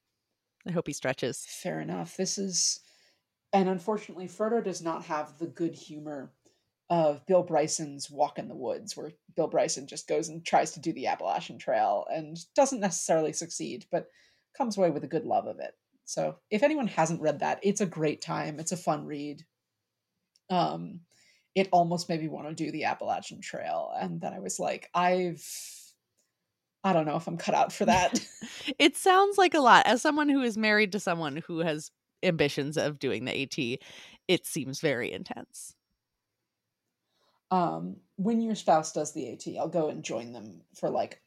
I 0.67 0.71
hope 0.71 0.87
he 0.87 0.93
stretches. 0.93 1.45
Fair 1.47 1.79
enough. 1.79 2.17
This 2.17 2.37
is, 2.37 2.81
and 3.53 3.69
unfortunately, 3.69 4.27
Frodo 4.27 4.63
does 4.63 4.81
not 4.81 5.05
have 5.05 5.37
the 5.37 5.47
good 5.47 5.75
humor 5.75 6.31
of 6.89 7.25
Bill 7.27 7.43
Bryson's 7.43 8.09
Walk 8.09 8.39
in 8.39 8.47
the 8.47 8.55
Woods, 8.55 8.97
where 8.97 9.11
Bill 9.35 9.47
Bryson 9.47 9.87
just 9.87 10.07
goes 10.07 10.29
and 10.29 10.43
tries 10.43 10.71
to 10.71 10.79
do 10.79 10.91
the 10.93 11.07
Appalachian 11.07 11.59
Trail 11.59 12.05
and 12.11 12.37
doesn't 12.55 12.79
necessarily 12.79 13.31
succeed, 13.31 13.85
but 13.91 14.07
comes 14.57 14.77
away 14.77 14.89
with 14.89 15.03
a 15.03 15.07
good 15.07 15.25
love 15.25 15.45
of 15.45 15.59
it. 15.59 15.73
So, 16.05 16.37
if 16.49 16.63
anyone 16.63 16.87
hasn't 16.87 17.21
read 17.21 17.39
that, 17.39 17.59
it's 17.61 17.81
a 17.81 17.85
great 17.85 18.21
time. 18.21 18.59
It's 18.59 18.71
a 18.71 18.77
fun 18.77 19.05
read. 19.05 19.45
Um, 20.49 21.01
it 21.53 21.69
almost 21.71 22.09
made 22.09 22.21
me 22.21 22.27
want 22.27 22.47
to 22.47 22.55
do 22.55 22.71
the 22.71 22.85
Appalachian 22.85 23.41
Trail, 23.41 23.91
and 23.99 24.19
then 24.19 24.33
I 24.33 24.39
was 24.39 24.59
like, 24.59 24.89
I've, 24.93 25.45
I 26.83 26.93
don't 26.93 27.05
know 27.05 27.15
if 27.17 27.27
I'm 27.27 27.37
cut 27.37 27.55
out 27.55 27.71
for 27.73 27.85
that. 27.85 28.19
It 28.77 28.95
sounds 28.95 29.37
like 29.37 29.53
a 29.53 29.59
lot. 29.59 29.85
As 29.87 30.01
someone 30.01 30.29
who 30.29 30.41
is 30.41 30.57
married 30.57 30.91
to 30.91 30.99
someone 30.99 31.37
who 31.47 31.59
has 31.59 31.91
ambitions 32.23 32.77
of 32.77 32.99
doing 32.99 33.25
the 33.25 33.41
AT, 33.43 33.79
it 34.27 34.45
seems 34.45 34.79
very 34.79 35.11
intense. 35.11 35.75
um, 37.51 37.95
when 38.17 38.41
your 38.41 38.53
spouse 38.55 38.91
does 38.93 39.11
the 39.13 39.31
AT, 39.33 39.47
I'll 39.59 39.67
go 39.67 39.89
and 39.89 40.03
join 40.03 40.33
them 40.33 40.61
for 40.75 40.89
like 40.89 41.21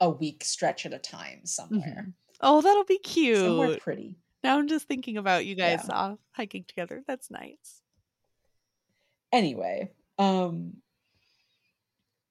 a 0.00 0.10
week 0.10 0.44
stretch 0.44 0.84
at 0.84 0.92
a 0.92 0.98
time 0.98 1.40
somewhere. 1.46 2.12
Oh, 2.40 2.60
that'll 2.60 2.84
be 2.84 2.98
cute. 2.98 3.38
Somewhere 3.38 3.76
pretty. 3.78 4.16
Now 4.44 4.58
I'm 4.58 4.68
just 4.68 4.86
thinking 4.86 5.16
about 5.16 5.46
you 5.46 5.54
guys 5.54 5.86
Yeah. 5.88 5.94
off 5.94 6.18
hiking 6.32 6.64
together. 6.64 7.02
That's 7.06 7.30
nice. 7.30 7.80
Anyway, 9.32 9.90
um, 10.18 10.81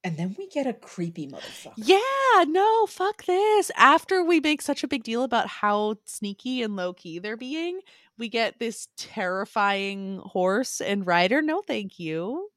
and 0.03 0.17
then 0.17 0.35
we 0.37 0.47
get 0.47 0.65
a 0.67 0.73
creepy 0.73 1.27
motherfucker. 1.27 1.73
Yeah, 1.77 2.43
no, 2.47 2.85
fuck 2.87 3.25
this. 3.25 3.71
After 3.75 4.23
we 4.23 4.39
make 4.39 4.61
such 4.61 4.83
a 4.83 4.87
big 4.87 5.03
deal 5.03 5.23
about 5.23 5.47
how 5.47 5.95
sneaky 6.05 6.61
and 6.63 6.75
low 6.75 6.93
key 6.93 7.19
they're 7.19 7.37
being, 7.37 7.81
we 8.17 8.29
get 8.29 8.59
this 8.59 8.87
terrifying 8.97 10.19
horse 10.23 10.81
and 10.81 11.05
rider. 11.05 11.41
No, 11.41 11.61
thank 11.61 11.99
you. 11.99 12.49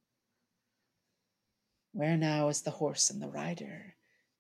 Where 1.93 2.17
now 2.17 2.49
is 2.49 2.63
the 2.63 2.71
horse 2.71 3.11
and 3.11 3.23
the 3.23 3.29
rider? 3.29 3.95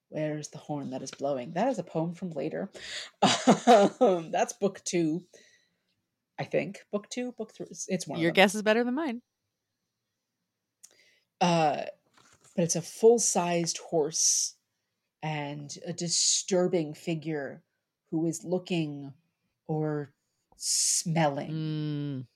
Where 0.08 0.38
is 0.38 0.48
the 0.48 0.58
horn 0.58 0.90
that 0.90 1.02
is 1.02 1.10
blowing? 1.10 1.52
That 1.52 1.68
is 1.68 1.78
a 1.78 1.84
poem 1.84 2.14
from 2.14 2.30
later. 2.30 2.70
um, 4.00 4.30
that's 4.32 4.52
book 4.54 4.80
two, 4.84 5.22
I 6.38 6.44
think. 6.44 6.80
Book 6.92 7.08
two, 7.10 7.32
book 7.32 7.52
three. 7.54 7.66
it's- 7.88 8.06
one. 8.06 8.18
Your 8.20 8.30
guess 8.32 8.54
is 8.54 8.62
better 8.62 8.82
than 8.84 8.94
mine. 8.94 9.22
uh, 11.40 11.82
but 12.54 12.62
it's 12.64 12.76
a 12.76 12.82
full-sized 12.82 13.78
horse 13.78 14.54
and 15.22 15.78
a 15.86 15.92
disturbing 15.92 16.94
figure 16.94 17.62
who 18.10 18.26
is 18.26 18.44
looking 18.44 19.12
or 19.66 20.12
smelling 20.56 21.50
Mm, 21.50 22.26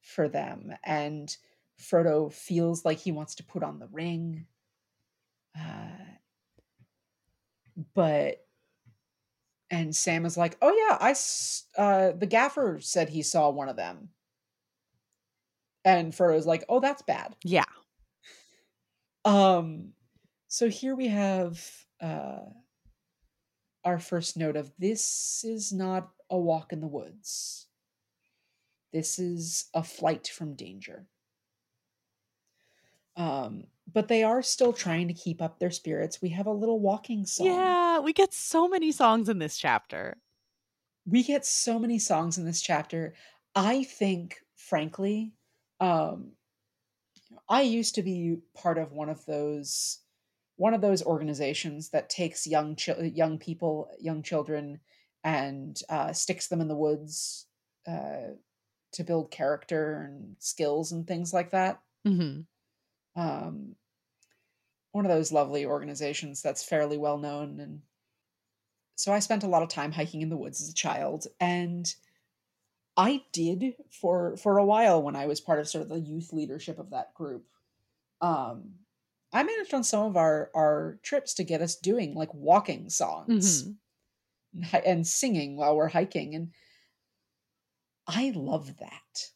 for 0.00 0.28
them. 0.28 0.72
And 0.84 1.34
frodo 1.78 2.32
feels 2.32 2.84
like 2.84 2.98
he 2.98 3.12
wants 3.12 3.34
to 3.36 3.44
put 3.44 3.62
on 3.62 3.78
the 3.78 3.88
ring. 3.88 4.46
Uh, 5.58 6.16
but 7.94 8.46
and 9.70 9.94
sam 9.94 10.24
is 10.24 10.36
like 10.36 10.56
oh 10.62 10.72
yeah 10.72 10.96
I 11.00 11.14
uh, 11.80 12.12
the 12.12 12.26
gaffer 12.26 12.78
said 12.80 13.08
he 13.08 13.22
saw 13.22 13.50
one 13.50 13.68
of 13.68 13.76
them. 13.76 14.10
And 15.84 16.12
frodo's 16.12 16.46
like 16.46 16.64
oh 16.68 16.80
that's 16.80 17.02
bad. 17.02 17.34
Yeah. 17.44 17.64
Um, 19.26 19.92
so 20.48 20.70
here 20.70 20.94
we 20.94 21.08
have 21.08 21.60
uh, 22.00 22.46
our 23.84 23.98
first 23.98 24.36
note 24.36 24.56
of 24.56 24.72
this 24.78 25.44
is 25.44 25.72
not 25.72 26.10
a 26.30 26.38
walk 26.38 26.72
in 26.72 26.80
the 26.80 26.86
woods. 26.86 27.66
This 28.92 29.18
is 29.18 29.68
a 29.74 29.82
flight 29.82 30.28
from 30.28 30.54
danger. 30.54 31.06
Um, 33.16 33.64
but 33.92 34.08
they 34.08 34.22
are 34.22 34.42
still 34.42 34.72
trying 34.72 35.08
to 35.08 35.14
keep 35.14 35.42
up 35.42 35.58
their 35.58 35.70
spirits. 35.70 36.22
We 36.22 36.30
have 36.30 36.46
a 36.46 36.52
little 36.52 36.80
walking 36.80 37.26
song. 37.26 37.46
Yeah, 37.46 37.98
we 38.00 38.12
get 38.12 38.32
so 38.34 38.68
many 38.68 38.92
songs 38.92 39.28
in 39.28 39.38
this 39.38 39.56
chapter. 39.58 40.18
we 41.06 41.22
get 41.22 41.46
so 41.46 41.78
many 41.78 41.98
songs 41.98 42.38
in 42.38 42.44
this 42.44 42.62
chapter. 42.62 43.14
I 43.54 43.84
think, 43.84 44.38
frankly, 44.56 45.32
um, 45.80 46.32
I 47.48 47.62
used 47.62 47.94
to 47.96 48.02
be 48.02 48.38
part 48.54 48.78
of 48.78 48.92
one 48.92 49.08
of 49.08 49.24
those 49.26 50.00
one 50.56 50.72
of 50.74 50.80
those 50.80 51.02
organizations 51.04 51.90
that 51.90 52.08
takes 52.08 52.46
young 52.46 52.76
chil- 52.76 53.04
young 53.04 53.38
people, 53.38 53.90
young 54.00 54.22
children, 54.22 54.80
and 55.22 55.78
uh, 55.90 56.12
sticks 56.14 56.48
them 56.48 56.60
in 56.62 56.68
the 56.68 56.76
woods 56.76 57.46
uh, 57.86 58.28
to 58.92 59.04
build 59.04 59.30
character 59.32 60.02
and 60.02 60.36
skills 60.40 60.92
and 60.92 61.06
things 61.08 61.34
like 61.34 61.50
that. 61.52 61.82
hmm 62.04 62.48
Um, 63.16 63.76
one 64.90 65.04
of 65.06 65.10
those 65.12 65.30
lovely 65.30 65.64
organizations 65.64 66.42
that's 66.42 66.64
fairly 66.64 66.98
well 66.98 67.18
known, 67.18 67.60
and 67.60 67.82
so 68.96 69.12
I 69.12 69.18
spent 69.18 69.42
a 69.44 69.48
lot 69.48 69.62
of 69.62 69.68
time 69.68 69.92
hiking 69.92 70.22
in 70.22 70.28
the 70.30 70.36
woods 70.36 70.60
as 70.60 70.68
a 70.70 70.74
child, 70.74 71.26
and 71.38 71.94
I 72.96 73.24
did 73.32 73.74
for 73.90 74.36
for 74.36 74.58
a 74.58 74.64
while 74.64 75.02
when 75.02 75.16
I 75.16 75.26
was 75.26 75.40
part 75.40 75.60
of 75.60 75.68
sort 75.68 75.82
of 75.82 75.88
the 75.88 76.00
youth 76.00 76.32
leadership 76.32 76.78
of 76.78 76.90
that 76.90 77.14
group. 77.14 77.46
Um, 78.20 78.80
I 79.32 79.42
managed 79.44 79.74
on 79.74 79.84
some 79.84 80.06
of 80.06 80.16
our 80.16 80.50
our 80.54 81.00
trips 81.02 81.34
to 81.34 81.44
get 81.44 81.62
us 81.62 81.76
doing 81.76 82.14
like 82.14 82.34
walking 82.34 82.90
songs 82.90 83.64
hmm 83.64 83.78
and 84.84 85.06
singing 85.06 85.56
while 85.56 85.76
we're 85.76 85.88
hiking, 85.88 86.34
and 86.34 86.52
I 88.08 88.30
love 88.30 88.78
that. 88.78 89.30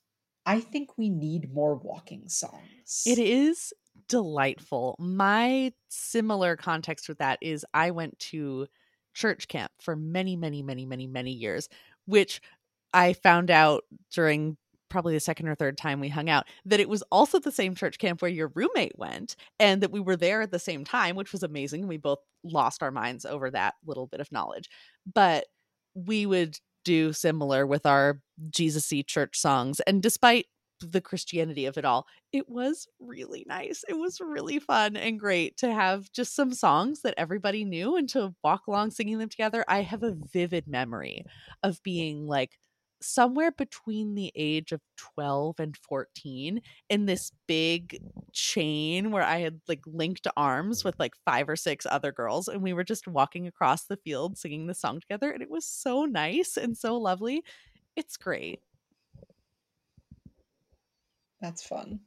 I 0.46 0.60
think 0.60 0.96
we 0.96 1.08
need 1.08 1.52
more 1.52 1.74
walking 1.76 2.28
songs. 2.28 3.04
It 3.04 3.18
is 3.18 3.72
delightful. 4.08 4.96
My 4.98 5.72
similar 5.88 6.56
context 6.56 7.08
with 7.08 7.18
that 7.18 7.38
is 7.40 7.64
I 7.74 7.90
went 7.90 8.18
to 8.30 8.66
church 9.14 9.48
camp 9.48 9.72
for 9.80 9.96
many, 9.96 10.36
many, 10.36 10.62
many, 10.62 10.86
many, 10.86 11.06
many 11.06 11.32
years, 11.32 11.68
which 12.06 12.40
I 12.92 13.12
found 13.12 13.50
out 13.50 13.84
during 14.12 14.56
probably 14.88 15.14
the 15.14 15.20
second 15.20 15.48
or 15.48 15.54
third 15.54 15.78
time 15.78 16.00
we 16.00 16.08
hung 16.08 16.28
out 16.28 16.44
that 16.64 16.80
it 16.80 16.88
was 16.88 17.02
also 17.12 17.38
the 17.38 17.52
same 17.52 17.74
church 17.74 17.98
camp 17.98 18.20
where 18.20 18.30
your 18.30 18.50
roommate 18.54 18.98
went 18.98 19.36
and 19.60 19.80
that 19.80 19.92
we 19.92 20.00
were 20.00 20.16
there 20.16 20.42
at 20.42 20.50
the 20.50 20.58
same 20.58 20.84
time, 20.84 21.14
which 21.14 21.32
was 21.32 21.44
amazing. 21.44 21.86
We 21.86 21.96
both 21.96 22.18
lost 22.42 22.82
our 22.82 22.90
minds 22.90 23.24
over 23.24 23.50
that 23.52 23.74
little 23.86 24.08
bit 24.08 24.20
of 24.20 24.32
knowledge. 24.32 24.68
But 25.12 25.46
we 25.94 26.26
would 26.26 26.58
do 26.84 27.12
similar 27.12 27.66
with 27.66 27.86
our 27.86 28.20
Jesus-y 28.50 29.04
church 29.06 29.38
songs. 29.38 29.80
And 29.80 30.02
despite 30.02 30.46
the 30.80 31.00
Christianity 31.00 31.66
of 31.66 31.76
it 31.76 31.84
all, 31.84 32.06
it 32.32 32.48
was 32.48 32.88
really 32.98 33.44
nice. 33.46 33.84
It 33.88 33.98
was 33.98 34.18
really 34.20 34.58
fun 34.58 34.96
and 34.96 35.20
great 35.20 35.56
to 35.58 35.72
have 35.72 36.10
just 36.12 36.34
some 36.34 36.52
songs 36.52 37.02
that 37.02 37.14
everybody 37.18 37.64
knew 37.64 37.96
and 37.96 38.08
to 38.10 38.34
walk 38.42 38.66
along 38.66 38.90
singing 38.90 39.18
them 39.18 39.28
together. 39.28 39.64
I 39.68 39.82
have 39.82 40.02
a 40.02 40.16
vivid 40.32 40.66
memory 40.66 41.26
of 41.62 41.82
being 41.82 42.26
like 42.26 42.58
somewhere 43.02 43.50
between 43.52 44.14
the 44.14 44.32
age 44.34 44.72
of 44.72 44.80
12 44.96 45.58
and 45.60 45.76
14 45.76 46.60
in 46.88 47.06
this 47.06 47.32
big 47.46 47.98
chain 48.32 49.10
where 49.10 49.22
I 49.22 49.38
had 49.38 49.60
like 49.68 49.80
linked 49.86 50.26
arms 50.36 50.84
with 50.84 50.94
like 50.98 51.14
five 51.24 51.48
or 51.48 51.56
six 51.56 51.86
other 51.86 52.12
girls 52.12 52.48
and 52.48 52.62
we 52.62 52.72
were 52.72 52.84
just 52.84 53.08
walking 53.08 53.46
across 53.46 53.86
the 53.86 53.96
field 53.98 54.38
singing 54.38 54.66
the 54.66 54.74
song 54.74 55.00
together 55.00 55.30
and 55.30 55.42
it 55.42 55.50
was 55.50 55.66
so 55.66 56.04
nice 56.04 56.56
and 56.56 56.76
so 56.76 56.96
lovely. 56.98 57.42
It's 57.96 58.16
great. 58.16 58.62
That's 61.40 61.62
fun. 61.66 62.06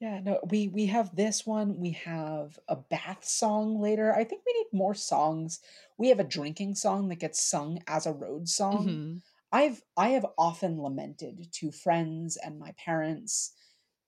Yeah, 0.00 0.20
no, 0.20 0.40
we 0.50 0.68
we 0.68 0.86
have 0.86 1.16
this 1.16 1.46
one. 1.46 1.78
We 1.78 1.92
have 1.92 2.58
a 2.68 2.76
bath 2.76 3.24
song 3.24 3.80
later. 3.80 4.14
I 4.14 4.24
think 4.24 4.44
we 4.46 4.52
need 4.54 4.72
more 4.72 4.94
songs. 4.94 5.60
We 5.98 6.08
have 6.10 6.20
a 6.20 6.24
drinking 6.24 6.76
song 6.76 7.08
that 7.08 7.16
gets 7.16 7.40
sung 7.40 7.82
as 7.88 8.06
a 8.06 8.12
road 8.12 8.48
song. 8.48 9.02
Mhm. 9.02 9.22
I've 9.54 9.82
I 9.96 10.08
have 10.10 10.26
often 10.36 10.82
lamented 10.82 11.46
to 11.52 11.70
friends 11.70 12.36
and 12.36 12.58
my 12.58 12.74
parents 12.76 13.52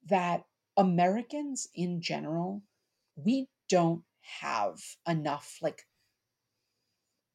that 0.09 0.43
Americans 0.77 1.69
in 1.73 2.01
general, 2.01 2.65
we 3.15 3.49
don't 3.69 4.03
have 4.41 4.81
enough 5.07 5.59
like 5.63 5.87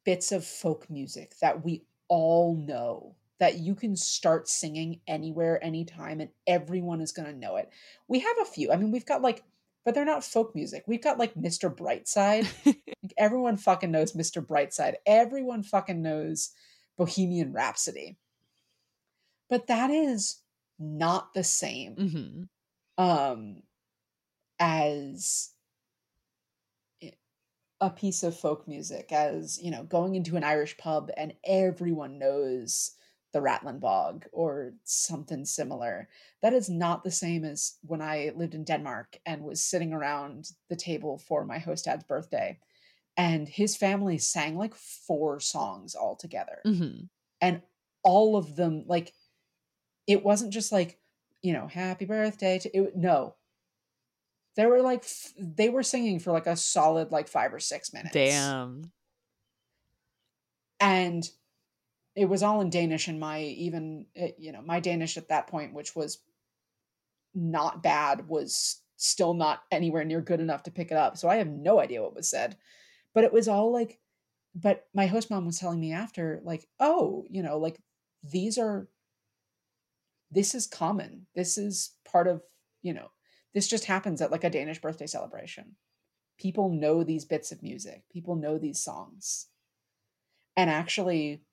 bits 0.03 0.34
of 0.34 0.45
folk 0.45 0.89
music 0.89 1.36
that 1.41 1.64
we 1.64 1.86
all 2.09 2.53
know 2.57 3.16
that 3.39 3.59
you 3.59 3.76
can 3.76 3.95
start 3.95 4.49
singing 4.49 4.99
anywhere 5.07 5.64
anytime 5.64 6.20
and 6.20 6.32
everyone 6.45 6.99
is 6.99 7.14
going 7.14 7.32
to 7.32 7.39
know 7.39 7.55
it. 7.55 7.70
We 8.09 8.20
have 8.20 8.36
a 8.41 8.45
few. 8.45 8.74
I 8.74 8.76
mean, 8.76 8.91
we've 8.91 9.05
got 9.05 9.22
like 9.22 9.41
but 9.86 9.95
they're 9.95 10.03
not 10.03 10.26
folk 10.26 10.53
music. 10.53 10.84
We've 10.86 11.01
got 11.01 11.18
like 11.18 11.34
Mr. 11.36 11.74
Brightside. 11.74 12.45
Like 12.66 13.14
everyone 13.18 13.55
fucking 13.55 13.89
knows 13.89 14.12
Mr. 14.12 14.45
Brightside. 14.45 14.95
Everyone 15.05 15.64
fucking 15.64 16.01
knows 16.01 16.51
Bohemian 17.02 17.52
Rhapsody. 17.52 18.16
But 19.49 19.66
that 19.66 19.89
is 19.89 20.43
not 20.78 21.34
the 21.34 21.43
same 21.43 21.95
Mhm. 21.95 22.49
um 22.99 23.64
as 24.60 25.52
a 27.80 27.89
piece 27.89 28.22
of 28.22 28.38
folk 28.38 28.68
music 28.68 29.12
as 29.12 29.60
you 29.62 29.72
know 29.72 29.84
going 29.84 30.14
into 30.16 30.38
an 30.38 30.43
irish 30.43 30.78
pub 30.78 31.10
and 31.18 31.34
everyone 31.43 32.20
knows 32.20 32.91
the 33.34 33.41
Rattlin' 33.41 33.80
Bog 33.80 34.28
or 34.32 34.74
something 34.84 35.45
similar 35.45 36.08
that 36.41 36.54
is 36.54 36.70
not 36.70 37.04
the 37.04 37.12
same 37.12 37.43
as 37.43 37.78
when 37.82 38.02
i 38.02 38.32
lived 38.36 38.54
in 38.54 38.64
denmark 38.64 39.20
and 39.26 39.43
was 39.43 39.64
sitting 39.64 39.93
around 39.93 40.52
the 40.70 40.76
table 40.76 41.18
for 41.18 41.45
my 41.45 41.58
host 41.58 41.86
dad's 41.86 42.04
birthday 42.04 42.60
and 43.18 43.47
his 43.47 43.76
family 43.76 44.18
sang 44.18 44.55
like 44.57 44.74
four 44.76 45.39
songs 45.39 45.95
all 45.95 46.16
together 46.16 46.59
Mhm. 46.66 47.09
and 47.41 47.62
all 48.03 48.36
of 48.38 48.55
them 48.55 48.84
like 48.88 49.14
it 50.07 50.24
wasn't 50.24 50.51
just 50.53 50.72
like 50.72 50.99
you 51.41 51.53
know 51.53 51.68
happy 51.68 52.05
birthday 52.05 52.57
to 52.59 52.70
it 52.70 52.95
no. 52.95 53.36
They 54.57 54.66
were 54.66 54.82
like 54.82 55.03
f- 55.03 55.32
they 55.38 55.70
were 55.70 55.84
singing 55.84 56.20
for 56.20 56.32
like 56.34 56.45
a 56.47 56.57
solid 56.57 57.12
like 57.12 57.28
five 57.30 57.53
or 57.53 57.59
six 57.59 57.93
minutes. 57.93 58.14
Damn. 58.14 58.91
and 60.80 61.30
it 62.16 62.26
was 62.26 62.43
all 62.43 62.59
in 62.62 62.70
danish 62.70 63.07
and 63.07 63.20
my 63.20 63.41
even 63.43 64.05
uh, 64.22 64.28
you 64.38 64.51
know 64.51 64.62
my 64.62 64.80
danish 64.80 65.16
at 65.18 65.30
that 65.30 65.47
point 65.47 65.74
which 65.74 65.95
was 65.95 66.20
not 67.34 67.82
bad 67.82 68.28
was 68.28 68.82
still 68.97 69.34
not 69.34 69.64
anywhere 69.72 70.03
near 70.03 70.22
good 70.22 70.39
enough 70.41 70.64
to 70.64 70.72
pick 70.72 70.91
it 70.91 70.97
up. 70.97 71.18
So 71.18 71.30
i 71.30 71.38
have 71.38 71.47
no 71.47 71.80
idea 71.80 72.01
what 72.01 72.16
was 72.16 72.30
said 72.30 72.57
but 73.14 73.24
it 73.24 73.34
was 73.34 73.47
all 73.47 73.72
like 73.72 73.99
but 74.53 74.86
my 74.93 75.05
host 75.05 75.30
mom 75.30 75.45
was 75.45 75.59
telling 75.59 75.80
me 75.80 75.93
after 75.93 76.41
like 76.43 76.68
oh 76.80 77.26
you 77.30 77.41
know 77.41 77.57
like 77.57 77.80
these 78.24 78.57
are 78.57 78.88
this 80.32 80.55
is 80.55 80.66
common. 80.66 81.28
This 81.36 81.57
is 81.57 81.91
part 82.09 82.28
of 82.28 82.41
you 82.82 82.93
know 82.93 83.12
this 83.53 83.68
just 83.68 83.86
happens 83.86 84.22
at 84.22 84.32
like 84.32 84.43
a 84.43 84.49
danish 84.49 84.80
birthday 84.80 85.07
celebration. 85.07 85.76
People 86.39 86.70
know 86.70 87.03
these 87.03 87.26
bits 87.26 87.51
of 87.51 87.62
music. 87.62 88.03
People 88.12 88.36
know 88.36 88.57
these 88.57 88.82
songs. 88.82 89.47
And 90.55 90.70
actually 90.70 91.43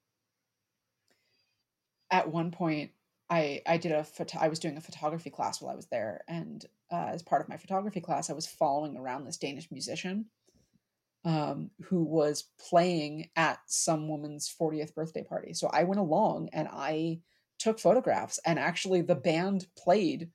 at 2.11 2.31
one 2.31 2.51
point 2.51 2.91
i 3.29 3.61
i 3.67 3.77
did 3.77 3.93
a 3.93 4.03
photo 4.03 4.39
i 4.41 4.49
was 4.49 4.59
doing 4.59 4.79
a 4.79 4.81
photography 4.81 5.29
class 5.29 5.61
while 5.61 5.71
i 5.71 5.77
was 5.77 5.89
there 5.89 6.23
and 6.27 6.65
uh, 6.91 7.11
as 7.13 7.23
part 7.23 7.43
of 7.43 7.49
my 7.51 7.59
photography 7.59 8.01
class 8.01 8.31
i 8.31 8.33
was 8.33 8.47
following 8.47 8.97
around 8.97 9.25
this 9.25 9.37
danish 9.37 9.71
musician 9.71 10.25
um, 11.29 11.71
who 11.83 12.03
was 12.03 12.45
playing 12.59 13.29
at 13.37 13.59
some 13.67 14.09
woman's 14.09 14.49
40th 14.49 14.95
birthday 14.95 15.23
party 15.23 15.53
so 15.55 15.69
i 15.69 15.85
went 15.85 16.01
along 16.01 16.49
and 16.53 16.69
i 16.73 17.21
took 17.59 17.79
photographs 17.79 18.39
and 18.47 18.59
actually 18.59 19.03
the 19.03 19.15
band 19.15 19.67
played 19.77 20.31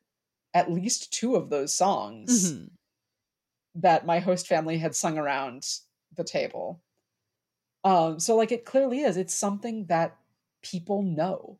at 0.53 0.71
least 0.71 1.11
two 1.11 1.35
of 1.35 1.49
those 1.49 1.73
songs 1.73 2.53
Mhm. 2.53 2.69
that 3.75 4.05
my 4.05 4.19
host 4.19 4.47
family 4.47 4.77
had 4.77 4.95
sung 4.95 5.17
around 5.17 5.67
the 6.15 6.23
table. 6.23 6.83
Um, 7.83 8.19
so 8.19 8.35
like 8.35 8.51
it 8.51 8.65
clearly 8.65 8.99
is. 9.01 9.17
It's 9.17 9.33
something 9.33 9.85
that 9.87 10.15
people 10.61 11.01
know. 11.01 11.59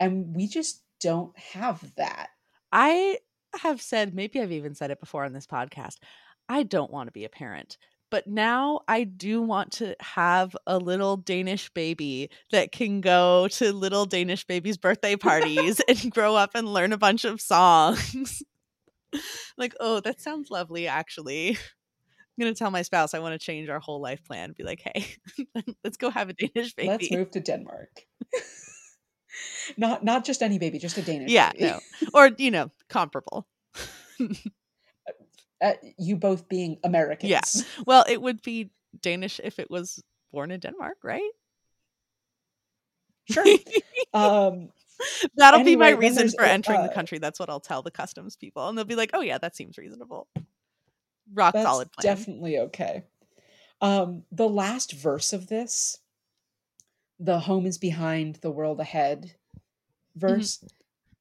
And 0.00 0.34
we 0.34 0.46
just 0.46 0.82
don't 1.00 1.36
have 1.38 1.94
that. 1.96 2.30
I 2.72 3.18
have 3.60 3.80
said, 3.80 4.14
maybe 4.14 4.40
I've 4.40 4.52
even 4.52 4.74
said 4.74 4.90
it 4.90 5.00
before 5.00 5.24
on 5.24 5.32
this 5.32 5.46
podcast, 5.46 5.98
I 6.48 6.62
don't 6.64 6.90
want 6.90 7.08
to 7.08 7.12
be 7.12 7.24
a 7.24 7.28
parent. 7.30 7.78
But 8.10 8.26
now 8.26 8.80
I 8.86 9.04
do 9.04 9.42
want 9.42 9.72
to 9.72 9.96
have 10.00 10.56
a 10.66 10.78
little 10.78 11.16
Danish 11.16 11.70
baby 11.70 12.30
that 12.52 12.70
can 12.70 13.00
go 13.00 13.48
to 13.48 13.72
little 13.72 14.06
Danish 14.06 14.44
babies' 14.44 14.76
birthday 14.76 15.16
parties 15.16 15.80
and 15.88 16.10
grow 16.10 16.36
up 16.36 16.50
and 16.54 16.72
learn 16.72 16.92
a 16.92 16.98
bunch 16.98 17.24
of 17.24 17.40
songs. 17.40 18.42
like, 19.56 19.74
oh, 19.80 20.00
that 20.00 20.20
sounds 20.20 20.50
lovely, 20.50 20.86
actually. 20.86 21.50
I'm 21.50 22.42
going 22.42 22.52
to 22.52 22.58
tell 22.58 22.70
my 22.70 22.82
spouse 22.82 23.14
I 23.14 23.18
want 23.18 23.32
to 23.32 23.44
change 23.44 23.68
our 23.68 23.80
whole 23.80 24.00
life 24.00 24.22
plan. 24.24 24.54
Be 24.56 24.62
like, 24.62 24.82
hey, 24.84 25.06
let's 25.84 25.96
go 25.96 26.10
have 26.10 26.28
a 26.28 26.34
Danish 26.34 26.74
baby. 26.74 26.88
Let's 26.88 27.10
move 27.10 27.30
to 27.32 27.40
Denmark. 27.40 28.02
not 29.76 30.04
not 30.04 30.24
just 30.24 30.42
any 30.42 30.58
baby, 30.58 30.78
just 30.78 30.98
a 30.98 31.02
Danish 31.02 31.30
yeah, 31.30 31.52
baby. 31.52 31.64
no. 31.64 31.80
Or, 32.12 32.30
you 32.36 32.50
know, 32.50 32.70
comparable. 32.88 33.48
Uh, 35.62 35.72
you 35.98 36.16
both 36.16 36.48
being 36.48 36.78
Americans. 36.84 37.30
Yeah. 37.30 37.40
Well, 37.86 38.04
it 38.08 38.20
would 38.20 38.42
be 38.42 38.70
Danish 39.00 39.40
if 39.42 39.58
it 39.58 39.70
was 39.70 40.02
born 40.32 40.50
in 40.50 40.60
Denmark, 40.60 40.98
right? 41.02 41.30
Sure. 43.30 43.44
um 44.14 44.70
That'll 45.36 45.62
be 45.62 45.76
my 45.76 45.90
reason 45.90 46.30
for 46.30 46.42
uh, 46.42 46.48
entering 46.48 46.82
the 46.82 46.90
uh, 46.90 46.94
country. 46.94 47.18
That's 47.18 47.38
what 47.38 47.50
I'll 47.50 47.60
tell 47.60 47.82
the 47.82 47.90
customs 47.90 48.34
people, 48.34 48.66
and 48.66 48.78
they'll 48.78 48.86
be 48.86 48.94
like, 48.94 49.10
"Oh 49.12 49.20
yeah, 49.20 49.36
that 49.36 49.54
seems 49.54 49.76
reasonable." 49.76 50.26
Rock 51.34 51.54
solid 51.54 51.92
plan. 51.92 52.16
definitely 52.16 52.58
okay. 52.60 53.04
Um, 53.82 54.22
the 54.32 54.48
last 54.48 54.92
verse 54.92 55.34
of 55.34 55.48
this, 55.48 55.98
the 57.20 57.40
home 57.40 57.66
is 57.66 57.76
behind, 57.76 58.36
the 58.36 58.50
world 58.50 58.80
ahead 58.80 59.34
verse, 60.16 60.64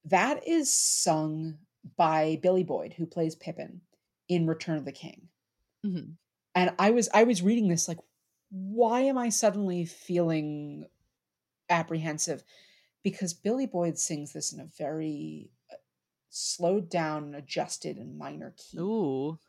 that 0.06 0.48
is 0.48 0.74
sung 0.74 1.58
by 1.98 2.40
Billy 2.42 2.64
Boyd, 2.64 2.94
who 2.94 3.06
plays 3.06 3.36
Pippin 3.36 3.82
in 4.28 4.48
Return 4.48 4.78
of 4.78 4.86
the 4.86 4.92
King. 4.92 5.30
Mhm. 5.86 6.18
And 6.56 6.74
I 6.80 6.92
was 6.92 7.10
I 7.14 7.24
was 7.24 7.42
reading 7.42 7.68
this 7.68 7.88
like, 7.88 8.00
why 8.50 9.02
am 9.02 9.18
I 9.18 9.30
suddenly 9.30 9.86
feeling 9.86 10.88
apprehensive? 11.70 12.44
Because 13.04 13.34
Billy 13.34 13.68
Boyd 13.68 13.98
sings 14.00 14.34
this 14.34 14.54
in 14.54 14.60
a 14.60 14.66
very 14.66 15.52
uh, 15.72 15.78
slowed 16.30 16.90
down, 16.90 17.36
adjusted, 17.36 17.98
and 17.98 18.18
minor 18.18 18.54
key. 18.58 18.80
Ooh. 18.80 19.40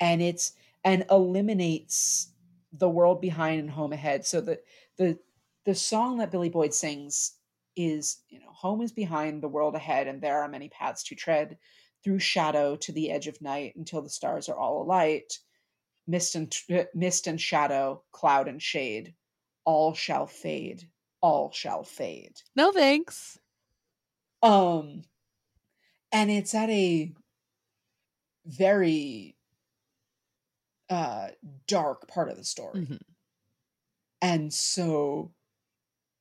and 0.00 0.22
it's 0.22 0.52
and 0.84 1.04
eliminates 1.10 2.32
the 2.72 2.88
world 2.88 3.20
behind 3.20 3.60
and 3.60 3.70
home 3.70 3.92
ahead 3.92 4.26
so 4.26 4.40
that 4.40 4.64
the 4.96 5.18
the 5.64 5.74
song 5.74 6.18
that 6.18 6.30
billy 6.30 6.48
boyd 6.48 6.74
sings 6.74 7.38
is 7.76 8.18
you 8.28 8.38
know 8.40 8.50
home 8.50 8.80
is 8.80 8.92
behind 8.92 9.42
the 9.42 9.48
world 9.48 9.74
ahead 9.74 10.06
and 10.06 10.20
there 10.20 10.40
are 10.42 10.48
many 10.48 10.68
paths 10.68 11.02
to 11.02 11.14
tread 11.14 11.56
through 12.04 12.18
shadow 12.20 12.76
to 12.76 12.92
the 12.92 13.10
edge 13.10 13.26
of 13.26 13.40
night 13.40 13.74
until 13.76 14.02
the 14.02 14.10
stars 14.10 14.48
are 14.48 14.58
all 14.58 14.82
alight 14.82 15.38
mist 16.06 16.34
and 16.34 16.52
tr- 16.52 16.82
mist 16.94 17.26
and 17.26 17.40
shadow 17.40 18.04
cloud 18.12 18.46
and 18.46 18.62
shade 18.62 19.14
all 19.64 19.94
shall 19.94 20.26
fade 20.26 20.88
all 21.22 21.50
shall 21.50 21.82
fade 21.82 22.36
No 22.54 22.70
thanks. 22.72 23.38
um 24.42 25.02
and 26.12 26.30
it's 26.30 26.54
at 26.54 26.68
a 26.70 27.12
very 28.46 29.36
uh 30.90 31.28
dark 31.66 32.06
part 32.08 32.28
of 32.28 32.36
the 32.36 32.44
story 32.44 32.82
Mhm. 32.82 33.00
and 34.20 34.52
so 34.52 35.33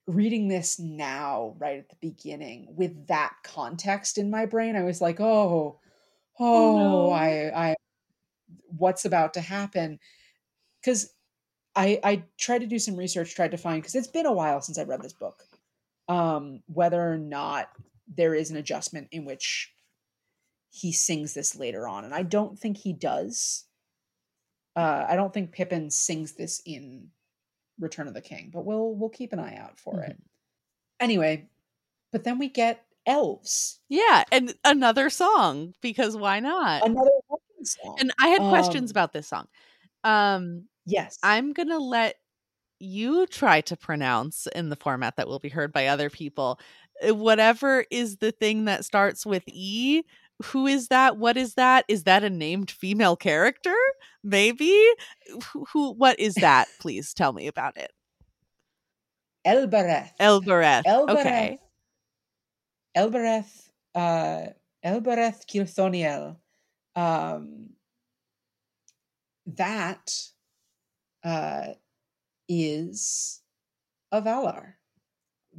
reading 0.08 0.48
this 0.48 0.80
now 0.80 1.56
right 1.60 1.80
at 1.80 1.90
the 1.90 1.96
beginning 2.02 2.68
with 2.76 3.08
that 3.08 3.34
context 3.44 4.18
in 4.18 4.30
my 4.30 4.46
brain 4.46 4.76
i 4.76 4.84
was 4.84 5.00
like 5.00 5.20
oh 5.22 5.80
oh, 6.40 6.78
no. 6.78 7.12
i 7.12 7.70
i 7.70 7.76
what's 8.78 9.06
about 9.06 9.34
to 9.34 9.42
happen 9.42 9.98
because 10.82 11.14
i 11.76 12.00
i 12.04 12.24
tried 12.38 12.60
to 12.60 12.68
do 12.68 12.80
some 12.80 12.98
research 12.98 13.34
tried 13.34 13.52
to 13.52 13.58
find 13.58 13.82
because 13.82 13.96
it's 13.96 14.08
been 14.08 14.26
a 14.26 14.34
while 14.34 14.60
since 14.60 14.78
i 14.78 14.84
read 14.84 15.02
this 15.02 15.14
book 15.14 15.44
um 16.10 16.62
whether 16.68 17.02
or 17.02 17.18
not 17.18 17.70
there 18.14 18.36
is 18.36 18.52
an 18.52 18.58
adjustment 18.58 19.08
in 19.12 19.24
which 19.24 19.72
he 20.70 20.92
sings 20.92 21.34
this 21.34 21.56
later 21.56 21.88
on 21.88 22.04
and 22.04 22.14
i 22.14 22.24
don't 22.24 22.60
think 22.60 22.76
he 22.76 22.92
does 22.92 23.66
uh 24.76 25.06
i 25.08 25.16
don't 25.16 25.34
think 25.34 25.54
pippin 25.54 25.90
sings 25.90 26.34
this 26.34 26.62
in 26.66 27.08
return 27.80 28.08
of 28.08 28.14
the 28.14 28.22
king 28.22 28.50
but 28.54 28.66
we'll 28.66 28.94
we'll 28.96 29.10
keep 29.10 29.34
an 29.34 29.40
eye 29.40 29.56
out 29.56 29.80
for 29.80 30.02
it 30.02 30.18
anyway 31.00 31.48
but 32.12 32.24
then 32.24 32.38
we 32.38 32.48
get 32.50 32.86
elves 33.06 33.80
Yeah, 33.90 34.24
and 34.32 34.54
another 34.64 35.10
song 35.10 35.74
because 35.82 36.16
why 36.16 36.40
not? 36.40 36.86
another 36.86 37.10
song 37.64 37.98
And 38.00 38.14
I 38.20 38.28
had 38.30 38.42
questions 38.50 38.92
Um, 38.92 38.94
about 38.94 39.14
this 39.14 39.28
song. 39.28 39.48
Um, 40.04 40.68
yes 40.86 41.18
I'm 41.24 41.54
gonna 41.54 41.80
let 41.80 42.16
you 42.80 43.26
try 43.28 43.62
to 43.62 43.78
pronounce 43.78 44.48
in 44.56 44.70
the 44.70 44.76
format 44.76 45.16
that 45.18 45.28
will 45.28 45.40
be 45.40 45.50
heard 45.50 45.72
by 45.74 45.88
other 45.88 46.10
people. 46.10 46.60
uh, 47.08 47.16
Whatever 47.16 47.86
is 47.92 48.18
the 48.18 48.32
thing 48.32 48.66
that 48.66 48.86
starts 48.86 49.26
with 49.26 49.44
E. 49.48 50.04
Who 50.46 50.68
is 50.68 50.88
that? 50.90 51.18
What 51.18 51.38
is 51.38 51.54
that? 51.56 51.86
Is 51.88 52.04
that 52.04 52.24
a 52.24 52.30
named 52.30 52.72
female 52.72 53.16
character? 53.16 53.76
Maybe. 54.24 54.72
Who? 55.52 55.66
who 55.72 55.94
what 55.94 56.20
is 56.20 56.36
that? 56.36 56.68
Please 56.80 57.14
tell 57.14 57.34
me 57.34 57.48
about 57.48 57.78
it. 57.78 57.92
elbereth 59.46 60.12
Elbereth. 60.20 60.86
elbereth 60.86 61.20
Okay. 61.20 61.60
elbereth 62.96 63.70
uh 63.96 64.46
elbereth 64.84 65.46
Gilthoniel 65.48 66.38
um 66.96 67.70
that 69.46 70.14
uh 71.24 71.74
is 72.48 73.42
a 74.12 74.22
valar 74.22 74.74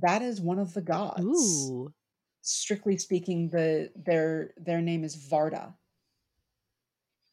that 0.00 0.22
is 0.22 0.40
one 0.40 0.58
of 0.58 0.72
the 0.74 0.80
gods 0.82 1.22
Ooh. 1.22 1.92
Strictly 2.44 2.96
speaking 2.96 3.48
the 3.48 3.90
their 3.96 4.52
their 4.56 4.80
name 4.80 5.04
is 5.04 5.16
varda. 5.16 5.74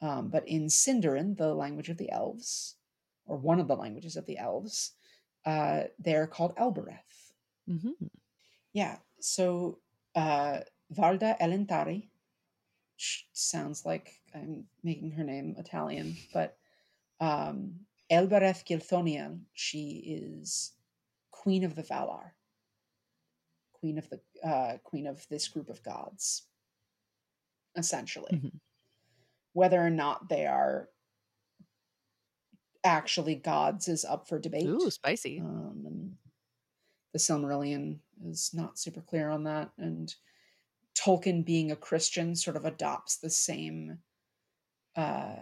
Um, 0.00 0.28
but 0.28 0.48
in 0.48 0.66
sindarin 0.66 1.36
the 1.36 1.54
language 1.54 1.88
of 1.88 1.96
the 1.96 2.10
elves 2.10 2.74
or 3.26 3.36
one 3.36 3.60
of 3.60 3.68
the 3.68 3.76
languages 3.76 4.16
of 4.16 4.26
the 4.26 4.38
elves 4.38 4.92
uh, 5.46 5.84
they're 5.98 6.26
called 6.26 6.54
elbereth 6.56 7.32
hmm 7.66 7.90
yeah 8.72 8.96
so 9.20 9.78
uh, 10.14 10.58
varda 10.94 11.38
elentari 11.40 12.08
sounds 13.32 13.84
like 13.84 14.20
i'm 14.34 14.64
making 14.82 15.10
her 15.10 15.24
name 15.24 15.54
italian 15.58 16.16
but 16.32 16.56
um, 17.20 17.74
elbereth 18.10 18.64
gilthoniel 18.68 19.38
she 19.54 20.02
is 20.06 20.72
queen 21.30 21.64
of 21.64 21.74
the 21.74 21.82
valar 21.82 22.32
queen 23.82 23.98
of 23.98 24.08
the 24.10 24.20
uh, 24.44 24.78
queen 24.84 25.06
of 25.08 25.26
this 25.28 25.48
group 25.48 25.68
of 25.68 25.82
gods 25.82 26.48
essentially 27.76 28.32
Mhm. 28.32 28.60
whether 29.54 29.80
or 29.84 29.90
not 29.90 30.28
they 30.28 30.46
are 30.46 30.88
actually 32.84 33.34
gods 33.34 33.88
is 33.88 34.04
up 34.04 34.28
for 34.28 34.38
debate 34.38 34.68
Ooh, 34.68 34.90
spicy. 34.90 35.40
um, 35.40 36.18
the 37.12 37.18
Silmarillion 37.18 38.00
is 38.24 38.52
not 38.54 38.78
super 38.78 39.00
clear 39.00 39.28
on 39.30 39.44
that. 39.44 39.72
And 39.78 40.14
Tolkien, 40.94 41.44
being 41.44 41.70
a 41.70 41.76
Christian, 41.76 42.34
sort 42.36 42.56
of 42.56 42.64
adopts 42.64 43.16
the 43.18 43.30
same. 43.30 43.98
Uh, 44.96 45.36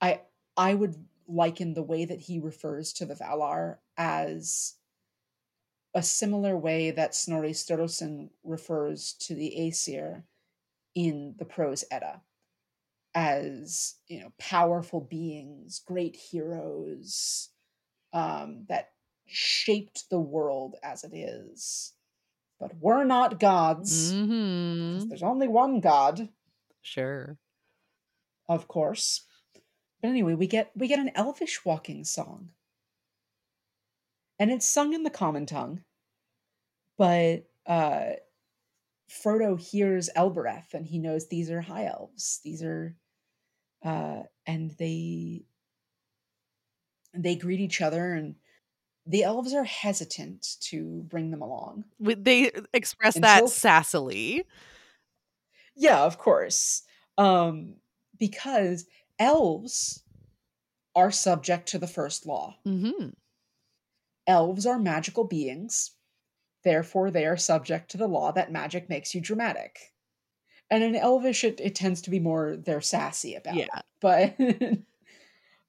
I 0.00 0.22
I 0.56 0.74
would 0.74 1.08
liken 1.26 1.74
the 1.74 1.82
way 1.82 2.04
that 2.04 2.20
he 2.20 2.38
refers 2.38 2.92
to 2.94 3.06
the 3.06 3.14
Valar 3.14 3.78
as 3.96 4.74
a 5.94 6.02
similar 6.02 6.56
way 6.56 6.90
that 6.90 7.14
Snorri 7.14 7.52
Sturluson 7.52 8.30
refers 8.44 9.14
to 9.14 9.34
the 9.34 9.68
Aesir 9.68 10.24
in 10.94 11.34
the 11.38 11.44
Prose 11.44 11.84
Edda 11.90 12.22
as 13.14 13.96
you 14.08 14.20
know 14.20 14.32
powerful 14.38 15.00
beings 15.00 15.80
great 15.86 16.16
heroes 16.16 17.50
um, 18.12 18.66
that 18.68 18.92
shaped 19.26 20.10
the 20.10 20.20
world 20.20 20.76
as 20.82 21.04
it 21.04 21.14
is 21.14 21.94
but 22.60 22.76
we're 22.78 23.04
not 23.04 23.40
gods 23.40 24.16
'cause 24.92 25.06
hmm 25.06 25.08
there's 25.08 25.22
only 25.22 25.48
one 25.48 25.80
god. 25.80 26.30
Sure. 26.82 27.38
of 28.48 28.68
course. 28.68 29.26
But 30.00 30.08
anyway 30.10 30.34
we 30.34 30.46
get 30.46 30.72
we 30.76 30.88
get 30.88 30.98
an 31.00 31.10
elvish 31.14 31.64
walking 31.64 32.04
song 32.04 32.50
and 34.42 34.50
it's 34.50 34.68
sung 34.68 34.92
in 34.92 35.04
the 35.04 35.10
common 35.10 35.46
tongue 35.46 35.82
but 36.98 37.44
uh 37.66 38.10
frodo 39.08 39.58
hears 39.58 40.08
elbereth 40.16 40.74
and 40.74 40.86
he 40.86 40.98
knows 40.98 41.28
these 41.28 41.50
are 41.50 41.60
high 41.60 41.86
elves. 41.86 42.40
These 42.44 42.62
are 42.62 42.96
uh 43.84 44.22
and 44.46 44.70
they 44.78 45.44
they 47.14 47.36
greet 47.36 47.60
each 47.60 47.80
other 47.80 48.12
and 48.14 48.36
the 49.06 49.24
elves 49.24 49.52
are 49.52 49.64
hesitant 49.64 50.46
to 50.60 51.02
bring 51.08 51.30
them 51.30 51.42
along. 51.42 51.84
They 52.00 52.52
express 52.72 53.14
that 53.18 53.44
sassily. 53.44 54.44
yeah 55.76 56.04
of 56.04 56.18
course. 56.18 56.82
Um 57.18 57.76
because 58.18 58.86
elves 59.18 60.02
are 60.94 61.10
subject 61.10 61.68
to 61.68 61.78
the 61.78 61.86
first 61.86 62.26
law. 62.26 62.56
Hmm 62.64 63.10
elves 64.26 64.66
are 64.66 64.78
magical 64.78 65.24
beings. 65.24 65.92
Therefore 66.64 67.10
they 67.10 67.26
are 67.26 67.36
subject 67.36 67.90
to 67.90 67.96
the 67.96 68.06
law 68.08 68.32
that 68.32 68.52
magic 68.52 68.88
makes 68.88 69.14
you 69.14 69.20
dramatic. 69.20 69.92
And 70.70 70.82
in 70.82 70.96
elvish 70.96 71.44
it, 71.44 71.60
it 71.60 71.74
tends 71.74 72.02
to 72.02 72.10
be 72.10 72.20
more 72.20 72.56
they're 72.56 72.80
sassy 72.80 73.34
about 73.34 73.56
it 73.58 73.68
but 74.00 74.34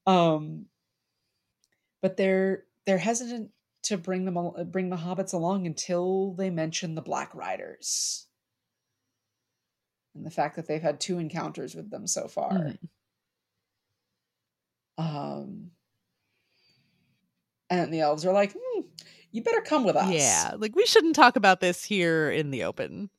um 0.11 0.65
but 2.01 2.17
they're 2.17 2.65
they're 2.85 2.97
hesitant 2.97 3.51
to 3.83 3.97
bring 3.97 4.25
them 4.25 4.51
bring 4.71 4.89
the 4.89 4.97
hobbits 4.97 5.33
along 5.33 5.65
until 5.65 6.33
they 6.33 6.49
mention 6.49 6.95
the 6.95 7.01
black 7.01 7.33
riders. 7.35 8.27
And 10.15 10.25
the 10.25 10.31
fact 10.31 10.55
that 10.57 10.67
they've 10.67 10.81
had 10.81 10.99
two 10.99 11.17
encounters 11.19 11.75
with 11.75 11.89
them 11.89 12.07
so 12.07 12.27
far. 12.27 12.51
Mhm. 12.51 12.77
um 14.97 15.71
and 17.81 17.93
the 17.93 18.01
elves 18.01 18.25
are 18.25 18.33
like 18.33 18.55
hmm, 18.57 18.81
you 19.31 19.43
better 19.43 19.61
come 19.61 19.83
with 19.83 19.95
us. 19.95 20.11
Yeah, 20.11 20.53
like 20.57 20.75
we 20.75 20.85
shouldn't 20.85 21.15
talk 21.15 21.35
about 21.35 21.59
this 21.59 21.83
here 21.83 22.29
in 22.29 22.51
the 22.51 22.63
open. 22.63 23.09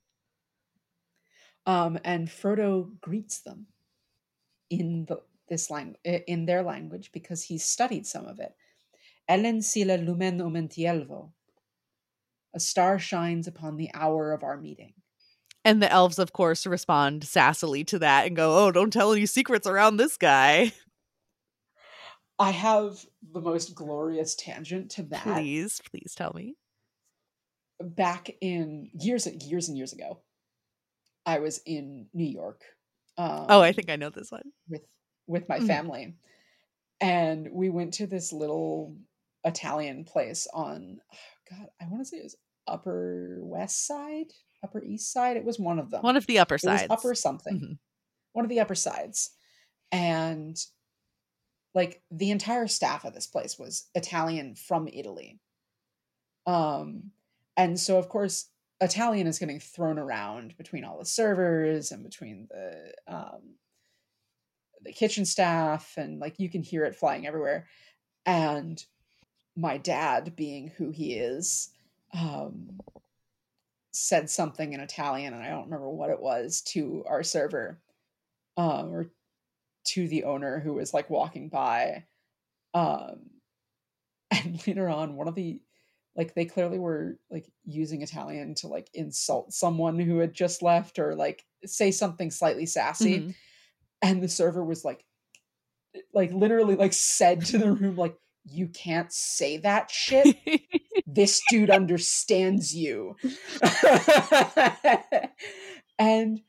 Um, 1.67 1.99
and 2.05 2.29
Frodo 2.29 2.91
greets 3.01 3.41
them 3.41 3.67
in 4.71 5.07
the 5.07 5.21
this 5.49 5.71
language 5.71 6.01
in 6.05 6.47
their 6.47 6.63
language 6.63 7.11
because 7.13 7.43
he's 7.43 7.65
studied 7.65 8.07
some 8.07 8.27
of 8.27 8.39
it. 8.39 8.55
Elen 9.29 9.63
sila 9.63 9.97
lumen 9.97 10.39
omentielvo. 10.39 11.31
A 12.55 12.61
star 12.61 12.99
shines 12.99 13.49
upon 13.49 13.77
the 13.77 13.91
hour 13.95 14.33
of 14.33 14.45
our 14.45 14.57
meeting. 14.57 14.95
And 15.65 15.83
the 15.83 15.91
elves, 15.91 16.19
of 16.19 16.33
course, 16.33 16.67
respond 16.67 17.23
sassily 17.23 17.87
to 17.87 17.99
that 18.01 18.27
and 18.27 18.37
go, 18.37 18.65
Oh, 18.65 18.71
don't 18.71 18.93
tell 18.93 19.13
any 19.13 19.27
secrets 19.27 19.67
around 19.67 19.97
this 19.97 20.17
guy. 20.17 20.73
I 22.39 22.51
have 22.51 23.05
the 23.33 23.41
most 23.41 23.75
glorious 23.75 24.35
tangent 24.35 24.91
to 24.93 25.03
that. 25.05 25.23
Please, 25.23 25.81
please 25.91 26.15
tell 26.17 26.33
me. 26.35 26.57
Back 27.81 28.31
in 28.41 28.91
years 28.93 29.27
and 29.27 29.43
years 29.43 29.69
and 29.69 29.77
years 29.77 29.93
ago, 29.93 30.21
I 31.27 31.39
was 31.39 31.61
in 31.65 32.07
New 32.13 32.25
York. 32.25 32.63
Um, 33.17 33.47
oh, 33.49 33.61
I 33.61 33.73
think 33.73 33.91
I 33.91 33.97
know 33.97 34.11
this 34.11 34.31
one. 34.31 34.53
With 34.69 34.83
with 35.27 35.49
my 35.49 35.59
mm. 35.59 35.67
family. 35.67 36.15
And 37.01 37.49
we 37.53 37.71
went 37.71 37.95
to 37.95 38.07
this 38.07 38.33
little 38.33 38.97
Italian 39.45 40.05
place 40.05 40.47
on 40.53 40.99
oh 41.13 41.57
God, 41.57 41.69
I 41.81 41.87
want 41.87 42.01
to 42.01 42.05
say 42.05 42.19
it 42.19 42.25
was 42.25 42.37
Upper 42.67 43.39
West 43.43 43.87
Side, 43.87 44.33
Upper 44.63 44.83
East 44.83 45.13
Side. 45.13 45.37
It 45.37 45.45
was 45.45 45.59
one 45.59 45.79
of 45.79 45.91
them. 45.91 46.03
One 46.03 46.17
of 46.17 46.27
the 46.27 46.39
upper 46.39 46.59
sides. 46.59 46.87
upper 46.91 47.15
something. 47.15 47.57
Mm-hmm. 47.57 47.73
One 48.33 48.45
of 48.45 48.49
the 48.49 48.61
upper 48.61 48.75
sides. 48.75 49.31
And 49.93 50.57
like 51.75 52.03
the 52.11 52.31
entire 52.31 52.69
staff 52.69 53.05
of 53.05 53.15
this 53.15 53.27
place 53.27 53.59
was 53.59 53.89
Italian 53.95 54.55
from 54.55 54.89
Italy. 54.89 55.41
Um 56.47 57.11
and 57.57 57.79
so 57.79 57.99
of 57.99 58.09
course 58.09 58.49
Italian 58.81 59.27
is 59.27 59.39
getting 59.39 59.61
thrown 59.61 59.99
around 59.99 60.57
between 60.57 60.85
all 60.85 60.99
the 60.99 61.05
servers 61.05 61.91
and 61.91 62.03
between 62.05 62.49
the 62.51 62.93
um 63.07 63.57
the 64.83 64.93
kitchen 64.93 65.25
staff 65.25 65.95
and 65.97 66.21
like 66.21 66.39
you 66.39 66.49
can 66.51 66.63
hear 66.63 66.85
it 66.85 66.95
flying 66.95 67.27
everywhere 67.27 67.67
and 68.27 68.85
my 69.57 69.79
dad 69.79 70.37
being 70.37 70.69
who 70.77 70.91
he 70.91 71.15
is 71.15 71.71
um 72.13 72.79
said 73.93 74.29
something 74.29 74.73
in 74.73 74.81
Italian 74.81 75.33
and 75.33 75.43
I 75.43 75.49
don't 75.49 75.65
remember 75.65 75.89
what 75.89 76.11
it 76.11 76.21
was 76.21 76.61
to 76.73 77.05
our 77.09 77.23
server 77.23 77.81
um 78.57 78.93
or 78.93 79.07
to 79.85 80.09
the 80.09 80.25
owner 80.25 80.61
who 80.61 80.75
was 80.75 80.95
like 80.95 81.11
walking 81.11 81.49
by 81.49 82.05
um 82.73 83.31
and 84.31 84.67
later 84.67 84.89
on 84.89 85.17
one 85.17 85.29
of 85.29 85.35
the 85.35 85.61
like 86.17 86.35
they 86.35 86.45
clearly 86.45 86.79
were 86.79 87.19
like 87.31 87.47
using 87.65 88.03
italian 88.03 88.55
to 88.55 88.69
like 88.69 88.89
insult 88.95 89.53
someone 89.53 89.99
who 89.99 90.19
had 90.19 90.33
just 90.33 90.63
left 90.63 90.99
or 90.99 91.15
like 91.15 91.45
say 91.65 91.91
something 91.91 92.31
slightly 92.31 92.67
sassy. 92.67 93.21
Mm-hmm. 93.21 93.31
and 94.03 94.23
the 94.23 94.29
server 94.29 94.65
was 94.65 94.85
like 94.85 95.05
like 96.13 96.33
literally 96.33 96.75
like 96.75 96.93
said 96.93 97.45
to 97.47 97.59
the 97.59 97.73
room 97.73 97.97
like 97.97 98.17
you 98.47 98.69
can't 98.69 99.11
say 99.13 99.57
that 99.59 99.91
shit. 99.91 100.37
This 101.07 101.43
dude 101.49 101.71
understands 101.71 102.75
you. 102.75 103.17
And 105.99 106.41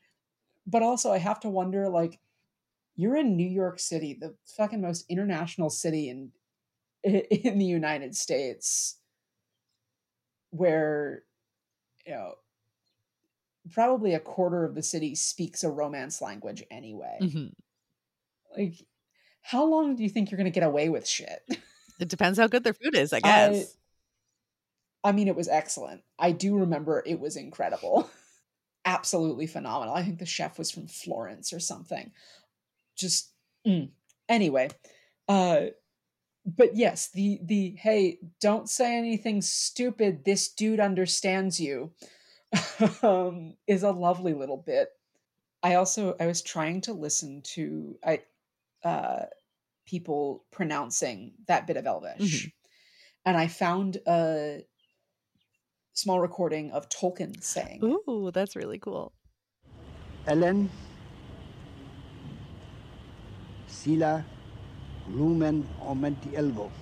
but 0.66 0.82
also 0.82 1.12
i 1.12 1.18
have 1.18 1.40
to 1.40 1.48
wonder 1.48 1.88
like 1.88 2.18
you're 2.96 3.16
in 3.16 3.36
New 3.36 3.48
York 3.48 3.78
City, 3.78 4.16
the 4.18 4.34
fucking 4.56 4.80
most 4.80 5.04
international 5.08 5.70
city 5.70 6.08
in 6.08 6.32
in 7.04 7.58
the 7.58 7.64
United 7.64 8.16
States, 8.16 8.96
where 10.50 11.22
you 12.04 12.12
know 12.12 12.34
probably 13.72 14.14
a 14.14 14.20
quarter 14.20 14.64
of 14.64 14.74
the 14.74 14.82
city 14.82 15.14
speaks 15.14 15.62
a 15.62 15.70
romance 15.70 16.22
language 16.22 16.64
anyway. 16.70 17.18
Mm-hmm. 17.20 17.46
Like, 18.56 18.74
how 19.42 19.64
long 19.64 19.96
do 19.96 20.02
you 20.02 20.08
think 20.08 20.30
you're 20.30 20.38
going 20.38 20.50
to 20.50 20.50
get 20.50 20.66
away 20.66 20.88
with 20.88 21.06
shit? 21.06 21.42
It 21.98 22.10
depends 22.10 22.38
how 22.38 22.46
good 22.46 22.62
their 22.62 22.74
food 22.74 22.94
is, 22.94 23.14
I 23.14 23.20
guess. 23.20 23.74
I, 25.02 25.08
I 25.08 25.12
mean, 25.12 25.28
it 25.28 25.34
was 25.34 25.48
excellent. 25.48 26.02
I 26.18 26.32
do 26.32 26.58
remember 26.58 27.02
it 27.06 27.18
was 27.18 27.36
incredible. 27.36 28.10
Absolutely 28.84 29.46
phenomenal. 29.46 29.94
I 29.94 30.02
think 30.02 30.18
the 30.18 30.26
chef 30.26 30.58
was 30.58 30.70
from 30.70 30.88
Florence 30.88 31.54
or 31.54 31.58
something 31.58 32.12
just 32.96 33.32
mm. 33.66 33.88
anyway 34.28 34.68
uh 35.28 35.66
but 36.46 36.76
yes 36.76 37.10
the 37.12 37.40
the 37.44 37.74
hey 37.78 38.18
don't 38.40 38.68
say 38.68 38.96
anything 38.96 39.42
stupid 39.42 40.24
this 40.24 40.48
dude 40.48 40.80
understands 40.80 41.60
you 41.60 41.92
um 43.02 43.54
is 43.66 43.82
a 43.82 43.90
lovely 43.90 44.32
little 44.32 44.56
bit 44.56 44.88
i 45.62 45.74
also 45.74 46.14
i 46.20 46.26
was 46.26 46.42
trying 46.42 46.80
to 46.80 46.92
listen 46.92 47.42
to 47.42 47.98
i 48.04 48.20
uh 48.84 49.24
people 49.86 50.44
pronouncing 50.52 51.32
that 51.48 51.66
bit 51.66 51.76
of 51.76 51.86
elvish 51.86 52.18
mm-hmm. 52.18 52.48
and 53.24 53.36
i 53.36 53.46
found 53.46 53.98
a 54.06 54.64
small 55.92 56.20
recording 56.20 56.70
of 56.70 56.88
tolkien 56.88 57.42
saying 57.42 57.82
ooh 57.82 58.30
that's 58.32 58.54
really 58.54 58.78
cool 58.78 59.12
Elen 60.26 60.68
Sila 63.86 64.24
Lumen 65.08 65.64
Omentielvo. 65.80 66.72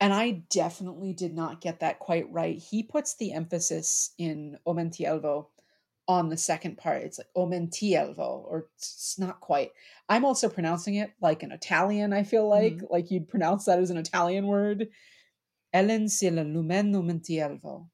And 0.00 0.12
I 0.12 0.42
definitely 0.50 1.12
did 1.12 1.36
not 1.36 1.60
get 1.60 1.78
that 1.80 2.00
quite 2.00 2.28
right. 2.32 2.58
He 2.58 2.82
puts 2.82 3.14
the 3.14 3.32
emphasis 3.32 4.12
in 4.18 4.58
Omentielvo 4.66 5.46
on 6.08 6.30
the 6.30 6.36
second 6.36 6.78
part. 6.78 7.02
It's 7.02 7.18
like 7.18 7.28
Omentielvo, 7.36 8.18
or 8.18 8.66
it's 8.74 9.16
not 9.20 9.38
quite. 9.38 9.70
I'm 10.08 10.24
also 10.24 10.48
pronouncing 10.48 10.96
it 10.96 11.12
like 11.20 11.44
an 11.44 11.52
Italian, 11.52 12.12
I 12.12 12.24
feel 12.24 12.48
like. 12.48 12.78
Mm-hmm. 12.78 12.86
Like 12.90 13.12
you'd 13.12 13.28
pronounce 13.28 13.66
that 13.66 13.78
as 13.78 13.90
an 13.90 13.98
Italian 13.98 14.48
word. 14.48 14.88
Elen 15.72 16.10
sila 16.10 16.40
lumen 16.40 16.92
Omentielvo. 16.92 17.86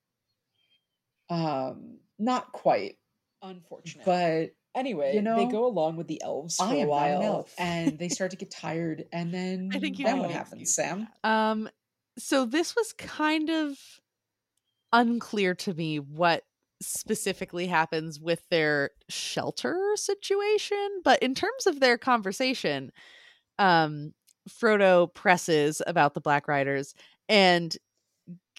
Um, 1.29 1.99
not 2.19 2.51
quite. 2.53 2.97
Unfortunate. 3.43 4.07
But 4.07 4.55
Anyway, 4.75 5.15
you 5.15 5.23
know, 5.23 5.37
they 5.37 5.47
go 5.47 5.67
along 5.67 5.97
with 5.97 6.09
the 6.09 6.21
elves 6.23 6.57
for 6.57 6.65
I 6.65 6.77
a 6.77 6.87
while, 6.87 7.49
and 7.59 7.99
they 7.99 8.09
start 8.09 8.33
to 8.33 8.37
get 8.37 8.51
tired, 8.63 9.05
and 9.13 9.33
then 9.33 9.71
I 9.73 9.79
think 9.79 9.99
you 9.99 10.05
then 10.05 10.19
what 10.19 10.31
happens, 10.31 10.75
Sam? 10.75 11.09
Um, 11.23 11.69
so 12.19 12.45
this 12.45 12.75
was 12.75 12.93
kind 12.93 13.51
of 13.51 13.77
unclear 14.93 15.55
to 15.55 15.75
me 15.75 15.99
what 15.99 16.45
specifically 16.81 17.67
happens 17.67 18.21
with 18.21 18.43
their 18.51 18.91
shelter 19.09 19.79
situation, 19.97 21.01
but 21.05 21.23
in 21.23 21.35
terms 21.35 21.67
of 21.67 21.81
their 21.81 21.97
conversation, 21.97 22.93
um, 23.59 24.13
Frodo 24.49 25.13
presses 25.13 25.81
about 25.87 26.15
the 26.15 26.21
Black 26.21 26.49
Riders, 26.49 26.95
and 27.29 27.77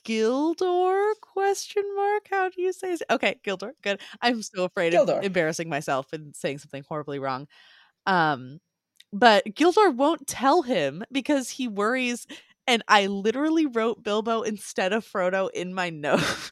Gildor 0.05 1.13
question 1.21 1.83
mark 1.95 2.27
how 2.29 2.49
do 2.49 2.61
you 2.61 2.71
say 2.73 2.93
it? 2.93 3.01
okay 3.09 3.39
Gildor 3.43 3.71
good 3.81 3.99
I'm 4.21 4.41
so 4.41 4.65
afraid 4.65 4.93
Gildor. 4.93 5.19
of 5.19 5.23
embarrassing 5.23 5.69
myself 5.69 6.13
and 6.13 6.35
saying 6.35 6.59
something 6.59 6.83
horribly 6.87 7.19
wrong 7.19 7.47
um 8.05 8.59
but 9.13 9.45
Gildor 9.45 9.95
won't 9.95 10.27
tell 10.27 10.61
him 10.63 11.03
because 11.11 11.49
he 11.49 11.67
worries 11.67 12.27
and 12.67 12.83
I 12.87 13.07
literally 13.07 13.65
wrote 13.67 14.03
Bilbo 14.03 14.41
instead 14.43 14.93
of 14.93 15.05
Frodo 15.05 15.49
in 15.53 15.73
my 15.73 15.89
notes 15.91 16.51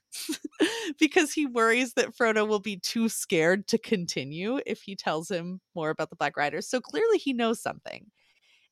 because 0.99 1.33
he 1.33 1.45
worries 1.45 1.93
that 1.93 2.15
Frodo 2.15 2.47
will 2.47 2.59
be 2.59 2.77
too 2.77 3.09
scared 3.09 3.67
to 3.67 3.77
continue 3.77 4.59
if 4.65 4.81
he 4.83 4.95
tells 4.95 5.29
him 5.29 5.59
more 5.75 5.89
about 5.89 6.09
the 6.09 6.15
Black 6.15 6.37
Riders. 6.37 6.67
So 6.69 6.79
clearly 6.81 7.17
he 7.17 7.33
knows 7.33 7.61
something. 7.61 8.05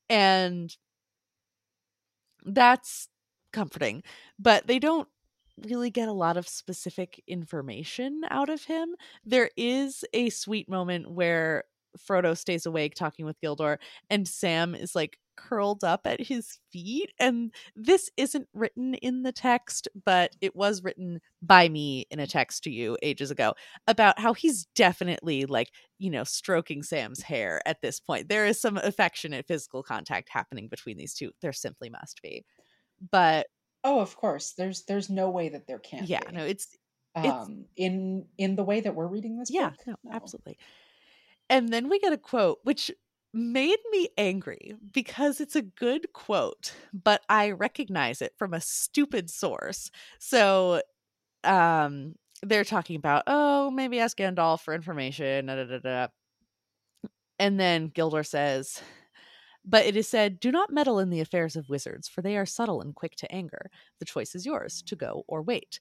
And 0.08 0.74
that's 2.44 3.08
comforting, 3.52 4.02
but 4.38 4.66
they 4.66 4.78
don't 4.78 5.08
really 5.66 5.90
get 5.90 6.08
a 6.08 6.12
lot 6.12 6.36
of 6.36 6.48
specific 6.48 7.22
information 7.26 8.22
out 8.30 8.48
of 8.48 8.64
him. 8.64 8.94
There 9.24 9.50
is 9.56 10.04
a 10.12 10.30
sweet 10.30 10.68
moment 10.68 11.10
where 11.10 11.64
Frodo 11.98 12.36
stays 12.36 12.66
awake 12.66 12.94
talking 12.94 13.26
with 13.26 13.40
Gildor, 13.40 13.78
and 14.08 14.26
Sam 14.26 14.74
is 14.74 14.94
like 14.94 15.18
curled 15.36 15.82
up 15.82 16.06
at 16.06 16.20
his 16.20 16.58
feet. 16.70 17.10
And 17.18 17.52
this 17.74 18.10
isn't 18.16 18.48
written 18.52 18.94
in 18.94 19.22
the 19.22 19.32
text, 19.32 19.88
but 20.04 20.36
it 20.40 20.54
was 20.54 20.82
written 20.82 21.20
by 21.40 21.68
me 21.68 22.06
in 22.10 22.20
a 22.20 22.26
text 22.26 22.64
to 22.64 22.70
you 22.70 22.96
ages 23.02 23.30
ago 23.30 23.54
about 23.86 24.18
how 24.18 24.34
he's 24.34 24.66
definitely 24.74 25.46
like, 25.46 25.70
you 25.98 26.10
know, 26.10 26.24
stroking 26.24 26.82
Sam's 26.82 27.22
hair 27.22 27.60
at 27.66 27.80
this 27.80 28.00
point. 28.00 28.28
There 28.28 28.46
is 28.46 28.60
some 28.60 28.76
affectionate 28.76 29.46
physical 29.46 29.82
contact 29.82 30.28
happening 30.28 30.68
between 30.68 30.96
these 30.96 31.14
two. 31.14 31.32
There 31.40 31.52
simply 31.52 31.90
must 31.90 32.20
be. 32.22 32.44
But 33.10 33.46
Oh, 33.84 34.00
of 34.00 34.16
course. 34.16 34.52
There's 34.52 34.82
there's 34.82 35.10
no 35.10 35.30
way 35.30 35.48
that 35.48 35.66
there 35.66 35.78
can't. 35.78 36.06
Yeah, 36.06 36.20
be. 36.28 36.36
no, 36.36 36.44
it's 36.44 36.68
um 37.14 37.24
it's, 37.24 37.48
in 37.76 38.26
in 38.38 38.56
the 38.56 38.64
way 38.64 38.80
that 38.80 38.94
we're 38.94 39.06
reading 39.06 39.38
this 39.38 39.50
yeah, 39.50 39.70
book. 39.70 39.78
No, 39.86 39.94
no, 40.04 40.12
absolutely. 40.12 40.58
And 41.50 41.68
then 41.72 41.88
we 41.88 41.98
get 41.98 42.12
a 42.12 42.18
quote, 42.18 42.58
which 42.62 42.90
made 43.34 43.78
me 43.90 44.08
angry 44.16 44.74
because 44.92 45.40
it's 45.40 45.56
a 45.56 45.62
good 45.62 46.12
quote, 46.12 46.74
but 46.92 47.22
I 47.28 47.50
recognize 47.50 48.22
it 48.22 48.34
from 48.36 48.54
a 48.54 48.60
stupid 48.60 49.30
source. 49.30 49.90
So, 50.18 50.82
um, 51.44 52.14
they're 52.42 52.64
talking 52.64 52.96
about, 52.96 53.24
oh, 53.26 53.70
maybe 53.70 54.00
ask 54.00 54.18
Gandalf 54.18 54.60
for 54.60 54.74
information. 54.74 55.46
Da, 55.46 55.56
da, 55.56 55.64
da, 55.64 55.78
da. 55.78 56.06
And 57.38 57.58
then 57.58 57.90
Gildor 57.90 58.26
says, 58.26 58.80
but 59.64 59.86
it 59.86 59.96
is 59.96 60.08
said, 60.08 60.40
do 60.40 60.50
not 60.50 60.72
meddle 60.72 60.98
in 60.98 61.10
the 61.10 61.20
affairs 61.20 61.56
of 61.56 61.68
wizards, 61.68 62.08
for 62.08 62.22
they 62.22 62.36
are 62.36 62.46
subtle 62.46 62.80
and 62.80 62.94
quick 62.94 63.16
to 63.16 63.32
anger. 63.32 63.70
The 63.98 64.04
choice 64.04 64.34
is 64.34 64.46
yours 64.46 64.82
to 64.86 64.96
go 64.96 65.24
or 65.28 65.42
wait. 65.42 65.78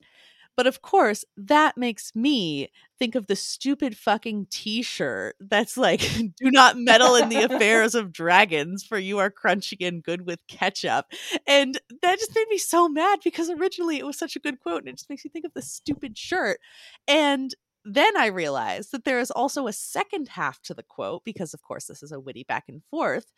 But 0.58 0.68
of 0.68 0.82
course, 0.82 1.24
that 1.38 1.78
makes 1.78 2.14
me 2.14 2.70
think 3.00 3.16
of 3.16 3.28
the 3.28 3.36
stupid 3.36 3.98
fucking 3.98 4.48
t 4.52 4.82
shirt 4.82 5.36
that's 5.40 5.78
like, 5.78 6.02
do 6.38 6.52
not 6.52 6.78
meddle 6.78 7.16
in 7.16 7.30
the 7.30 7.44
affairs 7.44 7.96
of 7.96 8.12
dragons, 8.12 8.84
for 8.84 8.98
you 9.00 9.18
are 9.20 9.32
crunchy 9.32 9.88
and 9.88 10.04
good 10.04 10.26
with 10.26 10.46
ketchup. 10.48 11.06
And 11.48 11.80
that 12.02 12.20
just 12.20 12.36
made 12.36 12.48
me 12.50 12.58
so 12.58 12.90
mad 12.90 13.20
because 13.24 13.50
originally 13.50 13.98
it 13.98 14.06
was 14.06 14.18
such 14.18 14.36
a 14.36 14.40
good 14.40 14.60
quote 14.60 14.80
and 14.82 14.90
it 14.90 14.98
just 14.98 15.10
makes 15.10 15.24
me 15.26 15.32
think 15.32 15.46
of 15.46 15.54
the 15.54 15.62
stupid 15.62 16.18
shirt. 16.18 16.60
And 17.08 17.56
then 17.86 18.16
I 18.18 18.28
realized 18.28 18.92
that 18.92 19.06
there 19.06 19.20
is 19.20 19.32
also 19.32 19.68
a 19.68 19.74
second 19.74 20.30
half 20.30 20.62
to 20.64 20.74
the 20.74 20.84
quote, 20.84 21.24
because 21.24 21.54
of 21.54 21.62
course 21.62 21.86
this 21.86 22.04
is 22.04 22.12
a 22.12 22.20
witty 22.20 22.44
back 22.44 22.66
and 22.68 22.84
forth, 22.92 23.32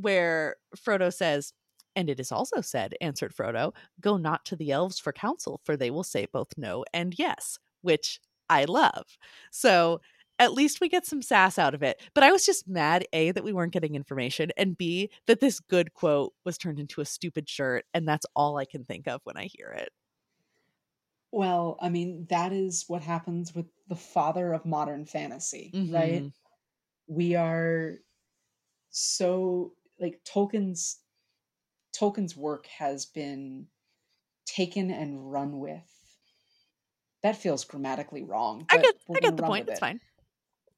where 0.00 0.56
Frodo 0.76 1.12
says, 1.12 1.52
and 1.94 2.10
it 2.10 2.20
is 2.20 2.30
also 2.30 2.60
said, 2.60 2.94
answered 3.00 3.34
Frodo, 3.34 3.74
go 4.00 4.16
not 4.16 4.44
to 4.46 4.56
the 4.56 4.70
elves 4.70 4.98
for 4.98 5.12
counsel, 5.12 5.60
for 5.64 5.76
they 5.76 5.90
will 5.90 6.04
say 6.04 6.26
both 6.30 6.48
no 6.56 6.84
and 6.92 7.18
yes, 7.18 7.58
which 7.82 8.20
I 8.48 8.64
love. 8.64 9.18
So 9.50 10.00
at 10.38 10.52
least 10.52 10.80
we 10.80 10.90
get 10.90 11.06
some 11.06 11.22
sass 11.22 11.58
out 11.58 11.74
of 11.74 11.82
it. 11.82 12.00
But 12.14 12.22
I 12.22 12.32
was 12.32 12.44
just 12.44 12.68
mad, 12.68 13.06
A, 13.14 13.30
that 13.30 13.44
we 13.44 13.54
weren't 13.54 13.72
getting 13.72 13.94
information, 13.94 14.50
and 14.58 14.76
B, 14.76 15.10
that 15.26 15.40
this 15.40 15.60
good 15.60 15.94
quote 15.94 16.34
was 16.44 16.58
turned 16.58 16.78
into 16.78 17.00
a 17.00 17.06
stupid 17.06 17.48
shirt. 17.48 17.86
And 17.94 18.06
that's 18.06 18.26
all 18.36 18.58
I 18.58 18.66
can 18.66 18.84
think 18.84 19.08
of 19.08 19.22
when 19.24 19.38
I 19.38 19.44
hear 19.44 19.68
it. 19.68 19.88
Well, 21.32 21.78
I 21.80 21.88
mean, 21.88 22.26
that 22.28 22.52
is 22.52 22.84
what 22.86 23.02
happens 23.02 23.54
with 23.54 23.66
the 23.88 23.96
father 23.96 24.52
of 24.52 24.66
modern 24.66 25.06
fantasy, 25.06 25.70
mm-hmm. 25.74 25.94
right? 25.94 26.32
We 27.06 27.34
are 27.34 27.94
so 28.90 29.72
like 30.00 30.20
Tolkien's 30.24 30.98
Tolkien's 31.92 32.36
work 32.36 32.66
has 32.66 33.06
been 33.06 33.66
taken 34.44 34.90
and 34.90 35.32
run 35.32 35.58
with. 35.58 35.82
That 37.22 37.36
feels 37.36 37.64
grammatically 37.64 38.22
wrong. 38.22 38.66
I 38.70 38.76
get, 38.78 38.94
I 39.14 39.20
get 39.20 39.36
the 39.36 39.42
point. 39.42 39.68
It's 39.68 39.78
it. 39.78 39.80
fine. 39.80 40.00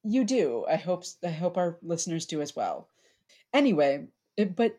You 0.03 0.23
do. 0.23 0.65
I 0.67 0.77
hope. 0.77 1.03
I 1.23 1.29
hope 1.29 1.57
our 1.57 1.77
listeners 1.81 2.25
do 2.25 2.41
as 2.41 2.55
well. 2.55 2.87
Anyway, 3.53 4.07
it, 4.37 4.47
eh, 4.47 4.51
but 4.55 4.77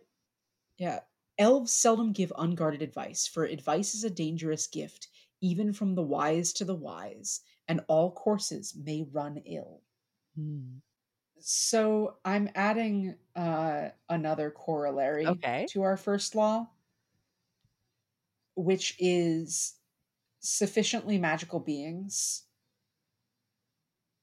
yeah, 0.78 1.00
elves 1.38 1.72
seldom 1.72 2.12
give 2.12 2.32
unguarded 2.38 2.82
advice, 2.82 3.26
for 3.26 3.44
advice 3.44 3.94
is 3.94 4.04
a 4.04 4.10
dangerous 4.10 4.66
gift, 4.66 5.08
even 5.40 5.72
from 5.72 5.94
the 5.94 6.02
wise 6.02 6.52
to 6.54 6.64
the 6.64 6.74
wise, 6.74 7.40
and 7.68 7.80
all 7.88 8.10
courses 8.10 8.74
may 8.74 9.06
run 9.12 9.42
ill. 9.46 9.82
Hmm. 10.36 10.78
So 11.40 12.16
I'm 12.24 12.50
adding 12.54 13.16
uh, 13.34 13.88
another 14.08 14.50
corollary 14.50 15.26
okay. 15.26 15.66
to 15.70 15.82
our 15.82 15.96
first 15.96 16.34
law, 16.34 16.68
which 18.54 18.96
is 18.98 19.74
sufficiently 20.40 21.18
magical 21.18 21.60
beings 21.60 22.44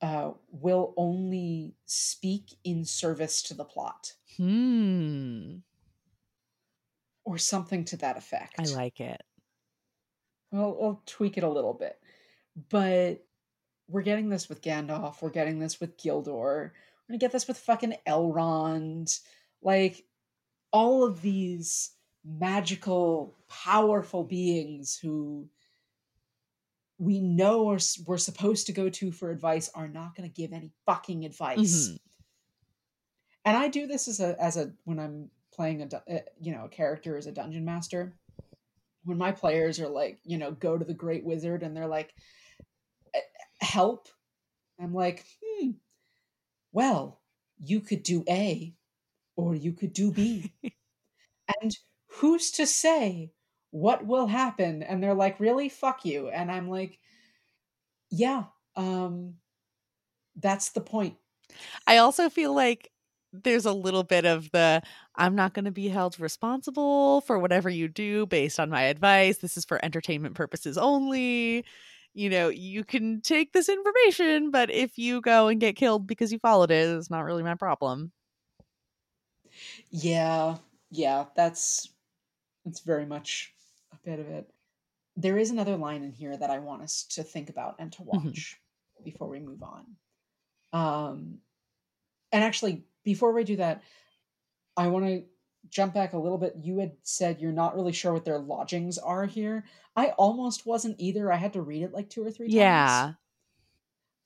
uh, 0.02 0.32
will 0.52 0.94
only 0.98 1.76
speak 1.86 2.56
in 2.64 2.86
service 2.86 3.42
to 3.44 3.54
the 3.54 3.66
plot. 3.66 4.14
Hmm. 4.38 5.58
Or 7.26 7.38
something 7.38 7.84
to 7.86 7.98
that 7.98 8.18
effect. 8.18 8.56
I 8.60 8.64
like 8.76 9.00
it. 9.00 9.22
Well, 10.52 10.78
I'll 10.82 11.02
tweak 11.06 11.38
it 11.38 11.44
a 11.44 11.50
little 11.50 11.74
bit. 11.74 12.00
But 12.70 13.26
we're 13.88 14.02
getting 14.02 14.30
this 14.30 14.50
with 14.50 14.62
Gandalf, 14.62 15.22
we're 15.22 15.30
getting 15.30 15.60
this 15.60 15.80
with 15.80 15.98
Gildor, 15.98 16.72
gonna 17.08 17.20
get 17.20 17.32
this 17.32 17.48
with 17.48 17.58
fucking 17.58 17.96
Elrond. 18.08 19.20
Like 19.62 20.06
all 20.72 21.04
of 21.04 21.22
these 21.22 21.92
magical, 22.26 23.36
powerful 23.48 24.24
beings 24.24 25.00
who 25.02 25.48
we 27.00 27.22
know 27.22 27.70
are, 27.70 27.80
we're 28.06 28.18
supposed 28.18 28.66
to 28.68 28.74
go 28.74 28.90
to 28.90 29.12
for 29.12 29.30
advice 29.30 29.70
are 29.74 29.88
not 29.88 30.16
going 30.16 30.28
to 30.30 30.34
give 30.34 30.52
any 30.52 30.72
fucking 30.86 31.26
advice. 31.26 31.88
Mm-hmm. 31.88 31.96
And 33.46 33.58
I 33.58 33.68
do 33.70 33.88
this 33.88 34.08
as 34.08 34.20
a 34.20 34.36
as 34.42 34.58
a 34.58 34.74
when 34.84 35.00
I'm 35.00 35.30
playing 35.54 35.82
a 35.82 36.12
eh, 36.12 36.22
you 36.42 36.52
know 36.52 36.66
a 36.66 36.70
character 36.70 37.18
as 37.18 37.28
a 37.28 37.32
dungeon 37.32 37.64
master. 37.64 38.14
When 39.06 39.18
my 39.18 39.32
players 39.32 39.80
are 39.80 39.88
like, 39.88 40.20
you 40.26 40.38
know, 40.38 40.52
go 40.52 40.78
to 40.78 40.84
the 40.84 40.94
great 40.94 41.24
wizard 41.24 41.64
and 41.64 41.76
they're 41.76 41.88
like 41.88 42.14
eh, 43.14 43.20
help. 43.62 44.10
I'm 44.82 44.94
like, 44.94 45.24
hmm, 45.42 45.72
well, 46.72 47.22
you 47.60 47.80
could 47.82 48.04
do 48.04 48.24
A 48.30 48.74
or 49.36 49.56
you 49.56 49.74
could 49.74 49.94
do 49.94 50.12
B. 50.12 50.52
and 51.62 51.78
who's 52.08 52.52
to 52.52 52.66
say 52.66 53.32
what 53.72 54.06
will 54.06 54.28
happen? 54.28 54.82
And 54.82 55.04
they're 55.04 55.14
like, 55.14 55.40
really? 55.40 55.70
Fuck 55.70 56.06
you. 56.06 56.30
And 56.30 56.52
I'm 56.52 56.70
like, 56.70 57.00
yeah, 58.10 58.46
um, 58.76 59.36
that's 60.36 60.70
the 60.70 60.82
point. 60.82 61.16
I 61.86 61.98
also 61.98 62.30
feel 62.30 62.54
like 62.54 62.92
there's 63.34 63.66
a 63.66 63.74
little 63.74 64.04
bit 64.04 64.26
of 64.26 64.50
the 64.52 64.82
I'm 65.16 65.36
not 65.36 65.54
going 65.54 65.66
to 65.66 65.72
be 65.72 65.90
held 65.90 66.20
responsible 66.20 67.22
for 67.22 67.38
whatever 67.38 67.70
you 67.70 67.88
do 67.88 68.26
based 68.26 68.60
on 68.60 68.70
my 68.70 68.84
advice. 68.84 69.38
This 69.38 69.58
is 69.58 69.66
for 69.66 69.84
entertainment 69.84 70.36
purposes 70.36 70.78
only 70.78 71.66
you 72.18 72.32
know, 72.32 72.50
you 72.50 72.84
can 72.84 73.22
take 73.22 73.54
this 73.54 73.70
information, 73.70 74.50
but 74.50 74.72
if 74.72 74.98
you 74.98 75.22
go 75.22 75.50
and 75.50 75.60
get 75.60 75.76
killed 75.76 76.08
because 76.08 76.32
you 76.32 76.40
followed 76.40 76.72
it, 76.72 76.90
it's 76.90 77.12
not 77.12 77.24
really 77.24 77.44
my 77.44 77.54
problem. 77.54 78.12
Yeah, 79.92 80.58
yeah, 80.90 81.26
that's 81.36 81.90
that's 82.66 82.80
very 82.80 83.06
much 83.06 83.54
a 83.94 83.98
bit 84.04 84.20
of 84.20 84.28
it. 84.30 84.50
There 85.16 85.38
is 85.38 85.52
another 85.52 85.78
line 85.78 86.04
in 86.04 86.12
here 86.12 86.36
that 86.36 86.50
I 86.50 86.58
want 86.58 86.82
us 86.82 87.04
to 87.12 87.24
think 87.24 87.50
about 87.50 87.76
and 87.78 87.92
to 87.94 88.02
mm-hmm. 88.02 88.26
watch 88.26 88.58
mm-hmm. 88.98 89.04
before 89.04 89.30
we 89.30 89.40
move 89.40 89.62
on. 89.62 89.86
Um 90.74 91.38
and 92.32 92.44
actually 92.44 92.84
before 93.04 93.32
we 93.32 93.44
do 93.44 93.58
that, 93.58 93.84
I 94.76 94.88
want 94.88 95.06
to 95.06 95.24
jump 95.70 95.94
back 95.94 96.14
a 96.14 96.18
little 96.18 96.38
bit, 96.38 96.56
you 96.62 96.80
had 96.80 96.94
said 97.04 97.42
you're 97.42 97.52
not 97.52 97.76
really 97.76 97.92
sure 97.92 98.14
what 98.14 98.26
their 98.26 98.40
lodgings 98.40 98.98
are 98.98 99.26
here. 99.26 99.66
I 99.96 100.08
almost 100.18 100.66
wasn't 100.66 101.00
either. 101.00 101.32
I 101.32 101.38
had 101.38 101.54
to 101.54 101.62
read 101.62 101.84
it 101.84 101.94
like 101.94 102.10
two 102.10 102.26
or 102.26 102.32
three 102.32 102.48
times. 102.48 102.56
Yeah. 102.56 103.12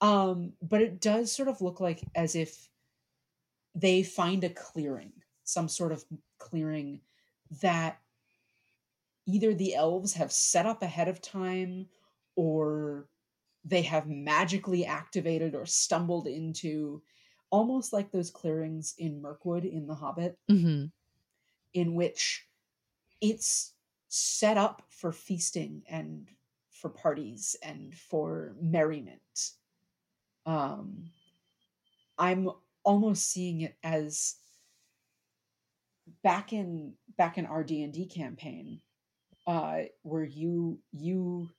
Um, 0.01 0.53
but 0.61 0.81
it 0.81 0.99
does 0.99 1.31
sort 1.31 1.47
of 1.47 1.61
look 1.61 1.79
like 1.79 2.01
as 2.15 2.35
if 2.35 2.69
they 3.75 4.03
find 4.03 4.43
a 4.43 4.49
clearing, 4.49 5.13
some 5.43 5.69
sort 5.69 5.91
of 5.91 6.03
clearing 6.39 7.01
that 7.61 7.99
either 9.27 9.53
the 9.53 9.75
elves 9.75 10.13
have 10.13 10.31
set 10.31 10.65
up 10.65 10.81
ahead 10.81 11.07
of 11.07 11.21
time 11.21 11.85
or 12.35 13.07
they 13.63 13.83
have 13.83 14.07
magically 14.07 14.85
activated 14.85 15.53
or 15.53 15.65
stumbled 15.65 16.27
into 16.27 17.01
almost 17.51 17.93
like 17.93 18.11
those 18.11 18.31
clearings 18.31 18.95
in 18.97 19.21
Mirkwood 19.21 19.65
in 19.65 19.85
The 19.85 19.95
Hobbit. 19.95 20.37
Mm-hmm 20.49 20.87
in 21.73 21.95
which 21.95 22.45
it's 23.21 23.73
set 24.07 24.57
up 24.57 24.83
for 24.89 25.11
feasting 25.11 25.83
and 25.89 26.27
for 26.69 26.89
parties 26.89 27.55
and 27.63 27.93
for 27.93 28.55
merriment. 28.59 29.51
Um, 30.45 31.11
I'm 32.17 32.49
almost 32.83 33.31
seeing 33.31 33.61
it 33.61 33.75
as 33.83 34.35
back 36.23 36.51
in 36.53 36.93
back 37.17 37.37
in 37.37 37.45
our 37.45 37.63
D 37.63 37.83
and 37.83 37.93
D 37.93 38.05
campaign, 38.05 38.81
uh, 39.47 39.83
where 40.01 40.23
you 40.23 40.79
you 40.91 41.49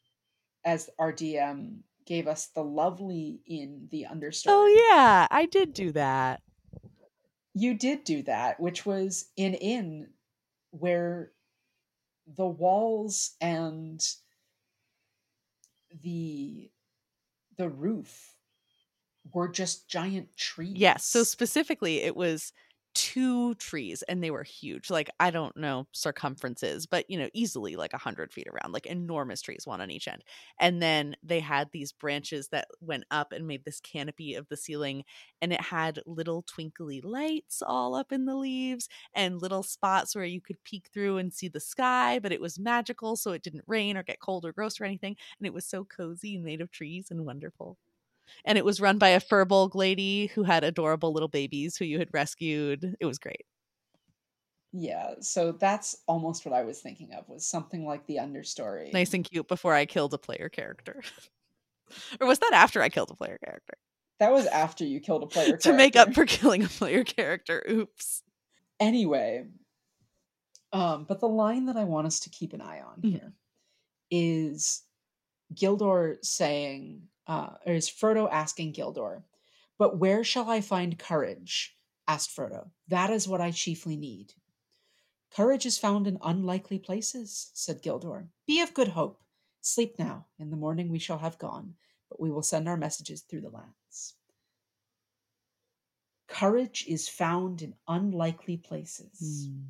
as 0.65 0.91
our 0.99 1.13
DM 1.13 1.79
gave 2.05 2.27
us 2.27 2.49
the 2.49 2.63
lovely 2.63 3.41
in 3.47 3.89
the 3.91 4.07
understory. 4.13 4.47
Oh 4.49 4.89
yeah, 4.91 5.27
I 5.31 5.47
did 5.47 5.73
do 5.73 5.93
that 5.93 6.43
you 7.55 7.75
did 7.75 8.05
do 8.05 8.23
that, 8.23 8.61
which 8.61 8.87
was 8.87 9.31
in 9.37 9.55
in 9.55 10.09
where 10.71 11.33
the 12.27 12.47
walls 12.47 13.35
and 13.41 14.01
the 16.03 16.71
the 17.57 17.69
roof 17.69 18.35
were 19.33 19.49
just 19.49 19.89
giant 19.89 20.37
trees. 20.37 20.77
Yes. 20.77 21.05
So 21.05 21.23
specifically, 21.23 22.01
it 22.01 22.17
was 22.17 22.53
two 22.95 23.55
trees 23.55 24.03
and 24.03 24.23
they 24.23 24.31
were 24.31 24.43
huge 24.43 24.91
like 24.91 25.09
i 25.19 25.31
don't 25.31 25.57
know 25.57 25.87
circumferences 25.93 26.87
but 26.87 27.09
you 27.09 27.19
know 27.19 27.29
easily 27.33 27.75
like 27.77 27.93
a 27.95 27.99
hundred 27.99 28.33
feet 28.33 28.47
around 28.49 28.73
like 28.73 28.87
enormous 28.87 29.41
trees 29.41 29.67
one 29.67 29.81
on 29.81 29.91
each 29.91 30.09
end. 30.09 30.23
And 30.59 30.83
then 30.83 31.17
they 31.23 31.41
had 31.41 31.71
these 31.73 31.93
branches 31.93 32.49
that 32.49 32.69
went 32.81 33.05
up 33.11 33.33
and 33.33 33.47
made 33.47 33.65
this 33.65 33.81
canopy 33.81 34.35
of 34.35 34.49
the 34.49 34.57
ceiling 34.57 35.05
and 35.41 35.53
it 35.53 35.61
had 35.61 36.01
little 36.07 36.43
twinkly 36.43 37.01
lights 37.01 37.63
all 37.63 37.95
up 37.95 38.13
in 38.13 38.27
the 38.27 38.35
leaves 38.37 38.89
and 39.15 39.41
little 39.41 39.63
spots 39.63 40.15
where 40.15 40.25
you 40.25 40.41
could 40.41 40.63
peek 40.65 40.89
through 40.93 41.19
and 41.19 41.33
see 41.33 41.49
the 41.49 41.61
sky 41.61 42.19
but 42.19 42.33
it 42.33 42.41
was 42.41 42.59
magical 42.59 43.17
so 43.17 43.33
it 43.33 43.43
didn't 43.43 43.65
rain 43.67 43.97
or 43.97 44.03
get 44.03 44.21
cold 44.21 44.45
or 44.45 44.53
gross 44.53 44.81
or 44.81 44.85
anything 44.85 45.17
and 45.39 45.47
it 45.47 45.55
was 45.55 45.67
so 45.67 45.85
cozy 45.85 46.35
and 46.37 46.45
made 46.45 46.61
of 46.61 46.71
trees 46.71 47.11
and 47.11 47.25
wonderful 47.25 47.79
and 48.45 48.59
it 48.59 48.65
was 48.65 48.81
run 48.81 48.99
by 48.99 49.09
a 49.11 49.21
Firbolg 49.21 49.75
lady 49.75 50.27
who 50.29 50.43
had 50.43 50.65
adorable 50.65 51.13
little 51.13 51.29
babies 51.29 51.77
who 51.77 51.85
you 51.85 51.99
had 51.99 52.09
rescued. 52.13 52.97
It 53.01 53.07
was 53.07 53.19
great. 53.19 53.45
Yeah, 54.73 55.17
so 55.21 55.53
that's 55.53 55.97
almost 56.09 56.47
what 56.47 56.55
I 56.55 56.63
was 56.65 56.81
thinking 56.81 57.13
of 57.13 57.29
was 57.29 57.47
something 57.47 57.85
like 57.85 58.07
the 58.07 58.17
understory. 58.17 58.93
Nice 58.93 59.13
and 59.13 59.25
cute 59.25 59.47
before 59.47 59.75
I 59.75 59.85
killed 59.85 60.15
a 60.15 60.19
player 60.19 60.49
character. 60.49 61.03
or 62.21 62.27
was 62.27 62.39
that 62.39 62.53
after 62.55 62.81
I 62.81 62.89
killed 62.89 63.11
a 63.11 63.15
player 63.15 63.39
character? 63.45 63.75
That 64.19 64.33
was 64.33 64.47
after 64.47 64.85
you 64.85 65.01
killed 65.01 65.25
a 65.25 65.27
player 65.27 65.59
character. 65.59 65.71
to 65.71 65.77
make 65.77 65.95
up 65.97 66.15
for 66.15 66.25
killing 66.25 66.65
a 66.65 66.69
player 66.69 67.05
character. 67.05 67.63
Oops. 67.69 68.23
Anyway, 68.81 69.47
um, 70.73 71.05
but 71.05 71.21
the 71.21 71.29
line 71.29 71.67
that 71.67 71.77
I 71.77 71.85
want 71.85 72.07
us 72.07 72.21
to 72.21 72.31
keep 72.31 72.53
an 72.55 72.63
eye 72.63 72.81
on 72.81 73.03
Mhm. 73.03 73.11
here 73.11 73.33
is 74.11 74.83
Gildor 75.55 76.17
saying, 76.25 77.09
uh, 77.27 77.51
or 77.67 77.75
is 77.75 77.89
Frodo 77.89 78.29
asking 78.31 78.75
Gildor, 78.75 79.23
but 79.79 79.99
where 79.99 80.25
shall 80.25 80.51
I 80.51 80.61
find 80.61 80.99
courage? 80.99 81.77
asked 82.09 82.35
Frodo. 82.37 82.71
That 82.89 83.11
is 83.11 83.29
what 83.29 83.41
I 83.41 83.51
chiefly 83.51 83.97
need. 83.97 84.35
Courage 85.35 85.65
is 85.65 85.79
found 85.79 86.07
in 86.07 86.19
unlikely 86.23 86.79
places, 86.79 87.51
said 87.55 87.83
Gildor. 87.83 88.29
Be 88.47 88.61
of 88.61 88.75
good 88.75 88.89
hope. 88.89 89.23
Sleep 89.61 89.99
now. 89.99 90.27
In 90.39 90.51
the 90.51 90.57
morning 90.57 90.89
we 90.91 90.99
shall 90.99 91.19
have 91.19 91.39
gone, 91.39 91.75
but 92.11 92.21
we 92.21 92.31
will 92.31 92.43
send 92.43 92.69
our 92.69 92.77
messages 92.77 93.23
through 93.23 93.43
the 93.43 93.49
lands. 93.51 94.15
Courage 96.29 96.85
is 96.89 97.09
found 97.09 97.63
in 97.63 97.75
unlikely 97.87 98.57
places. 98.57 99.49
Hmm. 99.49 99.63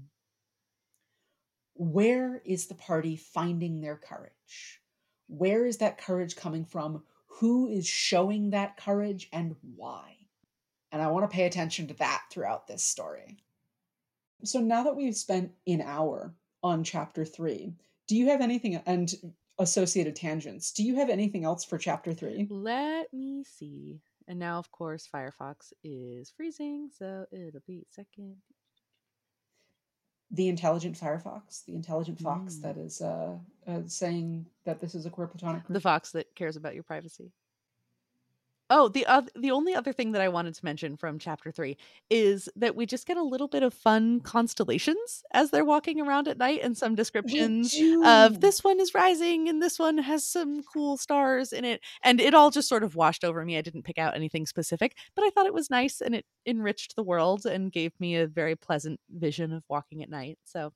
Where 1.74 2.42
is 2.44 2.66
the 2.66 2.74
party 2.74 3.16
finding 3.16 3.80
their 3.80 3.96
courage? 3.96 4.80
Where 5.26 5.66
is 5.66 5.78
that 5.78 5.98
courage 5.98 6.36
coming 6.36 6.64
from? 6.64 7.02
Who 7.40 7.68
is 7.68 7.86
showing 7.86 8.50
that 8.50 8.76
courage 8.76 9.28
and 9.32 9.56
why? 9.76 10.16
And 10.92 11.00
I 11.00 11.08
want 11.08 11.28
to 11.28 11.34
pay 11.34 11.46
attention 11.46 11.88
to 11.88 11.94
that 11.94 12.22
throughout 12.30 12.66
this 12.66 12.82
story. 12.82 13.38
So 14.44 14.60
now 14.60 14.84
that 14.84 14.96
we've 14.96 15.16
spent 15.16 15.52
an 15.66 15.80
hour 15.80 16.34
on 16.62 16.84
chapter 16.84 17.24
three, 17.24 17.72
do 18.08 18.16
you 18.16 18.28
have 18.28 18.40
anything 18.40 18.76
and 18.86 19.12
associated 19.58 20.16
tangents? 20.16 20.72
Do 20.72 20.82
you 20.82 20.96
have 20.96 21.08
anything 21.08 21.44
else 21.44 21.64
for 21.64 21.78
chapter 21.78 22.12
three? 22.12 22.46
Let 22.50 23.12
me 23.12 23.44
see. 23.44 24.00
And 24.28 24.38
now, 24.38 24.58
of 24.58 24.70
course, 24.70 25.08
Firefox 25.12 25.72
is 25.82 26.30
freezing, 26.30 26.90
so 26.96 27.26
it'll 27.32 27.60
be 27.66 27.86
second. 27.90 28.36
The 30.32 30.48
intelligent 30.48 30.96
Firefox, 30.98 31.64
the 31.66 31.74
intelligent 31.74 32.18
fox 32.18 32.56
Mm. 32.56 32.62
that 32.62 32.76
is 32.78 33.00
uh, 33.02 33.36
uh, 33.66 33.82
saying 33.86 34.46
that 34.64 34.80
this 34.80 34.94
is 34.94 35.04
a 35.06 35.10
queer 35.10 35.26
platonic 35.26 35.62
The 35.68 35.80
fox 35.80 36.10
that 36.12 36.34
cares 36.34 36.56
about 36.56 36.74
your 36.74 36.84
privacy. 36.84 37.30
Oh, 38.70 38.88
the 38.88 39.04
other, 39.06 39.28
the 39.34 39.50
only 39.50 39.74
other 39.74 39.92
thing 39.92 40.12
that 40.12 40.22
I 40.22 40.28
wanted 40.28 40.54
to 40.54 40.64
mention 40.64 40.96
from 40.96 41.18
chapter 41.18 41.50
three 41.50 41.76
is 42.10 42.48
that 42.56 42.74
we 42.74 42.86
just 42.86 43.06
get 43.06 43.16
a 43.16 43.22
little 43.22 43.48
bit 43.48 43.62
of 43.62 43.74
fun 43.74 44.20
constellations 44.20 45.22
as 45.34 45.50
they're 45.50 45.64
walking 45.64 46.00
around 46.00 46.28
at 46.28 46.38
night, 46.38 46.60
and 46.62 46.76
some 46.76 46.94
descriptions 46.94 47.74
of 48.00 48.40
this 48.40 48.64
one 48.64 48.80
is 48.80 48.94
rising 48.94 49.48
and 49.48 49.60
this 49.60 49.78
one 49.78 49.98
has 49.98 50.24
some 50.26 50.62
cool 50.62 50.96
stars 50.96 51.52
in 51.52 51.64
it 51.64 51.80
and 52.02 52.20
it 52.20 52.34
all 52.34 52.50
just 52.50 52.68
sort 52.68 52.82
of 52.84 52.94
washed 52.96 53.24
over 53.24 53.44
me. 53.44 53.58
I 53.58 53.62
didn't 53.62 53.82
pick 53.84 53.98
out 53.98 54.14
anything 54.16 54.46
specific 54.46 54.96
but 55.14 55.24
i 55.24 55.30
thought 55.30 55.46
it 55.46 55.54
was 55.54 55.70
nice 55.70 56.00
and 56.00 56.14
it 56.14 56.24
enriched 56.46 56.96
the 56.96 57.02
world 57.02 57.44
and 57.46 57.70
gave 57.72 57.92
me 58.00 58.16
a 58.16 58.26
very 58.26 58.56
pleasant 58.56 58.98
vision 59.10 59.52
of 59.52 59.62
walking 59.68 60.02
at 60.02 60.08
night 60.10 60.38
so 60.44 60.72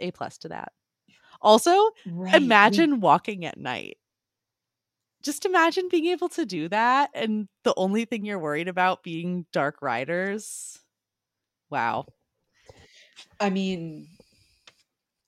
a 0.00 0.10
plus 0.12 0.38
to 0.38 0.48
that. 0.50 0.72
Also 1.42 1.90
Right, 2.04 2.34
imagine 2.34 3.00
walking 3.00 3.44
at 3.44 3.58
night 3.58 3.98
just 5.22 5.44
imagine 5.46 5.88
being 5.90 6.06
able 6.06 6.28
to 6.30 6.44
do 6.44 6.68
that 6.68 7.10
and 7.14 7.48
the 7.64 7.74
only 7.76 8.04
thing 8.04 8.24
you're 8.24 8.38
worried 8.38 8.68
about 8.68 9.02
being 9.02 9.46
dark 9.52 9.80
riders 9.82 10.78
wow 11.70 12.04
I 13.40 13.50
mean, 13.50 14.08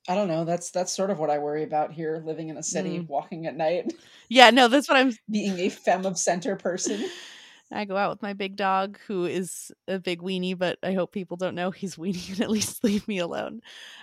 I 0.08 0.14
don't 0.14 0.28
know. 0.28 0.44
That's 0.44 0.70
that's 0.70 0.92
sort 0.92 1.10
of 1.10 1.18
what 1.18 1.30
I 1.30 1.38
worry 1.38 1.62
about 1.64 1.92
here, 1.92 2.22
living 2.24 2.48
in 2.48 2.56
a 2.56 2.62
city, 2.62 2.98
Mm. 3.00 3.08
walking 3.08 3.46
at 3.46 3.56
night, 3.56 3.92
yeah 4.28 4.50
no 4.50 4.68
that's 4.68 4.88
what 4.88 4.96
i'm 4.96 5.12
being 5.30 5.58
a 5.58 5.68
femme 5.68 6.06
of 6.06 6.18
center 6.18 6.56
person. 6.56 7.04
I 7.72 7.86
go 7.86 7.96
out 7.96 8.10
with 8.10 8.22
my 8.22 8.34
big 8.34 8.56
dog, 8.56 8.98
who 9.06 9.24
is 9.24 9.72
a 9.88 9.98
big 9.98 10.20
weenie, 10.20 10.56
but 10.56 10.78
I 10.82 10.92
hope 10.92 11.12
people 11.12 11.36
don't 11.36 11.54
know 11.56 11.70
he's 11.70 11.96
weenie 11.96 12.30
and 12.32 12.40
at 12.40 12.50
least 12.50 12.84
leave 12.84 13.08
me 13.08 13.18
alone. 13.18 13.62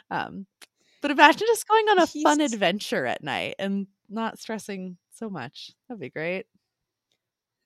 Um, 0.10 0.46
but 1.02 1.12
imagine 1.12 1.48
just 1.48 1.68
going 1.68 1.88
on 1.90 2.00
a 2.00 2.08
fun 2.08 2.42
adventure 2.42 3.06
at 3.06 3.24
night 3.24 3.56
and 3.60 3.88
not 4.10 4.40
stressing 4.40 4.98
so 5.22 5.30
much. 5.30 5.72
That'd 5.88 6.02
be 6.02 6.10
great. 6.10 6.48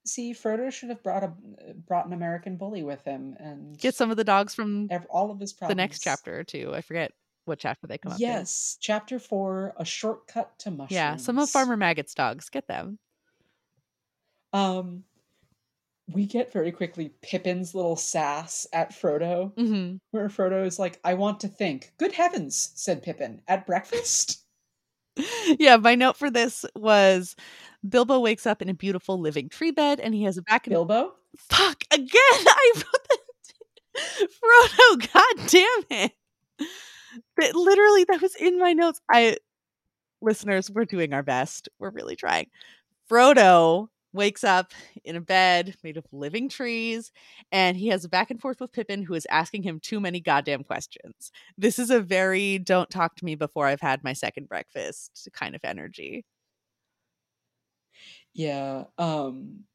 See, 0.06 0.34
Frodo 0.34 0.72
should 0.72 0.90
have 0.90 1.02
brought 1.02 1.24
a 1.24 1.32
brought 1.74 2.06
an 2.06 2.14
American 2.14 2.58
bully 2.58 2.84
with 2.84 3.04
him 3.06 3.36
and 3.40 3.78
Get 3.80 3.96
some 3.96 4.12
of 4.12 4.18
the 4.18 4.24
dogs 4.24 4.54
from 4.54 4.88
ev- 4.92 5.08
all 5.10 5.32
of 5.32 5.40
his 5.40 5.54
the 5.54 5.74
next 5.74 6.02
chapter 6.02 6.38
or 6.40 6.44
two. 6.44 6.76
I 6.76 6.82
forget 6.82 7.12
what 7.46 7.58
chapter 7.60 7.88
they 7.88 7.98
come 7.98 8.12
up 8.12 8.20
in. 8.20 8.22
Yes, 8.22 8.78
chapter 8.80 9.18
four, 9.18 9.74
a 9.78 9.86
shortcut 9.86 10.60
to 10.60 10.72
mushrooms. 10.72 10.92
Yeah, 10.92 11.16
some 11.16 11.40
of 11.40 11.50
Farmer 11.50 11.78
Maggot's 11.78 12.14
dogs. 12.14 12.50
Get 12.50 12.68
them. 12.68 13.00
Um, 14.54 15.04
we 16.08 16.28
get 16.28 16.54
very 16.54 16.72
quickly 16.72 17.14
Pippin's 17.24 17.74
little 17.74 17.96
sass 17.96 18.68
at 18.74 18.92
Frodo, 18.92 19.54
hmm 19.58 19.96
where 20.12 20.28
Frodo 20.30 20.66
is 20.68 20.78
like, 20.78 21.00
"I 21.04 21.16
want 21.16 21.40
to 21.40 21.48
think." 21.48 21.94
Good 21.98 22.12
heavens, 22.12 22.72
said 22.76 23.02
Pippin 23.02 23.42
at 23.48 23.66
breakfast. 23.66 24.45
yeah, 25.60 25.78
my 25.78 25.96
note 25.96 26.18
for 26.18 26.30
this 26.30 26.66
was 26.76 27.36
Bilbo 27.88 28.20
wakes 28.20 28.46
up 28.46 28.62
in 28.62 28.70
a 28.70 28.74
beautiful 28.74 29.20
living 29.20 29.50
tree 29.50 29.72
bed 29.72 30.00
and 30.00 30.14
he 30.14 30.24
has 30.24 30.38
a 30.38 30.42
back 30.42 30.66
Bilbo. 30.70 31.14
Fuck 31.38 31.84
again! 31.92 32.10
I 32.16 32.72
wrote 32.76 33.08
that. 33.10 33.20
Frodo, 34.30 35.14
god 35.14 35.48
damn 35.48 36.00
it! 36.02 36.12
That 37.38 37.56
literally 37.56 38.04
that 38.06 38.22
was 38.22 38.36
in 38.36 38.60
my 38.60 38.74
notes. 38.74 39.00
I 39.10 39.38
listeners, 40.22 40.70
we're 40.72 40.86
doing 40.86 41.14
our 41.14 41.24
best. 41.24 41.70
We're 41.80 41.92
really 41.92 42.16
trying. 42.16 42.48
Frodo 43.10 43.90
wakes 44.16 44.44
up 44.44 44.74
in 45.04 45.16
a 45.16 45.22
bed 45.22 45.76
made 45.84 45.98
of 45.98 46.06
living 46.12 46.50
trees, 46.50 47.12
and 47.52 47.78
he 47.78 47.88
has 47.90 48.06
a 48.06 48.10
back 48.10 48.32
and 48.32 48.42
forth 48.42 48.60
with 48.62 48.72
Pippin, 48.74 49.04
who 49.04 49.14
is 49.16 49.28
asking 49.30 49.64
him 49.64 49.80
too 49.80 50.00
many 50.00 50.20
goddamn 50.22 50.64
questions. 50.64 51.32
This 51.58 51.80
is 51.80 51.90
a 51.92 52.02
very 52.02 52.60
don't 52.60 52.90
talk 52.90 53.16
to 53.18 53.26
me 53.26 53.36
before 53.36 53.68
I've 53.68 53.82
had 53.82 54.04
my 54.04 54.14
second 54.14 54.50
breakfast 54.50 55.30
kind 55.34 55.56
of 55.56 55.62
energy. 55.64 56.26
Yeah. 58.34 58.86
Um 58.98 59.66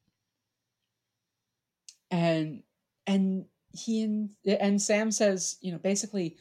and 2.09 2.63
and 3.07 3.45
he 3.73 4.03
and 4.03 4.35
and 4.45 4.81
Sam 4.81 5.11
says, 5.11 5.57
you 5.61 5.71
know, 5.71 5.77
basically 5.79 6.37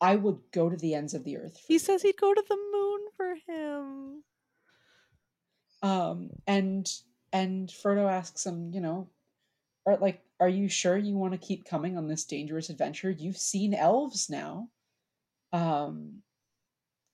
I 0.00 0.16
would 0.16 0.40
go 0.52 0.68
to 0.70 0.76
the 0.76 0.94
ends 0.94 1.14
of 1.14 1.24
the 1.24 1.36
earth. 1.38 1.58
for 1.66 1.66
He 1.68 1.78
you." 1.78 1.78
says 1.78 2.02
he'd 2.02 2.16
go 2.16 2.32
to 2.34 2.44
the 2.48 2.56
moon 2.56 3.00
for 3.16 3.34
him. 3.46 4.24
um 5.82 6.30
and 6.46 6.88
and 7.34 7.68
Frodo 7.68 8.10
asks 8.10 8.46
him, 8.46 8.70
you 8.72 8.80
know, 8.80 9.08
are 9.84 9.98
like 9.98 10.22
are 10.40 10.48
you 10.48 10.68
sure 10.68 10.96
you 10.96 11.16
want 11.16 11.32
to 11.32 11.46
keep 11.46 11.66
coming 11.66 11.98
on 11.98 12.08
this 12.08 12.24
dangerous 12.24 12.70
adventure? 12.70 13.10
You've 13.10 13.36
seen 13.36 13.74
elves 13.74 14.30
now. 14.30 14.68
Um 15.52 16.22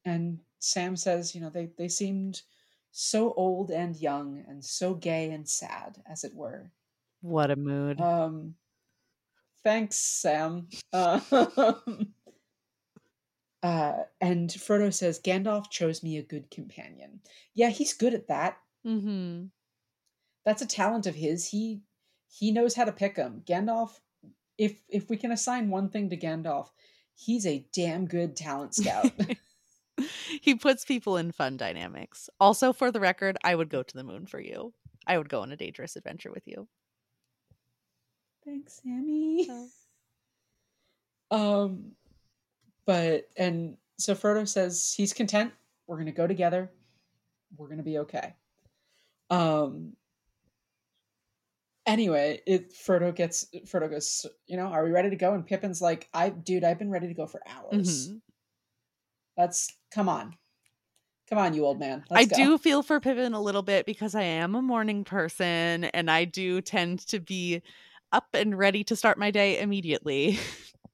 and 0.05 0.39
Sam 0.61 0.95
says, 0.95 1.35
you 1.35 1.41
know, 1.41 1.51
they 1.51 1.71
they 1.77 1.89
seemed 1.89 2.43
so 2.93 3.33
old 3.33 3.71
and 3.71 3.97
young 3.97 4.45
and 4.47 4.64
so 4.64 4.95
gay 4.95 5.31
and 5.31 5.49
sad 5.49 6.03
as 6.07 6.23
it 6.25 6.35
were. 6.35 6.71
What 7.23 7.51
a 7.51 7.57
mood. 7.57 8.01
Um, 8.01 8.55
thanks, 9.62 9.97
Sam. 9.97 10.68
Uh, 10.93 11.21
uh, 13.62 13.95
and 14.21 14.51
Frodo 14.51 14.93
says, 14.93 15.21
Gandalf 15.21 15.71
chose 15.71 16.03
me 16.03 16.18
a 16.18 16.23
good 16.23 16.51
companion. 16.51 17.21
Yeah, 17.55 17.68
he's 17.68 17.93
good 17.93 18.14
at 18.14 18.29
that. 18.29 18.57
mm-hmm. 18.87 19.45
That's 20.45 20.62
a 20.62 20.66
talent 20.66 21.07
of 21.07 21.14
his. 21.14 21.49
He 21.49 21.82
he 22.28 22.53
knows 22.53 22.74
how 22.74 22.84
to 22.84 22.93
pick 22.93 23.16
them. 23.16 23.43
Gandalf, 23.47 24.01
if 24.57 24.80
if 24.88 25.11
we 25.11 25.16
can 25.16 25.32
assign 25.32 25.70
one 25.70 25.88
thing 25.88 26.11
to 26.11 26.16
Gandalf, 26.16 26.68
he's 27.14 27.47
a 27.47 27.64
damn 27.72 28.07
good 28.07 28.36
talent 28.36 28.74
scout. 28.74 29.11
he 30.41 30.55
puts 30.55 30.84
people 30.84 31.16
in 31.16 31.32
fun 31.32 31.57
dynamics. 31.57 32.30
Also, 32.38 32.72
for 32.72 32.91
the 32.91 33.01
record, 33.01 33.36
I 33.45 33.55
would 33.55 33.68
go 33.68 33.82
to 33.82 33.97
the 33.97 34.05
moon 34.05 34.26
for 34.26 34.41
you. 34.41 34.72
I 35.07 35.18
would 35.18 35.28
go 35.28 35.41
on 35.43 35.53
a 35.53 35.57
dangerous 35.57 35.97
adventure 35.97 36.30
with 36.30 36.47
you. 36.47 36.68
Thanks, 38.45 38.80
Sammy. 38.82 39.47
Oh. 39.51 39.68
Um, 41.32 41.93
but 42.86 43.28
and 43.36 43.76
so 43.99 44.16
Frodo 44.16 44.49
says 44.49 44.93
he's 44.97 45.12
content. 45.12 45.53
We're 45.86 45.99
gonna 45.99 46.11
go 46.11 46.26
together. 46.26 46.72
We're 47.57 47.68
gonna 47.68 47.84
be 47.84 47.99
okay. 47.99 48.34
Um. 49.30 49.93
Anyway, 51.91 52.41
it 52.47 52.72
Frodo 52.72 53.12
gets 53.12 53.47
Frodo 53.66 53.91
goes. 53.91 54.24
You 54.47 54.57
know, 54.57 54.66
are 54.66 54.84
we 54.84 54.93
ready 54.93 55.11
to 55.11 55.16
go? 55.16 55.34
And 55.34 55.45
Pippin's 55.45 55.82
like, 55.82 56.09
I, 56.14 56.28
dude, 56.28 56.62
I've 56.62 56.78
been 56.78 56.88
ready 56.88 57.09
to 57.09 57.14
go 57.14 57.26
for 57.26 57.43
hours. 57.49 58.09
Mhm. 58.09 58.20
Let's 59.36 59.76
come 59.93 60.09
on, 60.09 60.36
come 61.28 61.38
on, 61.38 61.53
you 61.53 61.66
old 61.66 61.80
man. 61.80 62.05
I 62.09 62.20
Let's 62.20 62.28
go. 62.28 62.36
do 62.36 62.59
feel 62.59 62.84
for 62.84 63.01
Pippin 63.01 63.34
a 63.34 63.41
little 63.41 63.62
bit 63.62 63.86
because 63.86 64.14
I 64.14 64.22
am 64.22 64.55
a 64.55 64.62
morning 64.62 65.03
person 65.03 65.84
and 65.84 66.09
I 66.09 66.26
do 66.26 66.61
tend 66.61 67.01
to 67.09 67.18
be 67.18 67.61
up 68.12 68.28
and 68.34 68.57
ready 68.57 68.84
to 68.84 68.95
start 68.95 69.18
my 69.18 69.32
day 69.32 69.59
immediately. 69.59 70.38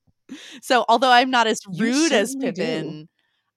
so 0.63 0.87
although 0.89 1.13
I'm 1.13 1.31
not 1.31 1.47
as 1.47 1.61
rude 1.79 2.13
as 2.13 2.31
certainly 2.31 2.53
do. 2.53 2.63
Pippin, 2.63 3.09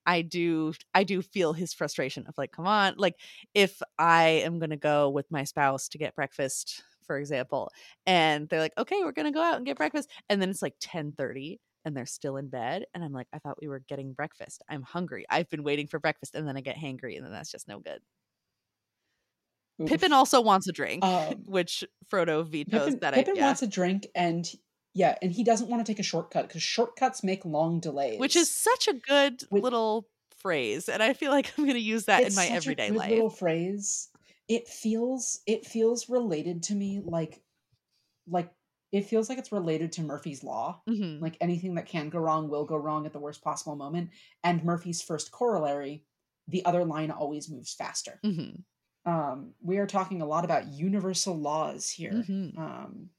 I 0.05 0.23
do 0.23 0.73
I 0.93 1.05
do 1.05 1.21
feel 1.21 1.53
his 1.53 1.73
frustration 1.73 2.25
of 2.27 2.33
like, 2.37 2.51
come 2.51 2.67
on, 2.67 2.95
like 2.97 3.15
if 3.53 3.81
I 3.97 4.41
am 4.43 4.59
gonna 4.59 4.75
go 4.75 5.09
with 5.09 5.31
my 5.31 5.45
spouse 5.45 5.87
to 5.89 5.97
get 5.97 6.15
breakfast, 6.15 6.83
for 7.09 7.17
example, 7.17 7.71
and 8.05 8.47
they're 8.49 8.59
like, 8.59 8.77
okay, 8.77 8.97
we're 9.01 9.11
gonna 9.11 9.31
go 9.31 9.41
out 9.41 9.57
and 9.57 9.65
get 9.65 9.77
breakfast, 9.77 10.11
and 10.29 10.39
then 10.39 10.51
it's 10.51 10.61
like 10.61 10.75
10 10.79 11.13
30 11.13 11.59
and 11.85 11.97
they're 11.97 12.05
still 12.05 12.37
in 12.37 12.49
bed, 12.49 12.83
and 12.93 13.03
I'm 13.03 13.13
like, 13.13 13.25
I 13.33 13.39
thought 13.39 13.57
we 13.59 13.67
were 13.67 13.81
getting 13.87 14.13
breakfast. 14.13 14.61
I'm 14.69 14.83
hungry. 14.83 15.25
I've 15.27 15.49
been 15.49 15.63
waiting 15.63 15.87
for 15.87 15.97
breakfast, 15.97 16.35
and 16.35 16.47
then 16.47 16.55
I 16.55 16.61
get 16.61 16.75
hangry, 16.77 17.15
and 17.15 17.25
then 17.25 17.31
that's 17.31 17.49
just 17.51 17.67
no 17.67 17.79
good. 17.79 17.99
Oof. 19.81 19.89
Pippin 19.89 20.13
also 20.13 20.39
wants 20.41 20.67
a 20.67 20.71
drink, 20.71 21.03
Um, 21.03 21.35
which 21.45 21.83
Frodo 22.11 22.45
vetoes 22.45 22.81
Pippin, 22.85 22.99
that 22.99 23.13
Pippin 23.15 23.31
idea. 23.31 23.43
wants 23.43 23.61
a 23.63 23.67
drink, 23.67 24.07
and 24.13 24.47
yeah, 24.93 25.15
and 25.23 25.31
he 25.31 25.43
doesn't 25.43 25.67
want 25.69 25.83
to 25.83 25.91
take 25.91 25.99
a 25.99 26.03
shortcut 26.03 26.47
because 26.47 26.61
shortcuts 26.61 27.23
make 27.23 27.43
long 27.43 27.79
delays. 27.79 28.19
which 28.19 28.35
is 28.35 28.53
such 28.53 28.87
a 28.87 28.93
good 28.93 29.41
little 29.49 30.05
phrase, 30.37 30.89
and 30.89 31.01
I 31.01 31.13
feel 31.13 31.31
like 31.31 31.51
I'm 31.57 31.63
going 31.63 31.75
to 31.75 31.81
use 31.81 32.05
that 32.05 32.23
in 32.23 32.35
my 32.35 32.45
everyday 32.45 32.91
life. 32.91 33.09
Little 33.09 33.29
phrase. 33.31 34.09
It 34.49 34.67
feels 34.67 35.41
it 35.47 35.65
feels 35.65 36.09
related 36.09 36.63
to 36.63 36.75
me 36.75 37.01
like 37.05 37.41
like 38.27 38.51
it 38.91 39.05
feels 39.05 39.29
like 39.29 39.37
it's 39.37 39.51
related 39.51 39.91
to 39.93 40.01
Murphy's 40.01 40.43
law. 40.43 40.81
Mhm. 40.89 41.21
Like 41.21 41.37
anything 41.41 41.75
that 41.75 41.85
can 41.85 42.09
go 42.09 42.19
wrong 42.19 42.49
will 42.49 42.65
go 42.65 42.75
wrong 42.77 43.05
at 43.05 43.13
the 43.13 43.19
worst 43.19 43.43
possible 43.43 43.75
moment. 43.75 44.11
And 44.43 44.63
Murphy's 44.63 45.01
first 45.03 45.31
corollary, 45.31 46.05
the 46.47 46.65
other 46.65 46.83
line 46.83 47.11
always 47.11 47.49
moves 47.49 47.73
faster. 47.73 48.19
Mhm. 48.25 48.63
Um, 49.05 49.53
we 49.61 49.77
are 49.77 49.87
talking 49.87 50.21
a 50.21 50.25
lot 50.25 50.45
about 50.45 50.67
universal 50.67 51.35
laws 51.35 51.89
here. 51.91 52.11
Mhm. 52.13 52.57
Um, 52.57 53.11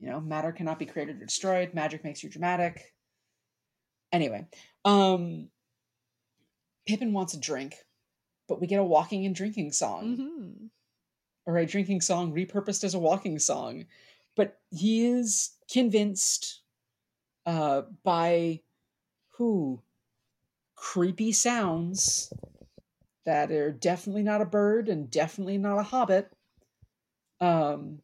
you 0.00 0.08
know, 0.08 0.20
matter 0.20 0.52
cannot 0.52 0.78
be 0.78 0.86
created 0.86 1.20
or 1.20 1.26
destroyed. 1.26 1.74
Magic 1.74 2.04
makes 2.04 2.22
you 2.22 2.30
dramatic. 2.30 2.94
Anyway, 4.12 4.46
um, 4.84 5.50
Pippin 6.86 7.12
wants 7.12 7.34
a 7.34 7.40
drink, 7.40 7.76
but 8.48 8.60
we 8.60 8.66
get 8.66 8.80
a 8.80 8.84
walking 8.84 9.26
and 9.26 9.34
drinking 9.34 9.72
song, 9.72 10.16
Mhm. 10.16 10.70
or 11.46 11.58
a 11.58 11.66
drinking 11.66 12.00
song 12.00 12.32
repurposed 12.32 12.84
as 12.84 12.94
a 12.94 12.98
walking 12.98 13.38
song. 13.38 13.86
But 14.36 14.60
he 14.70 15.06
is 15.06 15.56
convinced 15.70 16.62
uh, 17.46 17.82
by 18.02 18.62
who 19.30 19.82
creepy 20.74 21.32
sounds 21.32 22.32
that 23.24 23.50
are 23.50 23.72
definitely 23.72 24.22
not 24.22 24.40
a 24.42 24.46
bird 24.46 24.88
and 24.88 25.10
definitely 25.10 25.58
not 25.58 25.78
a 25.78 25.82
hobbit 25.82 26.32
um 27.40 28.00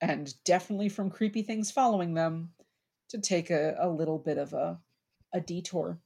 and 0.00 0.34
definitely 0.44 0.88
from 0.88 1.10
creepy 1.10 1.42
things 1.42 1.70
following 1.70 2.14
them 2.14 2.52
to 3.08 3.18
take 3.18 3.50
a, 3.50 3.76
a 3.78 3.88
little 3.88 4.18
bit 4.18 4.38
of 4.38 4.52
a 4.52 4.80
a 5.32 5.40
detour 5.40 6.00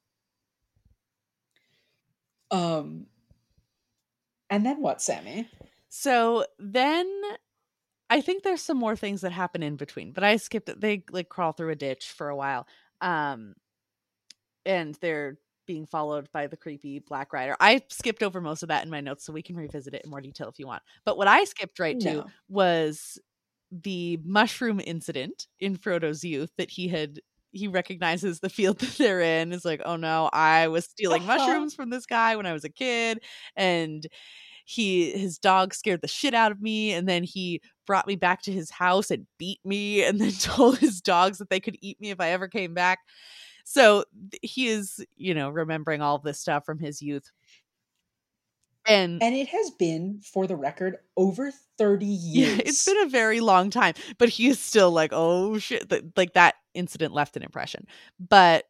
um 2.51 3.07
and 4.51 4.65
then 4.67 4.81
what 4.83 5.01
sammy 5.01 5.49
So 5.89 6.47
then 6.59 7.09
I 8.11 8.21
think 8.21 8.43
there's 8.43 8.63
some 8.63 8.77
more 8.77 8.97
things 8.97 9.21
that 9.21 9.33
happen 9.33 9.63
in 9.63 9.77
between, 9.77 10.13
but 10.13 10.25
I 10.25 10.37
skipped 10.37 10.69
it. 10.69 10.81
They 10.81 11.05
like 11.11 11.29
crawl 11.29 11.53
through 11.53 11.71
a 11.71 11.77
ditch 11.77 12.11
for 12.11 12.29
a 12.29 12.37
while. 12.37 12.67
Um 13.01 13.55
and 14.65 14.95
they're 14.97 15.39
being 15.67 15.87
followed 15.87 16.31
by 16.33 16.47
the 16.47 16.57
creepy 16.57 16.99
black 16.99 17.33
rider. 17.33 17.57
I 17.61 17.83
skipped 17.91 18.23
over 18.23 18.41
most 18.41 18.63
of 18.63 18.69
that 18.69 18.85
in 18.85 18.91
my 18.91 19.01
notes 19.01 19.25
so 19.25 19.33
we 19.33 19.43
can 19.43 19.57
revisit 19.57 19.95
it 19.95 20.03
in 20.05 20.11
more 20.11 20.21
detail 20.21 20.49
if 20.49 20.59
you 20.59 20.67
want. 20.67 20.83
But 21.05 21.17
what 21.17 21.29
I 21.29 21.45
skipped 21.45 21.79
right 21.79 21.99
to 22.01 22.25
was 22.49 23.19
the 23.71 24.19
mushroom 24.25 24.81
incident 24.85 25.47
in 25.61 25.77
Frodo's 25.77 26.25
youth 26.25 26.51
that 26.59 26.71
he 26.71 26.89
had 26.89 27.21
he 27.53 27.69
recognizes 27.69 28.41
the 28.41 28.49
field 28.49 28.79
that 28.81 28.97
they're 28.99 29.21
in 29.21 29.53
is 29.53 29.65
like, 29.65 29.83
oh 29.85 29.97
no, 29.97 30.31
I 30.33 30.69
was 30.69 30.85
stealing 30.85 31.25
mushrooms 31.27 31.75
from 31.75 31.91
this 31.91 32.07
guy 32.07 32.37
when 32.37 32.47
I 32.47 32.53
was 32.53 32.65
a 32.65 32.69
kid, 32.69 33.23
and 33.57 34.07
he 34.65 35.11
his 35.13 35.39
dog 35.39 35.75
scared 35.75 36.01
the 36.03 36.09
shit 36.09 36.35
out 36.35 36.53
of 36.53 36.61
me, 36.61 36.93
and 36.93 37.09
then 37.09 37.25
he 37.25 37.61
brought 37.87 38.07
me 38.07 38.17
back 38.17 38.43
to 38.43 38.53
his 38.53 38.71
house 38.71 39.11
and 39.11 39.27
beat 39.39 39.61
me, 39.65 40.05
and 40.05 40.21
then 40.21 40.33
told 40.41 40.79
his 40.79 41.01
dogs 41.01 41.39
that 41.39 41.51
they 41.51 41.61
could 41.61 41.77
eat 41.81 42.01
me 42.01 42.11
if 42.11 42.21
I 42.21 42.31
ever 42.31 42.49
came 42.49 42.75
back. 42.75 43.01
So 43.65 44.05
he 44.43 44.69
is, 44.69 45.05
you 45.17 45.35
know, 45.35 45.51
remembering 45.51 46.03
all 46.03 46.19
this 46.19 46.41
stuff 46.41 46.65
from 46.65 46.79
his 46.79 47.01
youth. 47.03 47.31
And 48.87 49.23
and 49.23 49.35
it 49.35 49.49
has 49.49 49.71
been 49.71 50.21
for 50.25 50.47
the 50.47 50.57
record 50.57 50.97
over 51.17 51.53
30 51.79 52.07
years 52.07 52.57
Yeah, 52.57 52.63
it's 52.65 52.85
been 52.85 53.01
a 53.03 53.09
very 53.09 53.41
long 53.41 53.71
time, 53.71 53.95
but 54.19 54.29
he 54.29 54.49
is 54.49 54.59
still 54.59 54.91
like, 54.91 55.11
oh 55.13 55.59
shit, 55.59 55.93
like 56.17 56.33
that 56.33 56.55
incident 56.75 57.13
left 57.15 57.37
an 57.37 57.43
impression. 57.43 57.87
But 58.19 58.65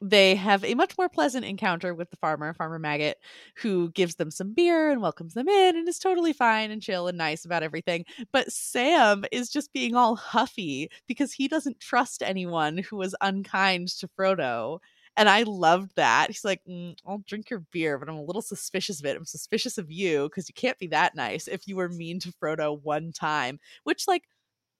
they 0.00 0.34
have 0.34 0.64
a 0.64 0.74
much 0.74 0.98
more 0.98 1.08
pleasant 1.08 1.44
encounter 1.44 1.94
with 1.94 2.10
the 2.10 2.16
farmer, 2.16 2.52
Farmer 2.54 2.78
Maggot, 2.80 3.18
who 3.56 3.90
gives 3.92 4.16
them 4.16 4.32
some 4.32 4.52
beer 4.52 4.90
and 4.90 5.00
welcomes 5.00 5.34
them 5.34 5.48
in 5.48 5.76
and 5.76 5.88
is 5.88 5.98
totally 6.00 6.32
fine 6.32 6.72
and 6.72 6.82
chill 6.82 7.06
and 7.06 7.16
nice 7.16 7.44
about 7.44 7.62
everything. 7.62 8.04
But 8.32 8.50
Sam 8.52 9.24
is 9.30 9.48
just 9.48 9.72
being 9.72 9.94
all 9.94 10.16
huffy 10.16 10.90
because 11.06 11.32
he 11.32 11.46
doesn't 11.46 11.78
trust 11.80 12.22
anyone 12.22 12.78
who 12.78 12.96
was 12.96 13.14
unkind 13.20 13.88
to 14.00 14.08
Frodo. 14.08 14.80
And 15.16 15.28
I 15.28 15.42
loved 15.44 15.92
that. 15.96 16.28
He's 16.30 16.44
like, 16.44 16.62
"Mm, 16.68 16.96
I'll 17.06 17.22
drink 17.26 17.50
your 17.50 17.60
beer, 17.70 17.98
but 17.98 18.08
I'm 18.08 18.16
a 18.16 18.22
little 18.24 18.42
suspicious 18.42 18.98
of 19.00 19.06
it. 19.06 19.16
I'm 19.16 19.24
suspicious 19.26 19.78
of 19.78 19.90
you 19.90 20.24
because 20.28 20.48
you 20.48 20.54
can't 20.54 20.78
be 20.78 20.86
that 20.88 21.14
nice 21.14 21.46
if 21.48 21.68
you 21.68 21.76
were 21.76 21.88
mean 21.90 22.18
to 22.20 22.32
Frodo 22.32 22.80
one 22.82 23.12
time, 23.12 23.60
which, 23.84 24.08
like, 24.08 24.24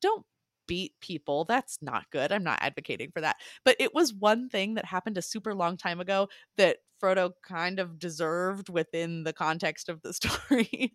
don't 0.00 0.26
beat 0.66 0.92
people. 1.00 1.44
That's 1.44 1.78
not 1.82 2.10
good. 2.10 2.32
I'm 2.32 2.44
not 2.44 2.58
advocating 2.62 3.10
for 3.12 3.20
that. 3.20 3.36
But 3.64 3.76
it 3.78 3.94
was 3.94 4.12
one 4.14 4.48
thing 4.48 4.74
that 4.74 4.84
happened 4.84 5.18
a 5.18 5.22
super 5.22 5.54
long 5.54 5.76
time 5.76 6.00
ago 6.00 6.28
that 6.56 6.78
Frodo 7.02 7.32
kind 7.42 7.80
of 7.80 7.98
deserved 7.98 8.68
within 8.68 9.24
the 9.24 9.32
context 9.32 9.88
of 9.88 10.02
the 10.02 10.12
story. 10.14 10.92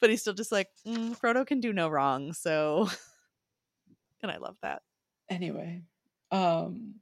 but 0.00 0.08
he's 0.10 0.20
still 0.22 0.32
just 0.34 0.52
like, 0.52 0.68
"Mm, 0.86 1.18
Frodo 1.18 1.46
can 1.46 1.60
do 1.60 1.72
no 1.72 1.88
wrong. 1.88 2.32
So, 2.32 2.88
and 4.22 4.30
I 4.30 4.38
love 4.38 4.56
that. 4.62 4.82
anyway 5.30 5.82
um 6.30 6.94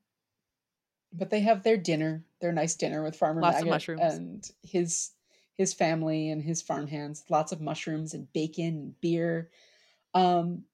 but 1.13 1.31
they 1.31 1.41
have 1.41 1.63
their 1.63 1.77
dinner 1.77 2.25
their 2.41 2.53
nice 2.53 2.75
dinner 2.75 3.03
with 3.03 3.17
farmer 3.17 3.41
Lots 3.41 3.59
of 3.61 3.65
Maggot 3.67 3.71
mushrooms. 3.75 4.01
and 4.03 4.51
his 4.63 5.11
his 5.57 5.75
family 5.75 6.31
and 6.31 6.43
his 6.43 6.63
farm 6.63 6.87
hands 6.87 7.25
lots 7.29 7.53
of 7.53 7.61
mushrooms 7.61 8.15
and 8.15 8.33
bacon 8.33 8.65
and 8.67 9.01
beer 9.01 9.51
um 10.15 10.65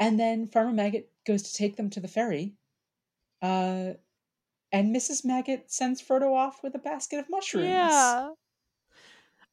and 0.00 0.18
then 0.18 0.46
farmer 0.48 0.72
maggot 0.72 1.12
goes 1.26 1.42
to 1.44 1.54
take 1.54 1.76
them 1.76 1.90
to 1.90 2.00
the 2.00 2.08
ferry 2.08 2.56
uh 3.42 3.94
and 4.72 4.94
mrs 4.94 5.24
maggot 5.24 5.70
sends 5.72 6.02
frodo 6.02 6.34
off 6.34 6.62
with 6.62 6.74
a 6.74 6.80
basket 6.80 7.18
of 7.20 7.30
mushrooms 7.30 7.68
Yeah. 7.68 8.30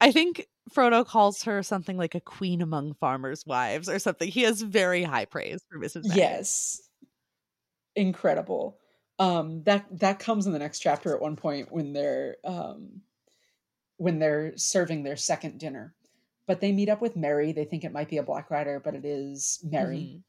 I 0.02 0.12
think 0.12 0.48
Frodo 0.70 1.06
calls 1.06 1.44
her 1.44 1.64
something 1.64 1.98
like 1.98 2.14
a 2.14 2.20
queen 2.22 2.62
among 2.62 2.94
farmers' 2.96 3.46
wives 3.46 3.88
or 3.90 4.00
something. 4.00 4.30
He 4.30 4.42
has 4.44 4.62
very 4.62 5.04
high 5.04 5.26
praise 5.26 5.62
for 5.70 5.80
Mrs. 5.80 6.08
Maggot. 6.08 6.18
yes 6.18 6.90
incredible 7.96 8.78
um 9.20 9.64
that 9.64 9.86
that 10.00 10.20
comes 10.20 10.46
in 10.46 10.54
the 10.54 10.60
next 10.60 10.80
chapter 10.80 11.16
at 11.16 11.22
one 11.22 11.36
point 11.36 11.72
when 11.72 11.94
they're 11.94 12.38
um 12.44 13.02
when 13.98 14.20
they're 14.20 14.58
serving 14.58 15.04
their 15.04 15.18
second 15.18 15.60
dinner 15.60 15.96
but 16.48 16.62
they 16.62 16.72
meet 16.72 16.90
up 16.90 17.02
with 17.02 17.16
merry 17.16 17.52
they 17.52 17.66
think 17.66 17.84
it 17.84 17.92
might 17.94 18.10
be 18.10 18.18
a 18.18 18.24
black 18.24 18.52
rider 18.52 18.80
but 18.80 18.96
it 18.96 19.06
is 19.06 19.60
merry 19.64 20.12
Mhm. 20.12 20.24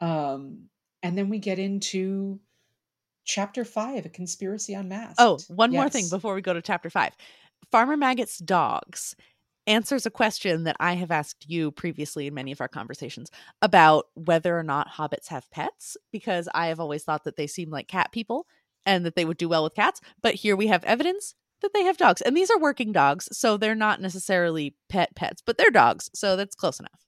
Um 0.00 0.68
and 1.02 1.16
then 1.16 1.28
we 1.28 1.38
get 1.38 1.58
into 1.58 2.40
chapter 3.24 3.64
five 3.64 4.06
a 4.06 4.08
conspiracy 4.08 4.74
unmasked 4.74 5.16
Oh, 5.18 5.38
one 5.48 5.70
more 5.72 5.88
thing 5.88 6.08
before 6.08 6.34
we 6.34 6.42
go 6.42 6.52
to 6.52 6.62
chapter 6.62 6.90
five. 6.90 7.12
Farmer 7.70 7.96
Maggot's 7.96 8.38
dogs 8.38 9.14
answers 9.66 10.06
a 10.06 10.10
question 10.10 10.64
that 10.64 10.76
I 10.80 10.94
have 10.94 11.10
asked 11.10 11.48
you 11.48 11.70
previously 11.70 12.26
in 12.26 12.34
many 12.34 12.50
of 12.50 12.60
our 12.60 12.68
conversations 12.68 13.30
about 13.62 14.06
whether 14.14 14.58
or 14.58 14.62
not 14.62 14.88
hobbits 14.88 15.28
have 15.28 15.50
pets, 15.50 15.96
because 16.10 16.48
I 16.54 16.66
have 16.68 16.80
always 16.80 17.04
thought 17.04 17.24
that 17.24 17.36
they 17.36 17.46
seem 17.46 17.70
like 17.70 17.86
cat 17.86 18.10
people 18.10 18.46
and 18.86 19.04
that 19.06 19.14
they 19.14 19.24
would 19.24 19.36
do 19.36 19.48
well 19.48 19.62
with 19.62 19.74
cats. 19.74 20.00
But 20.22 20.34
here 20.34 20.56
we 20.56 20.66
have 20.68 20.82
evidence 20.84 21.34
that 21.62 21.72
they 21.74 21.84
have 21.84 21.98
dogs. 21.98 22.22
And 22.22 22.36
these 22.36 22.50
are 22.50 22.58
working 22.58 22.90
dogs, 22.90 23.28
so 23.36 23.56
they're 23.56 23.74
not 23.74 24.00
necessarily 24.00 24.74
pet 24.88 25.14
pets, 25.14 25.42
but 25.44 25.58
they're 25.58 25.70
dogs, 25.70 26.10
so 26.14 26.34
that's 26.34 26.56
close 26.56 26.80
enough. 26.80 27.06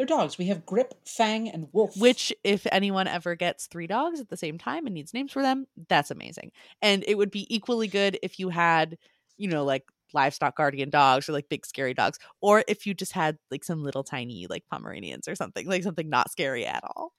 They're 0.00 0.06
dogs. 0.06 0.38
We 0.38 0.46
have 0.46 0.64
Grip, 0.64 0.94
Fang, 1.04 1.50
and 1.50 1.68
Wolf. 1.72 1.94
Which, 1.98 2.32
if 2.42 2.66
anyone 2.72 3.06
ever 3.06 3.34
gets 3.34 3.66
three 3.66 3.86
dogs 3.86 4.18
at 4.18 4.30
the 4.30 4.36
same 4.38 4.56
time 4.56 4.86
and 4.86 4.94
needs 4.94 5.12
names 5.12 5.30
for 5.30 5.42
them, 5.42 5.66
that's 5.90 6.10
amazing. 6.10 6.52
And 6.80 7.04
it 7.06 7.18
would 7.18 7.30
be 7.30 7.46
equally 7.54 7.86
good 7.86 8.18
if 8.22 8.38
you 8.38 8.48
had, 8.48 8.96
you 9.36 9.46
know, 9.46 9.62
like 9.62 9.84
livestock 10.14 10.56
guardian 10.56 10.88
dogs 10.88 11.28
or 11.28 11.32
like 11.32 11.50
big 11.50 11.66
scary 11.66 11.92
dogs, 11.92 12.18
or 12.40 12.64
if 12.66 12.86
you 12.86 12.94
just 12.94 13.12
had 13.12 13.36
like 13.50 13.62
some 13.62 13.82
little 13.84 14.02
tiny 14.02 14.46
like 14.48 14.64
Pomeranians 14.72 15.28
or 15.28 15.34
something, 15.34 15.66
like 15.66 15.82
something 15.82 16.08
not 16.08 16.30
scary 16.30 16.64
at 16.64 16.82
all. 16.82 17.12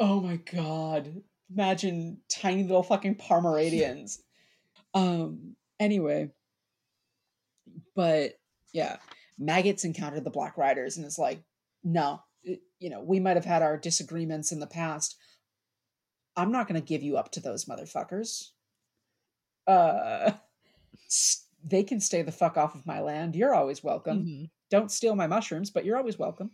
Oh 0.00 0.20
my 0.20 0.38
god. 0.38 1.22
Imagine 1.54 2.18
tiny 2.28 2.64
little 2.64 2.82
fucking 2.82 3.14
Pomeranians. 3.14 4.20
um 4.94 5.54
anyway. 5.78 6.32
But 7.94 8.32
yeah, 8.72 8.96
Maggots 9.38 9.84
encountered 9.84 10.24
the 10.24 10.30
Black 10.30 10.58
Riders 10.58 10.96
and 10.96 11.06
it's 11.06 11.16
like, 11.16 11.44
no, 11.84 12.20
it- 12.42 12.62
you 12.78 12.90
know, 12.90 13.00
we 13.00 13.20
might 13.20 13.36
have 13.36 13.44
had 13.44 13.62
our 13.62 13.76
disagreements 13.76 14.52
in 14.52 14.60
the 14.60 14.66
past. 14.66 15.16
I'm 16.36 16.52
not 16.52 16.68
going 16.68 16.80
to 16.80 16.86
give 16.86 17.02
you 17.02 17.16
up 17.16 17.30
to 17.32 17.40
those 17.40 17.64
motherfuckers. 17.64 18.50
Uh 19.66 20.32
they 21.64 21.82
can 21.82 22.00
stay 22.00 22.22
the 22.22 22.32
fuck 22.32 22.56
off 22.56 22.74
of 22.74 22.86
my 22.86 23.00
land. 23.00 23.34
You're 23.34 23.54
always 23.54 23.82
welcome. 23.82 24.24
Mhm. 24.24 24.50
Don't 24.70 24.90
steal 24.92 25.14
my 25.16 25.26
mushrooms, 25.26 25.70
but 25.70 25.84
you're 25.84 25.96
always 25.96 26.18
welcome. 26.18 26.50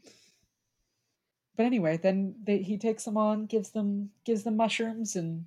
But 1.57 1.67
anyway, 1.67 1.99
then 1.99 2.35
they, 2.43 2.59
he 2.63 2.79
takes 2.79 3.05
them 3.05 3.17
on, 3.17 3.47
gives 3.47 3.71
them 3.71 4.11
gives 4.25 4.43
them 4.43 4.57
mushrooms, 4.57 5.17
and 5.17 5.47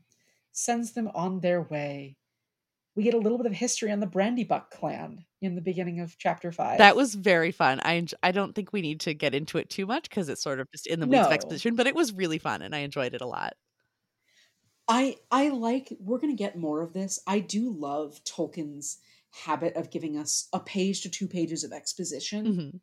sends 0.51 0.93
them 0.93 1.09
on 1.15 1.39
their 1.39 1.61
way. 1.63 2.17
We 2.95 3.03
get 3.03 3.13
a 3.13 3.17
little 3.19 3.37
bit 3.37 3.47
of 3.47 3.53
history 3.53 3.91
on 3.91 3.99
the 3.99 4.07
Brandybuck 4.07 4.69
clan 4.69 5.25
in 5.41 5.55
the 5.55 5.61
beginning 5.61 5.99
of 5.99 6.17
chapter 6.17 6.51
five. 6.51 6.77
That 6.77 6.95
was 6.95 7.13
very 7.13 7.51
fun. 7.51 7.81
I 7.83 8.05
I 8.23 8.31
don't 8.31 8.55
think 8.55 8.71
we 8.71 8.81
need 8.81 9.01
to 9.01 9.13
get 9.13 9.35
into 9.35 9.57
it 9.57 9.69
too 9.69 9.85
much 9.85 10.09
because 10.09 10.29
it's 10.29 10.41
sort 10.41 10.59
of 10.61 10.71
just 10.71 10.87
in 10.87 10.99
the 11.01 11.07
weeds 11.07 11.25
of 11.27 11.33
exposition, 11.33 11.75
but 11.75 11.87
it 11.87 11.95
was 11.95 12.13
really 12.13 12.37
fun 12.39 12.61
and 12.61 12.73
I 12.73 12.79
enjoyed 12.79 13.13
it 13.13 13.21
a 13.21 13.27
lot. 13.27 13.53
I 14.87 15.17
I 15.31 15.49
like 15.49 15.91
we're 15.99 16.19
gonna 16.19 16.35
get 16.35 16.57
more 16.57 16.81
of 16.81 16.93
this. 16.93 17.19
I 17.27 17.39
do 17.39 17.69
love 17.69 18.23
Tolkien's 18.23 18.99
habit 19.43 19.75
of 19.75 19.89
giving 19.91 20.17
us 20.17 20.47
a 20.53 20.59
page 20.61 21.01
to 21.01 21.09
two 21.09 21.27
pages 21.27 21.65
of 21.65 21.73
exposition 21.73 22.45
Mhm. 22.45 22.79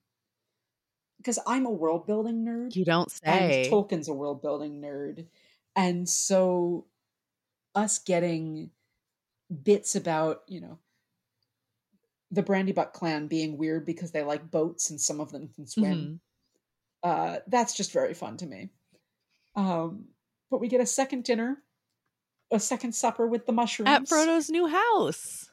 because 1.16 1.39
I'm 1.47 1.64
a 1.64 1.70
world 1.70 2.06
building 2.06 2.44
nerd. 2.44 2.76
You 2.76 2.84
don't 2.84 3.10
say. 3.10 3.20
and 3.24 3.64
say. 3.64 3.70
Tolkien's 3.70 4.09
a 4.09 4.12
world 4.12 4.43
building 4.43 4.80
nerd. 4.82 5.26
And 5.74 6.06
so 6.06 6.86
us 7.74 7.98
getting 7.98 8.70
bits 9.62 9.94
about, 9.96 10.42
you 10.48 10.60
know, 10.60 10.78
the 12.30 12.42
Brandybuck 12.42 12.92
clan 12.92 13.26
being 13.28 13.58
weird 13.58 13.84
because 13.84 14.10
they 14.12 14.22
like 14.22 14.50
boats 14.50 14.90
and 14.90 15.00
some 15.00 15.20
of 15.20 15.30
them 15.32 15.48
can 15.48 15.66
swim. 15.66 16.20
Mhm. 17.04 17.08
Uh 17.08 17.40
that's 17.48 17.74
just 17.74 17.92
very 17.92 18.14
fun 18.14 18.36
to 18.38 18.46
me. 18.46 18.70
Um 19.54 20.06
but 20.50 20.60
we 20.60 20.68
get 20.68 20.80
a 20.80 20.86
second 20.86 21.24
dinner, 21.24 21.62
a 22.50 22.60
second 22.60 22.94
supper 22.94 23.26
with 23.26 23.44
the 23.46 23.52
mushrooms 23.52 23.88
At 23.90 24.08
Frodo's 24.08 24.48
new 24.50 24.66
house. 24.68 25.50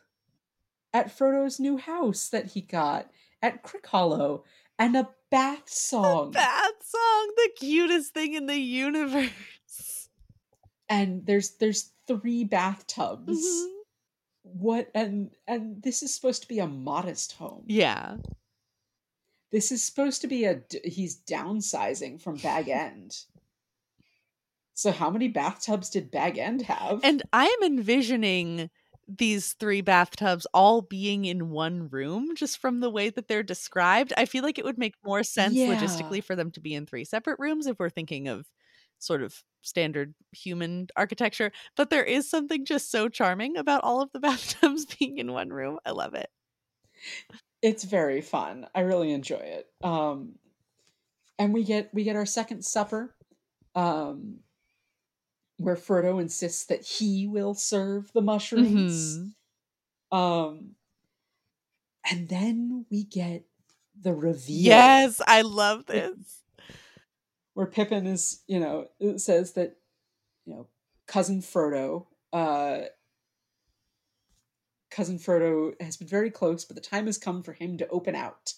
at 0.93 1.11
Frodo's 1.17 1.59
new 1.59 1.77
house 1.77 2.29
that 2.29 2.47
he 2.47 2.61
got 2.61 3.11
at 3.41 3.63
Crickhollow 3.63 4.43
and 4.77 4.95
a 4.95 5.09
bath 5.31 5.69
song. 5.69 6.31
Bath 6.31 6.71
song, 6.83 7.33
the 7.35 7.49
cutest 7.57 8.13
thing 8.13 8.33
in 8.35 8.45
the 8.45 8.57
universe. 8.57 10.09
and 10.87 11.25
there's 11.25 11.51
there's 11.57 11.91
three 12.07 12.43
bathtubs. 12.45 13.37
Mhm. 13.45 13.75
What 14.53 14.89
and 14.95 15.31
and 15.47 15.81
this 15.83 16.01
is 16.03 16.13
supposed 16.13 16.41
to 16.41 16.47
be 16.47 16.59
a 16.59 16.67
modest 16.67 17.33
home 17.33 17.63
Yeah. 17.67 18.17
this 19.51 19.71
is 19.71 19.83
supposed 19.83 20.21
to 20.21 20.27
be 20.27 20.45
a 20.45 20.61
he's 20.83 21.19
downsizing 21.21 22.21
from 22.21 22.35
bag 22.37 22.67
end 22.87 23.25
so 24.73 24.91
how 24.91 25.09
many 25.09 25.27
bathtubs 25.27 25.89
did 25.89 26.09
bag 26.11 26.37
end 26.37 26.61
have 26.63 27.03
And 27.03 27.21
I 27.33 27.45
am 27.45 27.63
envisioning 27.71 28.69
these 29.07 29.53
three 29.53 29.81
bathtubs 29.81 30.45
all 30.53 30.81
being 30.83 31.25
in 31.25 31.49
one 31.49 31.89
room 31.89 32.35
just 32.35 32.59
from 32.59 32.79
the 32.79 32.89
way 32.91 33.09
that 33.09 33.27
they're 33.27 33.41
described. 33.43 34.13
I 34.15 34.25
feel 34.25 34.43
like 34.43 34.59
it 34.59 34.63
would 34.65 34.77
make 34.77 34.93
more 35.03 35.23
sense 35.23 35.55
Yeah. 35.55 35.75
logistically 35.75 36.23
for 36.23 36.35
them 36.35 36.51
to 36.51 36.59
be 36.59 36.75
in 36.75 36.85
three 36.85 37.03
separate 37.05 37.39
rooms 37.39 37.65
if 37.67 37.79
we're 37.79 37.89
thinking 37.89 38.27
of 38.27 38.45
sort 38.99 39.23
of 39.23 39.43
standard 39.61 40.13
human 40.31 40.87
architecture. 40.95 41.51
But 41.75 41.89
there 41.89 42.03
is 42.03 42.29
something 42.29 42.65
just 42.65 42.91
so 42.91 43.09
charming 43.09 43.57
about 43.57 43.83
all 43.83 44.01
of 44.01 44.11
the 44.13 44.19
bathtubs 44.27 44.85
being 44.85 45.17
in 45.17 45.31
one 45.33 45.49
room. 45.49 45.79
I 45.85 45.91
love 45.91 46.13
it. 46.13 46.29
it's 47.61 47.83
very 47.83 48.21
fun 48.21 48.65
i 48.73 48.79
really 48.79 49.11
enjoy 49.11 49.35
it 49.35 49.67
um 49.83 50.35
and 51.37 51.53
we 51.53 51.63
get 51.63 51.89
we 51.93 52.03
get 52.05 52.15
our 52.15 52.25
second 52.25 52.63
supper 52.63 53.13
um 53.75 54.39
where 55.57 55.75
frodo 55.75 56.21
insists 56.21 56.65
that 56.65 56.81
he 56.83 57.27
will 57.27 57.53
serve 57.53 58.11
the 58.13 58.21
mushrooms 58.21 59.17
Mhm. 60.13 60.17
um 60.17 60.75
and 62.09 62.29
then 62.29 62.85
we 62.89 63.03
get 63.03 63.43
the 64.01 64.13
reveal 64.13 64.63
Yes, 64.63 65.21
I 65.27 65.41
love 65.41 65.85
this. 65.85 66.43
Where 67.59 67.67
Pippin 67.67 68.07
is, 68.07 68.39
you 68.47 68.57
know, 68.57 68.87
says 69.17 69.51
that, 69.51 69.75
you 70.45 70.53
know, 70.53 70.67
cousin 71.07 71.41
Frodo, 71.41 72.05
uh, 72.31 72.83
cousin 74.89 75.19
Frodo 75.19 75.73
has 75.81 75.97
been 75.97 76.07
very 76.07 76.31
close, 76.31 76.63
but 76.63 76.77
the 76.77 76.81
time 76.81 77.07
has 77.07 77.17
come 77.17 77.43
for 77.43 77.51
him 77.51 77.77
to 77.77 77.87
open 77.89 78.15
out. 78.15 78.53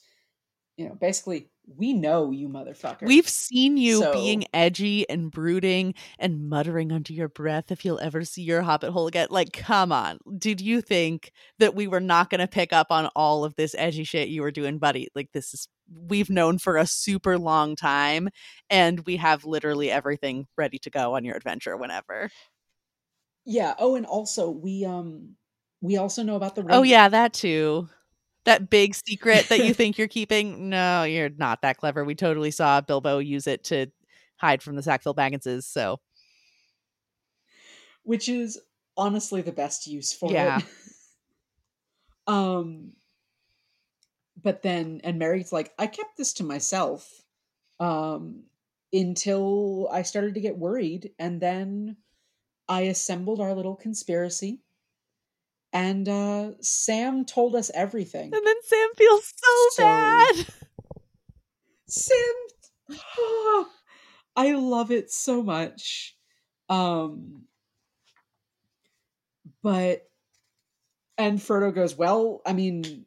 You 0.82 0.90
know, 0.90 0.96
basically, 0.96 1.48
we 1.78 1.94
know 1.94 2.32
you, 2.32 2.50
motherfucker. 2.50 3.04
We've 3.06 3.30
seen 3.30 3.78
you 3.78 4.00
So- 4.00 4.12
being 4.14 4.46
edgy 4.52 5.08
and 5.08 5.30
brooding 5.32 5.94
and 6.18 6.50
muttering 6.50 6.92
under 6.92 7.14
your 7.14 7.30
breath 7.30 7.72
if 7.72 7.86
you'll 7.86 8.00
ever 8.00 8.24
see 8.26 8.42
your 8.42 8.64
hobbit 8.64 8.92
hole 8.92 9.06
again. 9.06 9.28
Like, 9.30 9.54
come 9.54 9.92
on. 9.92 10.18
Did 10.40 10.60
you 10.60 10.82
think 10.82 11.32
that 11.60 11.76
we 11.76 11.86
were 11.86 12.00
not 12.00 12.32
going 12.32 12.40
to 12.40 12.48
pick 12.48 12.74
up 12.74 12.88
on 12.90 13.12
all 13.16 13.44
of 13.44 13.56
this 13.56 13.76
edgy 13.78 14.04
shit 14.04 14.30
you 14.30 14.42
were 14.42 14.50
doing, 14.50 14.80
buddy? 14.80 15.10
Like, 15.14 15.32
this 15.34 15.54
is, 15.54 15.68
we've 15.94 16.32
known 16.32 16.58
for 16.58 16.78
a 16.78 16.88
super 16.88 17.38
long 17.38 17.76
time, 17.76 18.30
and 18.72 19.06
we 19.06 19.18
have 19.18 19.46
literally 19.46 19.92
everything 19.92 20.48
ready 20.58 20.80
to 20.80 20.90
go 20.90 21.16
on 21.16 21.24
your 21.24 21.36
adventure 21.36 21.78
whenever. 21.78 22.32
yeah. 23.46 23.76
Oh, 23.78 23.96
and 23.96 24.08
also 24.08 24.50
we 24.50 24.84
um 24.86 25.36
we 25.82 25.98
also 25.98 26.24
know 26.24 26.36
about 26.36 26.56
the 26.56 26.64
ring. 26.64 26.76
Oh, 26.76 26.84
yeah, 26.84 27.08
that 27.10 27.34
too. 27.34 27.88
That 28.46 28.70
big 28.70 28.96
secret 28.96 29.50
that 29.50 29.62
you 29.62 29.74
think 29.76 29.98
you're 29.98 30.08
keeping. 30.08 30.70
No, 30.70 31.04
you're 31.04 31.30
not 31.30 31.62
that 31.62 31.78
clever. 31.78 32.04
We 32.04 32.16
totally 32.16 32.52
saw 32.52 32.82
Bilbo 32.82 33.20
use 33.20 33.48
it 33.48 33.64
to 33.66 33.88
hide 34.38 34.64
from 34.64 34.76
the 34.76 34.84
Sackville 34.84 35.14
Bagginses. 35.16 35.64
So, 35.64 36.00
which 38.04 38.28
is 38.28 38.60
honestly 38.98 39.42
the 39.42 39.52
best 39.52 39.88
use 39.88 40.12
for 40.14 40.32
Yeah. 40.32 40.60
it. 40.60 40.66
um 42.28 42.94
but 44.42 44.62
then 44.62 45.02
and 45.04 45.20
Merry's 45.20 45.52
like, 45.52 45.74
I 45.78 45.88
kept 45.88 46.18
this 46.18 46.34
to 46.34 46.44
myself 46.44 47.22
um 47.80 48.44
until 48.94 49.88
I 49.92 50.02
started 50.02 50.34
to 50.36 50.42
get 50.42 50.58
worried 50.58 51.12
and 51.18 51.42
then 51.42 51.98
I 52.68 52.82
assembled 52.82 53.40
our 53.40 53.54
little 53.54 53.76
conspiracy 53.76 54.62
and 55.74 56.08
uh 56.10 56.52
Sam 56.62 57.26
told 57.26 57.56
us 57.56 57.72
everything. 57.74 58.34
and 58.34 58.46
then 58.46 58.56
Sam 58.64 58.90
feels 58.98 59.34
so, 59.36 59.52
So- 59.72 59.84
bad. 59.84 60.36
Sam 61.88 62.36
I 64.36 64.54
love 64.54 64.92
it 64.92 65.12
so 65.12 65.42
much. 65.44 66.16
Um 66.70 67.44
but 69.64 70.08
and 71.18 71.38
Frodo 71.40 71.74
goes, 71.74 71.96
"Well, 71.96 72.42
I 72.46 72.54
mean, 72.54 73.06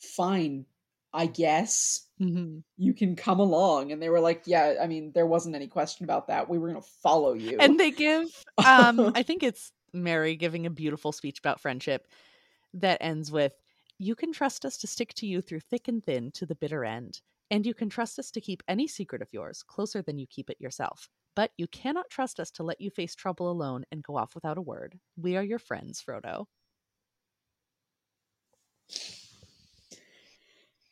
fine. 0.00 0.66
I 1.14 1.24
guess 1.26 2.06
Mhm. 2.20 2.62
you 2.76 2.92
can 2.92 3.16
come 3.16 3.40
along." 3.40 3.92
And 3.92 4.02
they 4.02 4.10
were 4.10 4.20
like, 4.20 4.42
"Yeah, 4.46 4.74
I 4.80 4.86
mean, 4.86 5.12
there 5.12 5.26
wasn't 5.26 5.54
any 5.54 5.66
question 5.68 6.04
about 6.04 6.26
that. 6.26 6.50
We 6.50 6.58
were 6.58 6.68
going 6.70 6.82
to 6.82 6.88
follow 7.02 7.32
you." 7.32 7.56
And 7.58 7.80
they 7.80 7.90
give, 7.92 8.28
um, 8.58 9.00
I 9.16 9.22
think 9.22 9.42
it's 9.42 9.72
Merry 9.96 10.36
giving 10.36 10.66
a 10.66 10.70
beautiful 10.70 11.12
speech 11.12 11.38
about 11.40 11.60
friendship 11.60 12.08
that 12.74 12.98
ends 13.02 13.32
with, 13.32 13.54
You 13.98 14.14
can 14.14 14.32
trust 14.32 14.64
us 14.64 14.76
to 14.78 14.86
stick 14.86 15.14
to 15.14 15.26
you 15.26 15.40
through 15.42 15.60
thick 15.60 15.88
and 15.88 16.04
thin 16.04 16.30
to 16.32 16.46
the 16.46 16.54
bitter 16.54 16.84
end. 16.84 17.22
And 17.50 17.66
you 17.66 17.74
can 17.74 17.88
trust 17.88 18.18
us 18.18 18.30
to 18.32 18.40
keep 18.40 18.62
any 18.68 18.88
secret 18.88 19.22
of 19.22 19.32
yours 19.32 19.62
closer 19.62 20.02
than 20.02 20.18
you 20.18 20.26
keep 20.26 20.50
it 20.50 20.60
yourself. 20.60 21.08
But 21.34 21.52
you 21.56 21.66
cannot 21.68 22.10
trust 22.10 22.40
us 22.40 22.50
to 22.52 22.62
let 22.64 22.80
you 22.80 22.90
face 22.90 23.14
trouble 23.14 23.50
alone 23.50 23.84
and 23.92 24.02
go 24.02 24.16
off 24.16 24.34
without 24.34 24.58
a 24.58 24.62
word. 24.62 24.98
We 25.16 25.36
are 25.36 25.44
your 25.44 25.58
friends, 25.58 26.02
Frodo. 26.02 26.46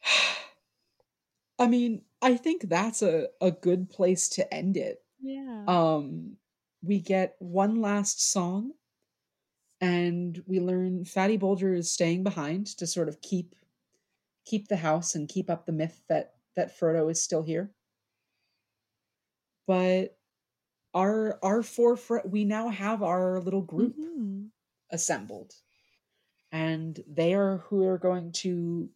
I 1.59 1.67
mean, 1.69 2.03
I 2.23 2.37
think 2.37 2.63
that's 2.69 3.03
a 3.03 3.29
a 3.41 3.51
good 3.51 3.89
place 3.91 4.29
to 4.31 4.53
end 4.55 4.77
it. 4.77 4.99
Yeah. 5.21 5.65
Um 5.67 6.37
we 6.83 7.01
get 7.01 7.37
one 7.39 7.81
last 7.81 8.31
song 8.31 8.73
and 9.85 10.43
we 10.47 10.61
learn 10.61 11.05
Fatty 11.05 11.37
Bolger 11.39 11.77
is 11.77 11.91
staying 11.91 12.23
behind 12.23 12.67
to 12.79 12.87
sort 12.87 13.09
of 13.09 13.21
keep 13.21 13.55
keep 14.45 14.69
the 14.69 14.77
house 14.77 15.15
and 15.15 15.29
keep 15.29 15.49
up 15.51 15.67
the 15.67 15.73
myth 15.73 16.01
that 16.09 16.35
that 16.57 16.79
Frodo 16.79 17.11
is 17.11 17.23
still 17.23 17.43
here. 17.43 17.71
but 19.67 20.17
our 20.93 21.39
our 21.43 21.63
four 21.63 21.97
fr- 21.97 22.27
we 22.27 22.45
now 22.45 22.69
have 22.69 23.03
our 23.03 23.41
little 23.41 23.63
group 23.63 23.97
Mhm. 23.99 24.51
assembled 24.91 25.55
and 26.53 27.03
they 27.09 27.35
are 27.35 27.59
who 27.59 27.85
are 27.87 27.99
going 27.99 28.31
to 28.45 28.91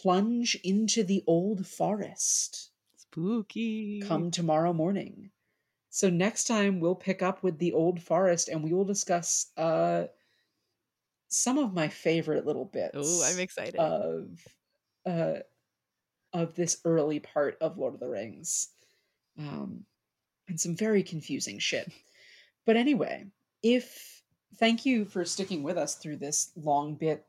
plunge 0.00 0.54
into 0.62 1.02
the 1.02 1.22
old 1.26 1.66
forest 1.66 2.70
Spooky. 2.96 4.00
come 4.00 4.30
tomorrow 4.30 4.72
morning 4.72 5.30
so 5.90 6.08
next 6.08 6.44
time 6.44 6.80
we'll 6.80 6.94
pick 6.94 7.20
up 7.22 7.42
with 7.42 7.58
the 7.58 7.72
old 7.72 8.00
forest 8.02 8.48
and 8.48 8.62
we 8.62 8.72
will 8.72 8.84
discuss 8.84 9.50
uh 9.56 10.04
some 11.28 11.58
of 11.58 11.72
my 11.74 11.88
favorite 11.88 12.46
little 12.46 12.64
bits 12.64 12.92
Oh, 12.96 13.22
I'm 13.24 13.38
excited. 13.38 13.76
of 13.76 14.28
uh 15.06 15.34
of 16.32 16.54
this 16.54 16.80
early 16.84 17.18
part 17.20 17.56
of 17.60 17.76
Lord 17.76 17.94
of 17.94 18.00
the 18.00 18.08
Rings. 18.08 18.68
Um 19.38 19.84
and 20.48 20.60
some 20.60 20.74
very 20.76 21.02
confusing 21.02 21.58
shit. 21.58 21.90
But 22.66 22.76
anyway, 22.76 23.26
if 23.62 24.22
thank 24.56 24.84
you 24.84 25.04
for 25.04 25.24
sticking 25.24 25.62
with 25.62 25.76
us 25.78 25.94
through 25.96 26.16
this 26.16 26.50
long 26.56 26.94
bit 26.94 27.24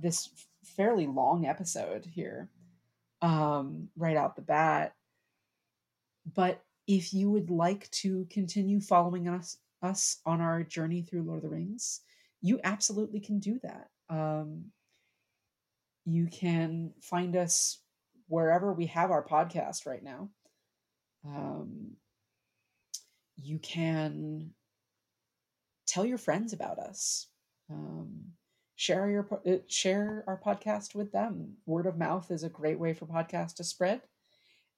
this 0.00 0.28
fairly 0.64 1.06
long 1.06 1.46
episode 1.46 2.04
here. 2.06 2.48
Um 3.22 3.88
right 3.96 4.16
out 4.16 4.36
the 4.36 4.42
bat. 4.42 4.94
But 6.34 6.62
if 6.86 7.12
you 7.12 7.30
would 7.30 7.50
like 7.50 7.90
to 7.90 8.26
continue 8.30 8.80
following 8.80 9.28
us 9.28 9.58
us 9.82 10.18
on 10.24 10.40
our 10.40 10.62
journey 10.62 11.02
through 11.02 11.22
Lord 11.22 11.38
of 11.38 11.50
the 11.50 11.56
Rings, 11.56 12.00
you 12.40 12.60
absolutely 12.62 13.20
can 13.20 13.40
do 13.40 13.58
that. 13.62 13.88
Um, 14.08 14.66
you 16.04 16.26
can 16.26 16.92
find 17.00 17.36
us 17.36 17.78
wherever 18.28 18.72
we 18.72 18.86
have 18.86 19.10
our 19.10 19.24
podcast 19.24 19.86
right 19.86 20.02
now. 20.02 20.30
Um, 21.26 21.92
you 23.36 23.58
can 23.58 24.50
tell 25.86 26.04
your 26.04 26.18
friends 26.18 26.52
about 26.52 26.78
us. 26.78 27.28
Um, 27.70 28.32
share 28.76 29.08
your 29.08 29.28
uh, 29.46 29.58
share 29.68 30.24
our 30.26 30.40
podcast 30.44 30.94
with 30.94 31.12
them. 31.12 31.54
Word 31.66 31.86
of 31.86 31.98
mouth 31.98 32.30
is 32.30 32.42
a 32.42 32.48
great 32.48 32.78
way 32.78 32.94
for 32.94 33.06
podcasts 33.06 33.54
to 33.56 33.64
spread. 33.64 34.02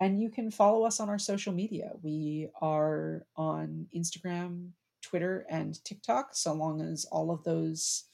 And 0.00 0.20
you 0.20 0.28
can 0.28 0.50
follow 0.50 0.84
us 0.84 1.00
on 1.00 1.08
our 1.08 1.18
social 1.18 1.52
media. 1.52 1.92
We 2.02 2.48
are 2.60 3.26
on 3.36 3.86
Instagram, 3.94 4.70
Twitter, 5.02 5.46
and 5.48 5.82
TikTok, 5.84 6.30
so 6.32 6.52
long 6.52 6.80
as 6.80 7.04
all 7.06 7.30
of 7.30 7.44
those 7.44 8.04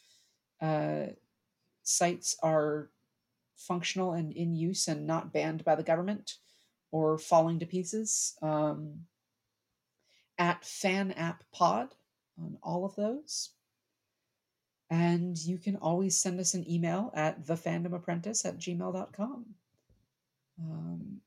uh, 0.60 1.06
sites 1.82 2.36
are 2.42 2.90
functional 3.56 4.12
and 4.12 4.32
in 4.32 4.54
use 4.54 4.88
and 4.88 5.06
not 5.06 5.32
banned 5.32 5.64
by 5.64 5.74
the 5.74 5.82
government 5.82 6.36
or 6.92 7.18
falling 7.18 7.58
to 7.60 7.66
pieces. 7.66 8.36
Um, 8.42 9.06
at 10.40 10.64
Fan 10.64 11.12
App 11.12 11.44
Pod 11.52 11.94
on 12.40 12.56
all 12.62 12.84
of 12.84 12.96
those. 12.96 13.50
And 14.88 15.38
you 15.38 15.58
can 15.58 15.76
always 15.76 16.18
send 16.18 16.40
us 16.40 16.54
an 16.54 16.68
email 16.68 17.12
at 17.14 17.44
thefandomapprentice 17.44 18.44
at 18.44 18.58
gmail.com. 18.58 19.44
Um, 20.58 21.20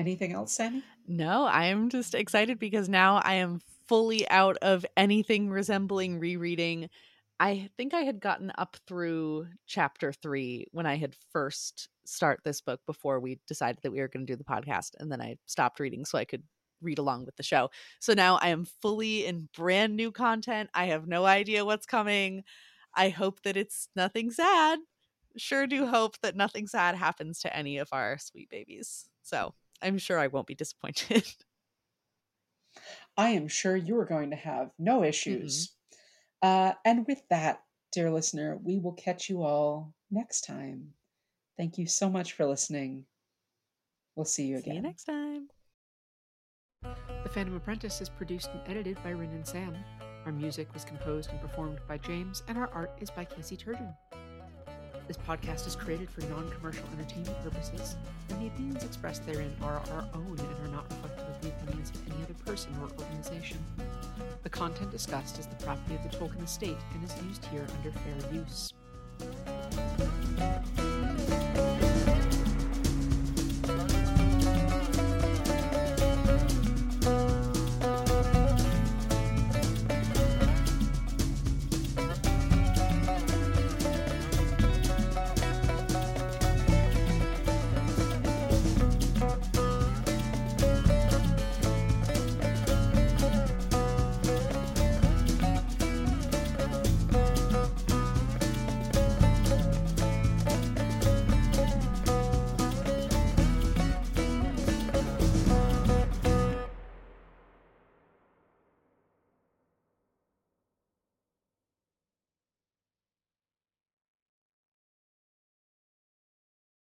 anything 0.00 0.32
else, 0.32 0.52
Sammy? 0.52 0.82
No, 1.06 1.44
I 1.44 1.66
am 1.66 1.90
just 1.90 2.14
excited 2.14 2.58
because 2.58 2.88
now 2.88 3.16
I 3.16 3.34
am 3.34 3.60
fully 3.86 4.28
out 4.28 4.56
of 4.62 4.86
anything 4.96 5.50
resembling 5.50 6.18
rereading. 6.18 6.88
I 7.38 7.70
think 7.76 7.94
I 7.94 8.02
had 8.02 8.20
gotten 8.20 8.52
up 8.58 8.76
through 8.86 9.46
chapter 9.66 10.12
three 10.12 10.66
when 10.72 10.86
I 10.86 10.96
had 10.96 11.14
first 11.32 11.88
start 12.04 12.40
this 12.44 12.60
book 12.60 12.80
before 12.86 13.20
we 13.20 13.38
decided 13.46 13.80
that 13.82 13.92
we 13.92 14.00
were 14.00 14.08
going 14.08 14.26
to 14.26 14.32
do 14.32 14.36
the 14.36 14.44
podcast, 14.44 14.90
and 14.98 15.10
then 15.10 15.20
I 15.20 15.36
stopped 15.46 15.80
reading 15.80 16.04
so 16.04 16.18
I 16.18 16.24
could 16.24 16.42
read 16.82 16.98
along 16.98 17.26
with 17.26 17.36
the 17.36 17.42
show. 17.42 17.70
So 17.98 18.14
now 18.14 18.38
I 18.40 18.48
am 18.48 18.66
fully 18.82 19.26
in 19.26 19.48
brand 19.56 19.96
new 19.96 20.10
content. 20.12 20.70
I 20.74 20.86
have 20.86 21.06
no 21.06 21.24
idea 21.24 21.64
what's 21.64 21.86
coming. 21.86 22.42
I 22.94 23.10
hope 23.10 23.42
that 23.42 23.56
it's 23.56 23.88
nothing 23.94 24.30
sad. 24.30 24.78
Sure 25.36 25.66
do 25.66 25.86
hope 25.86 26.16
that 26.22 26.36
nothing 26.36 26.66
sad 26.66 26.94
happens 26.94 27.40
to 27.40 27.56
any 27.56 27.78
of 27.78 27.88
our 27.92 28.18
sweet 28.18 28.50
babies. 28.50 29.08
So 29.22 29.54
I'm 29.82 29.98
sure 29.98 30.18
I 30.18 30.26
won't 30.28 30.46
be 30.46 30.54
disappointed. 30.54 31.26
I 33.16 33.30
am 33.30 33.48
sure 33.48 33.76
you 33.76 33.98
are 33.98 34.04
going 34.04 34.30
to 34.30 34.36
have 34.36 34.70
no 34.78 35.02
issues. 35.04 35.72
Uh, 36.42 36.72
and 36.84 37.06
with 37.06 37.20
that, 37.30 37.60
dear 37.92 38.10
listener, 38.10 38.58
we 38.62 38.78
will 38.78 38.92
catch 38.92 39.28
you 39.28 39.42
all 39.42 39.92
next 40.10 40.42
time. 40.42 40.88
Thank 41.58 41.76
you 41.76 41.86
so 41.86 42.08
much 42.08 42.32
for 42.32 42.46
listening. 42.46 43.04
We'll 44.16 44.24
see 44.24 44.46
you 44.46 44.56
See 44.58 44.62
again. 44.62 44.76
you 44.76 44.82
next 44.82 45.04
time. 45.04 45.48
The 46.82 47.28
Fandom 47.28 47.56
Apprentice 47.56 48.00
is 48.00 48.08
produced 48.08 48.50
and 48.52 48.60
edited 48.66 49.02
by 49.02 49.10
Ryn 49.10 49.32
and 49.32 49.46
Sam. 49.46 49.76
Our 50.24 50.32
music 50.32 50.72
was 50.72 50.84
composed 50.84 51.30
and 51.30 51.40
performed 51.40 51.80
by 51.88 51.98
James, 51.98 52.42
and 52.48 52.56
our 52.56 52.70
art 52.72 52.92
is 53.00 53.10
by 53.10 53.24
Casey 53.24 53.56
Turgeon. 53.56 53.94
This 55.10 55.18
podcast 55.26 55.66
is 55.66 55.74
created 55.74 56.08
for 56.08 56.20
non 56.26 56.48
commercial 56.52 56.84
entertainment 56.92 57.36
purposes, 57.42 57.96
and 58.28 58.40
the 58.40 58.46
opinions 58.46 58.84
expressed 58.84 59.26
therein 59.26 59.52
are 59.60 59.82
our 59.90 60.08
own 60.14 60.38
and 60.38 60.68
are 60.68 60.72
not 60.72 60.88
reflective 60.88 61.26
of 61.26 61.40
the 61.40 61.48
opinions 61.48 61.90
of 61.90 62.12
any 62.12 62.22
other 62.22 62.34
person 62.46 62.72
or 62.80 62.88
organization. 62.96 63.58
The 64.44 64.50
content 64.50 64.92
discussed 64.92 65.40
is 65.40 65.46
the 65.48 65.64
property 65.64 65.96
of 65.96 66.04
the 66.04 66.16
Tolkien 66.16 66.44
estate 66.44 66.76
and 66.94 67.02
is 67.02 67.12
used 67.24 67.44
here 67.46 67.66
under 67.76 67.90
fair 67.90 68.32
use. 68.32 68.72